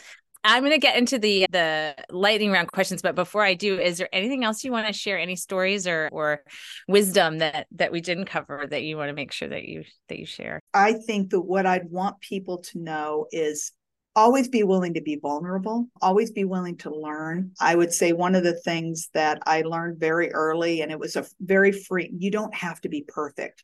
I'm 0.43 0.63
going 0.63 0.71
to 0.71 0.79
get 0.79 0.97
into 0.97 1.19
the 1.19 1.45
the 1.51 1.95
lightning 2.09 2.51
round 2.51 2.71
questions, 2.71 3.01
but 3.01 3.15
before 3.15 3.43
I 3.43 3.55
do, 3.55 3.77
is 3.77 3.97
there 3.97 4.09
anything 4.13 4.43
else 4.43 4.63
you 4.63 4.71
want 4.71 4.87
to 4.87 4.93
share? 4.93 5.19
Any 5.19 5.35
stories 5.35 5.85
or 5.85 6.09
or 6.11 6.43
wisdom 6.87 7.39
that 7.39 7.67
that 7.71 7.91
we 7.91 8.01
didn't 8.01 8.25
cover 8.25 8.65
that 8.69 8.83
you 8.83 8.95
want 8.97 9.09
to 9.09 9.13
make 9.13 9.31
sure 9.31 9.49
that 9.49 9.65
you 9.65 9.83
that 10.07 10.17
you 10.17 10.25
share? 10.25 10.59
I 10.73 10.93
think 10.93 11.31
that 11.31 11.41
what 11.41 11.65
I'd 11.65 11.89
want 11.89 12.19
people 12.21 12.59
to 12.59 12.79
know 12.79 13.27
is 13.31 13.73
always 14.15 14.47
be 14.47 14.63
willing 14.63 14.93
to 14.93 15.01
be 15.01 15.17
vulnerable, 15.21 15.87
always 16.01 16.31
be 16.31 16.45
willing 16.45 16.77
to 16.77 16.93
learn. 16.93 17.51
I 17.59 17.75
would 17.75 17.93
say 17.93 18.13
one 18.13 18.35
of 18.35 18.43
the 18.43 18.59
things 18.61 19.09
that 19.13 19.39
I 19.45 19.61
learned 19.61 19.99
very 19.99 20.31
early, 20.31 20.81
and 20.81 20.91
it 20.91 20.99
was 20.99 21.15
a 21.15 21.25
very 21.41 21.71
free. 21.71 22.11
You 22.17 22.31
don't 22.31 22.55
have 22.55 22.79
to 22.81 22.89
be 22.89 23.03
perfect. 23.07 23.63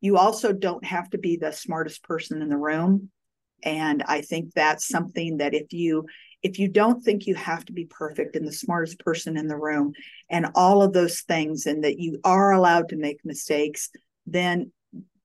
You 0.00 0.16
also 0.16 0.52
don't 0.52 0.84
have 0.84 1.10
to 1.10 1.18
be 1.18 1.36
the 1.36 1.52
smartest 1.52 2.02
person 2.02 2.42
in 2.42 2.48
the 2.48 2.56
room 2.56 3.10
and 3.62 4.02
i 4.06 4.20
think 4.20 4.52
that's 4.54 4.88
something 4.88 5.38
that 5.38 5.54
if 5.54 5.72
you 5.72 6.06
if 6.42 6.58
you 6.58 6.68
don't 6.68 7.02
think 7.02 7.26
you 7.26 7.34
have 7.34 7.64
to 7.64 7.72
be 7.72 7.84
perfect 7.84 8.36
and 8.36 8.46
the 8.46 8.52
smartest 8.52 9.00
person 9.00 9.36
in 9.36 9.48
the 9.48 9.56
room 9.56 9.92
and 10.30 10.46
all 10.54 10.82
of 10.82 10.92
those 10.92 11.20
things 11.22 11.66
and 11.66 11.82
that 11.84 11.98
you 11.98 12.20
are 12.24 12.52
allowed 12.52 12.88
to 12.88 12.96
make 12.96 13.18
mistakes 13.24 13.90
then 14.26 14.70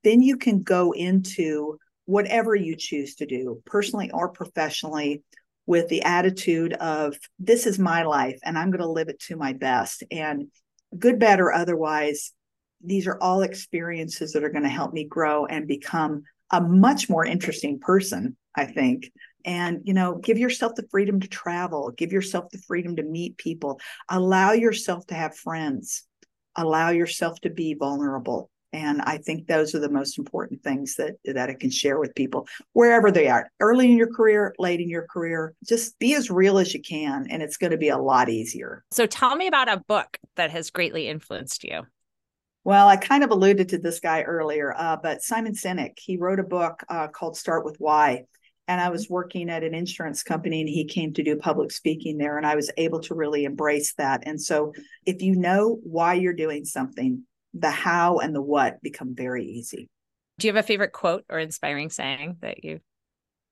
then 0.04 0.22
you 0.22 0.38
can 0.38 0.64
go 0.64 0.92
into 0.92 1.78
whatever 2.06 2.56
you 2.56 2.76
choose 2.76 3.16
to 3.16 3.26
do 3.26 3.62
personally 3.66 4.12
or 4.12 4.30
professionally 4.30 5.24
with 5.66 5.88
the 5.88 6.04
attitude 6.04 6.74
of 6.74 7.16
this 7.40 7.66
is 7.66 7.80
my 7.80 8.04
life 8.04 8.40
and 8.44 8.58
i'm 8.58 8.72
going 8.72 8.82
to 8.82 8.88
live 8.88 9.10
it 9.10 9.20
to 9.20 9.36
my 9.36 9.54
best. 9.54 10.04
And 10.12 10.48
good 10.98 11.20
bad 11.20 11.40
or 11.40 11.54
otherwise 11.54 12.34
these 12.84 13.08
are 13.08 13.18
all 13.22 13.42
experiences 13.42 14.34
that 14.34 14.44
are 14.44 14.50
going 14.50 14.64
to 14.64 14.70
help 14.70 14.94
me 14.94 15.06
grow 15.06 15.46
and 15.46 15.68
become 15.68 16.24
a 16.52 16.62
much 16.62 17.10
more 17.10 17.26
interesting 17.26 17.80
person, 17.80 18.38
I 18.56 18.66
think. 18.66 19.12
And, 19.46 19.82
you 19.84 19.94
know, 19.94 20.16
give 20.16 20.38
yourself 20.38 20.76
the 20.76 20.88
freedom 20.90 21.20
to 21.20 21.28
travel, 21.28 21.92
give 21.92 22.14
yourself 22.14 22.50
the 22.52 22.60
freedom 22.60 22.96
to 22.96 23.04
meet 23.04 23.38
people, 23.38 23.80
allow 24.10 24.54
yourself 24.54 25.06
to 25.08 25.16
have 25.16 25.36
friends, 25.36 26.04
allow 26.56 26.92
yourself 26.92 27.42
to 27.42 27.50
be 27.50 27.74
vulnerable. 27.74 28.50
And 28.72 29.02
I 29.04 29.18
think 29.18 29.46
those 29.46 29.76
are 29.76 29.80
the 29.80 29.90
most 29.90 30.18
important 30.18 30.64
things 30.64 30.96
that, 30.96 31.16
that 31.26 31.50
I 31.50 31.54
can 31.54 31.70
share 31.70 32.00
with 32.00 32.16
people 32.16 32.48
wherever 32.74 33.12
they 33.12 33.28
are, 33.28 33.52
early 33.60 33.92
in 33.92 33.98
your 33.98 34.12
career, 34.12 34.56
late 34.58 34.80
in 34.80 34.90
your 34.90 35.06
career. 35.06 35.54
Just 35.68 36.00
be 36.00 36.16
as 36.16 36.32
real 36.32 36.58
as 36.58 36.74
you 36.74 36.82
can, 36.82 37.28
and 37.30 37.44
it's 37.44 37.58
going 37.58 37.72
to 37.72 37.78
be 37.78 37.90
a 37.90 37.98
lot 37.98 38.30
easier. 38.30 38.84
So 38.92 39.06
tell 39.06 39.36
me 39.36 39.46
about 39.46 39.70
a 39.70 39.84
book 39.88 40.18
that 40.38 40.50
has 40.50 40.72
greatly 40.72 41.08
influenced 41.08 41.64
you. 41.64 41.84
Well, 42.66 42.88
I 42.88 42.96
kind 42.96 43.24
of 43.24 43.32
alluded 43.32 43.70
to 43.70 43.78
this 43.78 44.00
guy 44.00 44.22
earlier, 44.22 44.74
uh, 44.78 44.98
but 45.02 45.22
Simon 45.22 45.54
Sinek, 45.54 46.00
he 46.00 46.18
wrote 46.18 46.40
a 46.40 46.44
book 46.44 46.84
uh, 46.88 47.08
called 47.08 47.36
Start 47.36 47.66
with 47.66 47.76
Why. 47.78 48.24
And 48.70 48.80
I 48.80 48.90
was 48.90 49.10
working 49.10 49.50
at 49.50 49.64
an 49.64 49.74
insurance 49.74 50.24
company 50.24 50.62
and 50.62 50.70
he 50.70 50.86
came 50.86 51.14
to 51.14 51.24
do 51.24 51.36
public 51.36 51.72
speaking 51.72 52.18
there. 52.18 52.38
And 52.38 52.48
I 52.48 52.56
was 52.56 52.72
able 52.78 53.02
to 53.02 53.14
really 53.16 53.44
embrace 53.44 53.94
that. 53.96 54.24
And 54.26 54.42
so 54.42 54.74
if 55.06 55.22
you 55.22 55.36
know 55.36 55.80
why 55.84 56.14
you're 56.14 56.32
doing 56.32 56.64
something, 56.64 57.24
the 57.54 57.70
how 57.70 58.20
and 58.20 58.34
the 58.34 58.42
what 58.42 58.82
become 58.82 59.14
very 59.14 59.46
easy. 59.46 59.90
Do 60.40 60.48
you 60.48 60.54
have 60.54 60.64
a 60.64 60.66
favorite 60.66 60.94
quote 60.94 61.26
or 61.30 61.40
inspiring 61.40 61.90
saying 61.90 62.38
that 62.40 62.64
you? 62.64 62.80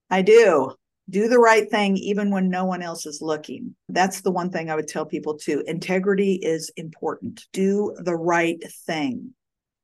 I 0.09 0.21
do. 0.21 0.75
Do 1.09 1.27
the 1.27 1.39
right 1.39 1.69
thing 1.69 1.97
even 1.97 2.31
when 2.31 2.49
no 2.49 2.65
one 2.65 2.81
else 2.81 3.05
is 3.05 3.21
looking. 3.21 3.75
That's 3.89 4.21
the 4.21 4.31
one 4.31 4.49
thing 4.49 4.69
I 4.69 4.75
would 4.75 4.87
tell 4.87 5.05
people 5.05 5.37
too. 5.37 5.63
Integrity 5.67 6.33
is 6.35 6.71
important. 6.77 7.45
Do 7.53 7.95
the 7.99 8.15
right 8.15 8.61
thing. 8.85 9.33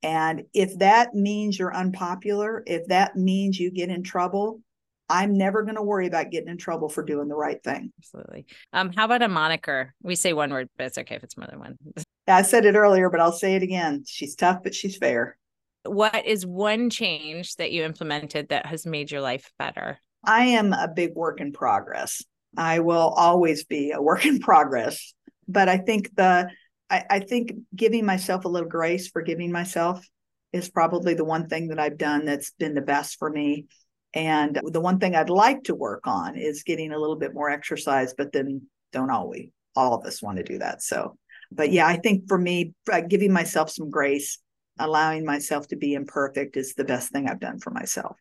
And 0.03 0.43
if 0.53 0.77
that 0.79 1.13
means 1.13 1.57
you're 1.57 1.75
unpopular, 1.75 2.63
if 2.65 2.87
that 2.87 3.15
means 3.15 3.59
you 3.59 3.71
get 3.71 3.89
in 3.89 4.03
trouble, 4.03 4.61
I'm 5.09 5.37
never 5.37 5.63
going 5.63 5.75
to 5.75 5.81
worry 5.81 6.07
about 6.07 6.31
getting 6.31 6.49
in 6.49 6.57
trouble 6.57 6.89
for 6.89 7.03
doing 7.03 7.29
the 7.29 7.35
right 7.35 7.61
thing. 7.63 7.91
Absolutely. 7.99 8.45
Um, 8.73 8.91
how 8.93 9.05
about 9.05 9.21
a 9.21 9.27
moniker? 9.27 9.93
We 10.03 10.15
say 10.15 10.33
one 10.33 10.51
word, 10.51 10.69
but 10.77 10.87
it's 10.87 10.97
okay 10.97 11.15
if 11.15 11.23
it's 11.23 11.37
more 11.37 11.47
than 11.49 11.59
one. 11.59 11.77
I 12.27 12.41
said 12.41 12.65
it 12.65 12.75
earlier, 12.75 13.09
but 13.09 13.21
I'll 13.21 13.31
say 13.31 13.55
it 13.55 13.63
again. 13.63 14.03
She's 14.05 14.35
tough, 14.35 14.63
but 14.63 14.75
she's 14.75 14.97
fair. 14.97 15.37
What 15.83 16.25
is 16.25 16.45
one 16.45 16.89
change 16.89 17.55
that 17.55 17.71
you 17.71 17.83
implemented 17.83 18.49
that 18.49 18.65
has 18.65 18.85
made 18.85 19.09
your 19.09 19.21
life 19.21 19.51
better? 19.57 19.99
I 20.27 20.45
am 20.45 20.73
a 20.73 20.89
big 20.93 21.15
work 21.15 21.39
in 21.39 21.53
progress. 21.53 22.21
I 22.57 22.79
will 22.79 23.13
always 23.15 23.63
be 23.63 23.91
a 23.91 24.01
work 24.01 24.25
in 24.25 24.39
progress. 24.39 25.13
But 25.47 25.69
I 25.69 25.77
think 25.77 26.13
the 26.15 26.49
I, 26.89 27.03
I 27.09 27.19
think 27.19 27.53
giving 27.75 28.05
myself 28.05 28.45
a 28.45 28.49
little 28.49 28.69
grace, 28.69 29.07
forgiving 29.07 29.51
myself 29.51 30.05
is 30.53 30.69
probably 30.69 31.13
the 31.13 31.25
one 31.25 31.47
thing 31.47 31.69
that 31.69 31.79
I've 31.79 31.97
done 31.97 32.25
that's 32.25 32.51
been 32.51 32.75
the 32.75 32.81
best 32.81 33.17
for 33.17 33.29
me. 33.29 33.65
And 34.13 34.59
the 34.63 34.81
one 34.81 34.99
thing 34.99 35.15
I'd 35.15 35.29
like 35.29 35.63
to 35.63 35.75
work 35.75 36.07
on 36.07 36.37
is 36.37 36.63
getting 36.63 36.91
a 36.91 36.97
little 36.97 37.17
bit 37.17 37.33
more 37.33 37.49
exercise, 37.49 38.13
but 38.17 38.31
then 38.31 38.63
don't 38.91 39.11
always 39.11 39.49
all 39.75 39.93
of 39.93 40.05
us 40.05 40.21
want 40.21 40.37
to 40.37 40.43
do 40.43 40.57
that. 40.57 40.81
So, 40.81 41.17
but 41.51 41.71
yeah, 41.71 41.85
I 41.85 41.97
think 41.97 42.27
for 42.27 42.37
me, 42.37 42.73
uh, 42.91 43.01
giving 43.01 43.31
myself 43.31 43.69
some 43.69 43.89
grace, 43.89 44.39
allowing 44.79 45.23
myself 45.23 45.67
to 45.67 45.75
be 45.75 45.93
imperfect 45.93 46.57
is 46.57 46.73
the 46.73 46.85
best 46.85 47.11
thing 47.11 47.29
I've 47.29 47.39
done 47.39 47.59
for 47.59 47.69
myself. 47.69 48.17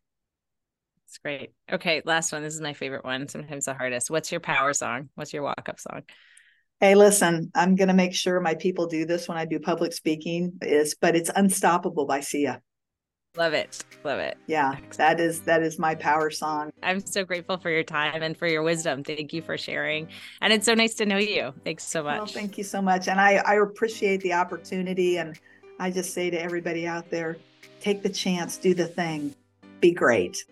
It's 1.16 1.22
great. 1.22 1.52
Okay, 1.72 2.02
last 2.04 2.30
one. 2.30 2.42
This 2.42 2.54
is 2.54 2.60
my 2.60 2.74
favorite 2.74 3.02
one, 3.02 3.26
sometimes 3.26 3.64
the 3.64 3.72
hardest. 3.72 4.10
What's 4.10 4.30
your 4.30 4.40
power 4.40 4.74
song? 4.74 5.08
What's 5.14 5.32
your 5.32 5.42
walk 5.42 5.66
up 5.66 5.80
song? 5.80 6.02
Hey, 6.78 6.94
listen, 6.94 7.50
I'm 7.54 7.74
going 7.74 7.88
to 7.88 7.94
make 7.94 8.12
sure 8.12 8.38
my 8.38 8.54
people 8.54 8.86
do 8.86 9.06
this 9.06 9.26
when 9.26 9.38
I 9.38 9.46
do 9.46 9.58
public 9.58 9.94
speaking 9.94 10.58
is 10.60 10.94
but 11.00 11.16
it's 11.16 11.30
Unstoppable 11.34 12.04
by 12.04 12.20
Sia. 12.20 12.60
Love 13.34 13.54
it. 13.54 13.82
Love 14.04 14.18
it. 14.18 14.36
Yeah, 14.46 14.76
that 14.98 15.18
is 15.18 15.40
that 15.42 15.62
is 15.62 15.78
my 15.78 15.94
power 15.94 16.30
song. 16.30 16.70
I'm 16.82 17.00
so 17.00 17.24
grateful 17.24 17.56
for 17.56 17.70
your 17.70 17.82
time 17.82 18.22
and 18.22 18.36
for 18.36 18.46
your 18.46 18.62
wisdom. 18.62 19.02
Thank 19.02 19.32
you 19.32 19.40
for 19.40 19.56
sharing. 19.56 20.08
And 20.42 20.52
it's 20.52 20.66
so 20.66 20.74
nice 20.74 20.94
to 20.96 21.06
know 21.06 21.16
you. 21.16 21.54
Thanks 21.64 21.84
so 21.84 22.02
much. 22.02 22.18
Well, 22.18 22.26
thank 22.26 22.58
you 22.58 22.64
so 22.64 22.82
much. 22.82 23.08
And 23.08 23.18
I, 23.18 23.36
I 23.36 23.54
appreciate 23.54 24.20
the 24.20 24.34
opportunity. 24.34 25.16
And 25.16 25.38
I 25.80 25.90
just 25.90 26.12
say 26.12 26.28
to 26.28 26.38
everybody 26.38 26.86
out 26.86 27.08
there, 27.08 27.38
take 27.80 28.02
the 28.02 28.10
chance, 28.10 28.58
do 28.58 28.74
the 28.74 28.86
thing, 28.86 29.34
be 29.80 29.92
great. 29.92 30.44